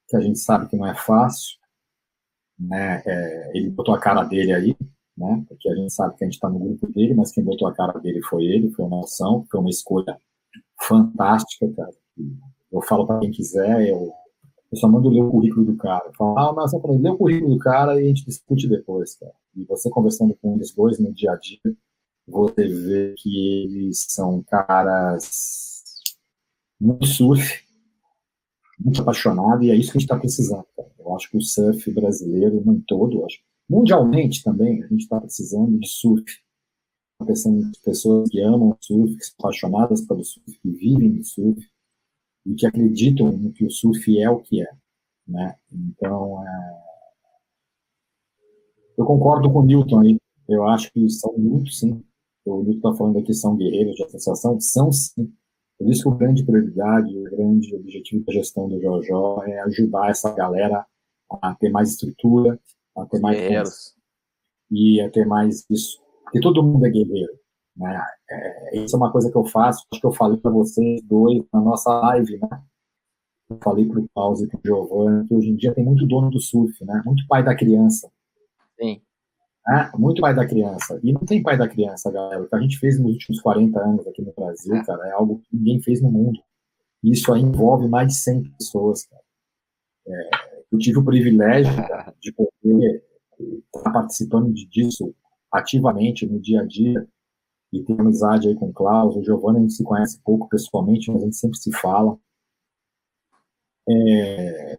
[0.09, 1.59] Que a gente sabe que não é fácil,
[2.59, 3.03] né?
[3.07, 4.77] É, ele botou a cara dele aí,
[5.17, 5.45] né?
[5.49, 7.75] Porque a gente sabe que a gente está no grupo dele, mas quem botou a
[7.75, 10.19] cara dele foi ele, foi uma ação, foi uma escolha
[10.83, 11.93] fantástica, cara.
[12.71, 14.13] Eu falo para quem quiser, eu,
[14.75, 16.13] eu só mando ler o currículo do cara.
[16.19, 19.33] Falo, ah, mas eu lê o currículo do cara e a gente discute depois, cara.
[19.57, 21.61] E você conversando com eles dois no dia a dia,
[22.27, 25.85] você vê que eles são caras
[26.81, 27.63] muito surf,
[28.79, 30.67] muito apaixonados, e é isso que a gente está precisando.
[30.77, 30.91] Cara.
[30.99, 33.39] Eu acho que o surf brasileiro, não todo, acho,
[33.69, 36.25] mundialmente também, a gente está precisando de surf.
[36.25, 41.23] Está precisando de pessoas que amam surf, que são apaixonadas pelo surf, que vivem do
[41.23, 41.65] surf,
[42.47, 44.71] e que acreditam no que o surf é o que é.
[45.27, 45.57] Né?
[45.73, 46.83] Então, é...
[48.99, 50.19] eu concordo com o Newton aí.
[50.49, 52.05] Eu acho que são muito, sim,
[52.45, 55.33] o Lito está falando aqui são guerreiros de associação, são sim.
[55.79, 60.11] Por isso que a grande prioridade, o grande objetivo da gestão do JoJo é ajudar
[60.11, 60.87] essa galera
[61.43, 62.61] a ter mais estrutura,
[62.97, 63.95] a ter mais Guerreiros.
[64.71, 66.01] e a ter mais isso.
[66.23, 67.33] Porque todo mundo é guerreiro.
[67.77, 68.01] Né?
[68.31, 71.43] É, isso é uma coisa que eu faço, acho que eu falei para vocês dois
[71.53, 72.63] na nossa live, né?
[73.51, 76.07] Eu falei para o Klaus e para o Giovanni que hoje em dia tem muito
[76.07, 77.03] dono do surf, né?
[77.05, 78.11] Muito pai da criança.
[78.81, 79.03] Sim.
[79.67, 79.93] Né?
[79.99, 80.99] Muito pai da criança.
[81.03, 82.43] E não tem pai da criança, galera.
[82.43, 85.41] O que a gente fez nos últimos 40 anos aqui no Brasil, cara, é algo
[85.41, 86.41] que ninguém fez no mundo.
[87.03, 89.23] E isso aí envolve mais de 100 pessoas, cara.
[90.07, 90.31] É,
[90.73, 93.05] eu tive o privilégio cara, de poder
[93.39, 95.15] estar participando disso
[95.51, 97.07] ativamente no dia a dia
[97.81, 101.11] e ter amizade aí com o Klaus, o Giovanni a gente se conhece pouco pessoalmente,
[101.11, 102.17] mas a gente sempre se fala.
[103.89, 104.79] É,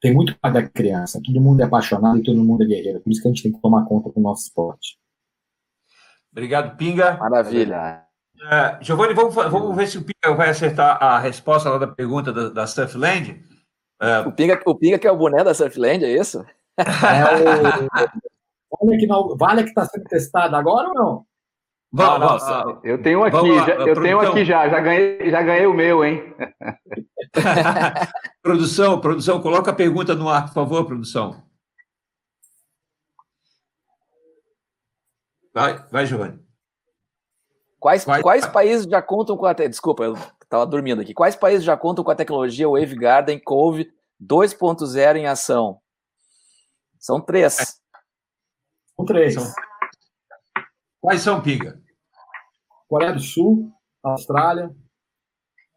[0.00, 3.10] tem muito pai da criança, todo mundo é apaixonado e todo mundo é guerreiro, por
[3.10, 4.98] isso que a gente tem que tomar conta do nosso esporte.
[6.30, 7.16] Obrigado, Pinga.
[7.16, 8.04] Maravilha.
[8.36, 12.30] Uh, Giovanni, vamos, vamos ver se o Pinga vai acertar a resposta lá da pergunta
[12.30, 13.42] da, da Surfland.
[14.02, 16.44] Uh, o, Pinga, o Pinga que é o boné da Surfland, é isso?
[16.78, 17.24] É
[18.04, 18.86] o...
[18.86, 21.25] Vale que, não, vale que está sendo testado agora ou não?
[21.96, 24.02] Vamos, ah, vamos, eu tenho aqui, lá, já, eu produção.
[24.02, 26.34] tenho aqui já, já ganhei, já ganhei o meu, hein?
[28.42, 31.42] produção, produção, coloca a pergunta no ar, por favor, produção.
[35.54, 36.38] Vai, vai, Giovanni.
[37.80, 41.14] Quais, quais, quais países já contam com a desculpa, eu estava dormindo aqui.
[41.14, 43.90] Quais países já contam com a tecnologia Wave Garden Cove
[44.22, 45.80] 2.0 em ação?
[46.98, 47.80] São três.
[48.94, 49.32] São três.
[49.32, 49.50] São...
[51.00, 51.85] Quais são, Pinga?
[52.88, 54.70] Coreia do Sul, Austrália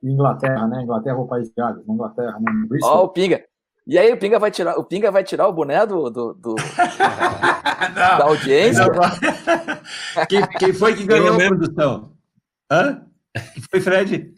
[0.02, 0.84] e Inglaterra, né?
[0.84, 2.52] Inglaterra é o país de Gales, Inglaterra, né?
[2.84, 3.44] Ó, oh, o Pinga.
[3.88, 6.56] E aí o Pinga vai tirar, o Pinga vai tirar o boné do, do, do
[7.90, 8.86] não, da audiência?
[8.86, 10.26] Não.
[10.28, 12.14] Quem, quem, foi que ganhou a produção?
[12.72, 13.06] Hã?
[13.54, 14.36] Quem foi, Fred?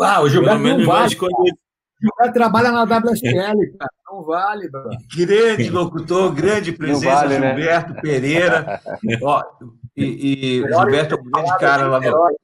[0.00, 1.08] Ah, o Gilberto não vai.
[1.08, 3.90] Gilberto trabalha na WSL, cara.
[4.06, 4.90] Não vale, bro.
[5.16, 7.56] Grande locutor, grande presença, vale, né?
[7.56, 8.00] Gilberto né?
[8.00, 8.80] Pereira.
[9.22, 9.42] Ó,
[10.04, 12.36] e, e Gilberto é um grande cara lá, no,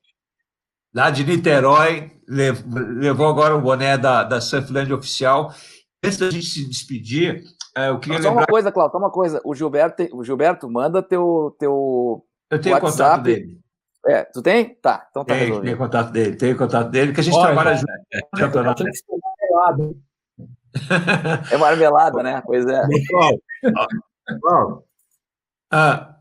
[0.94, 5.52] lá de Niterói, levou agora o boné da, da Surfland Oficial.
[6.05, 7.42] Antes da gente se despedir,
[7.76, 8.42] é, eu queria só lembrar...
[8.42, 9.41] uma coisa, Cláudio, só uma coisa.
[9.44, 12.97] O Gilberto, o Gilberto manda teu, teu Eu tenho WhatsApp.
[12.97, 13.60] contato dele.
[14.07, 14.74] É, tu tem?
[14.76, 17.74] Tá, então tá tem, Tem contato dele, tem contato dele, que a gente Olha, trabalha
[17.74, 17.92] junto
[18.33, 18.84] no campeonato.
[21.50, 22.42] É marmelada, né?
[22.44, 22.83] Pois é.
[22.86, 24.84] Pessoal,
[25.70, 26.16] ah,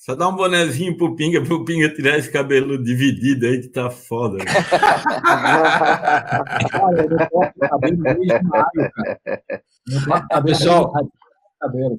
[0.00, 3.90] só dá um bonezinho pro Pinga, pro Pinga tirar esse cabelo dividido aí que tá
[3.90, 4.38] foda.
[10.42, 10.90] pessoal,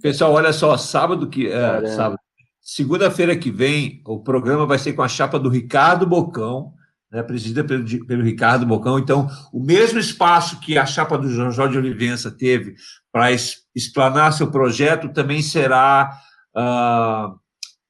[0.02, 2.18] pessoal, olha só, sábado que é, sábado,
[2.60, 6.74] segunda-feira que vem, o programa vai ser com a chapa do Ricardo Bocão,
[7.12, 8.98] né, presidida pelo, pelo Ricardo Bocão.
[8.98, 12.74] Então, o mesmo espaço que a chapa do João Jorge Olivença teve
[13.12, 13.28] para
[13.76, 16.10] explanar seu projeto também será
[16.58, 17.40] uh,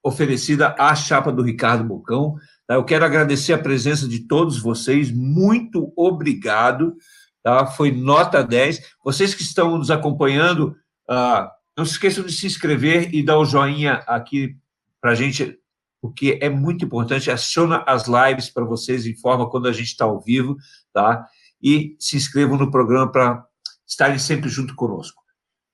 [0.03, 2.35] oferecida à chapa do Ricardo Bocão.
[2.67, 2.75] Tá?
[2.75, 6.95] Eu quero agradecer a presença de todos vocês, muito obrigado.
[7.43, 7.65] Tá?
[7.65, 8.81] Foi nota 10.
[9.03, 10.75] Vocês que estão nos acompanhando,
[11.09, 11.47] uh,
[11.77, 14.55] não se esqueçam de se inscrever e dar o joinha aqui
[14.99, 15.57] para a gente,
[16.01, 17.31] porque é muito importante.
[17.31, 20.55] Aciona as lives para vocês, informa quando a gente está ao vivo,
[20.93, 21.25] tá?
[21.61, 23.43] E se inscrevam no programa para
[23.87, 25.21] estarem sempre junto conosco.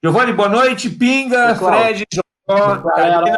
[0.03, 0.89] Giovanni, boa noite.
[0.89, 2.05] Pinga, Fred,
[2.47, 3.35] Galera,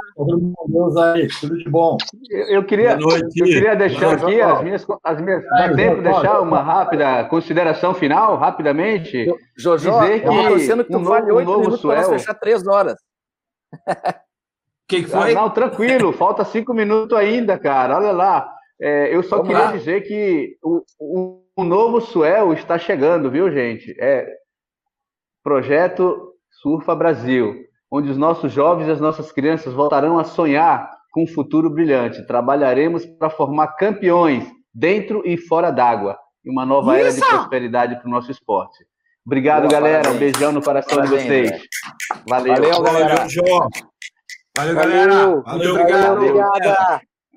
[0.68, 1.98] Deus aí, tudo de bom.
[2.30, 4.86] Eu, queria, eu queria deixar aqui as minhas.
[5.04, 9.26] As minhas dá tempo deixar uma rápida consideração final, rapidamente?
[9.58, 12.36] Jojo, dizer que eu tô torcendo que tu um fale oito um minutos para fechar
[12.36, 12.96] três horas.
[14.88, 15.32] Quem foi?
[15.32, 17.98] Ah, não, tranquilo, falta cinco minutos ainda, cara.
[17.98, 18.54] Olha lá.
[18.82, 19.72] É, eu só Vamos queria lá.
[19.74, 23.94] dizer que o, o, o novo Suel está chegando, viu, gente?
[24.00, 24.26] É
[25.44, 31.24] projeto Surfa Brasil onde os nossos jovens e as nossas crianças voltarão a sonhar com
[31.24, 32.26] um futuro brilhante.
[32.26, 37.08] Trabalharemos para formar campeões dentro e fora d'água e uma nova Isso!
[37.08, 38.86] era de prosperidade para o nosso esporte.
[39.26, 40.04] Obrigado, Boa, galera.
[40.04, 40.16] Parabéns.
[40.16, 41.62] Um beijão no coração parabéns, de vocês.
[42.28, 42.54] Valeu.
[42.56, 43.16] Valeu, galera.
[44.58, 45.14] Valeu, galera.
[45.14, 46.18] Valeu, Valeu, obrigado.
[46.18, 47.02] Obrigada.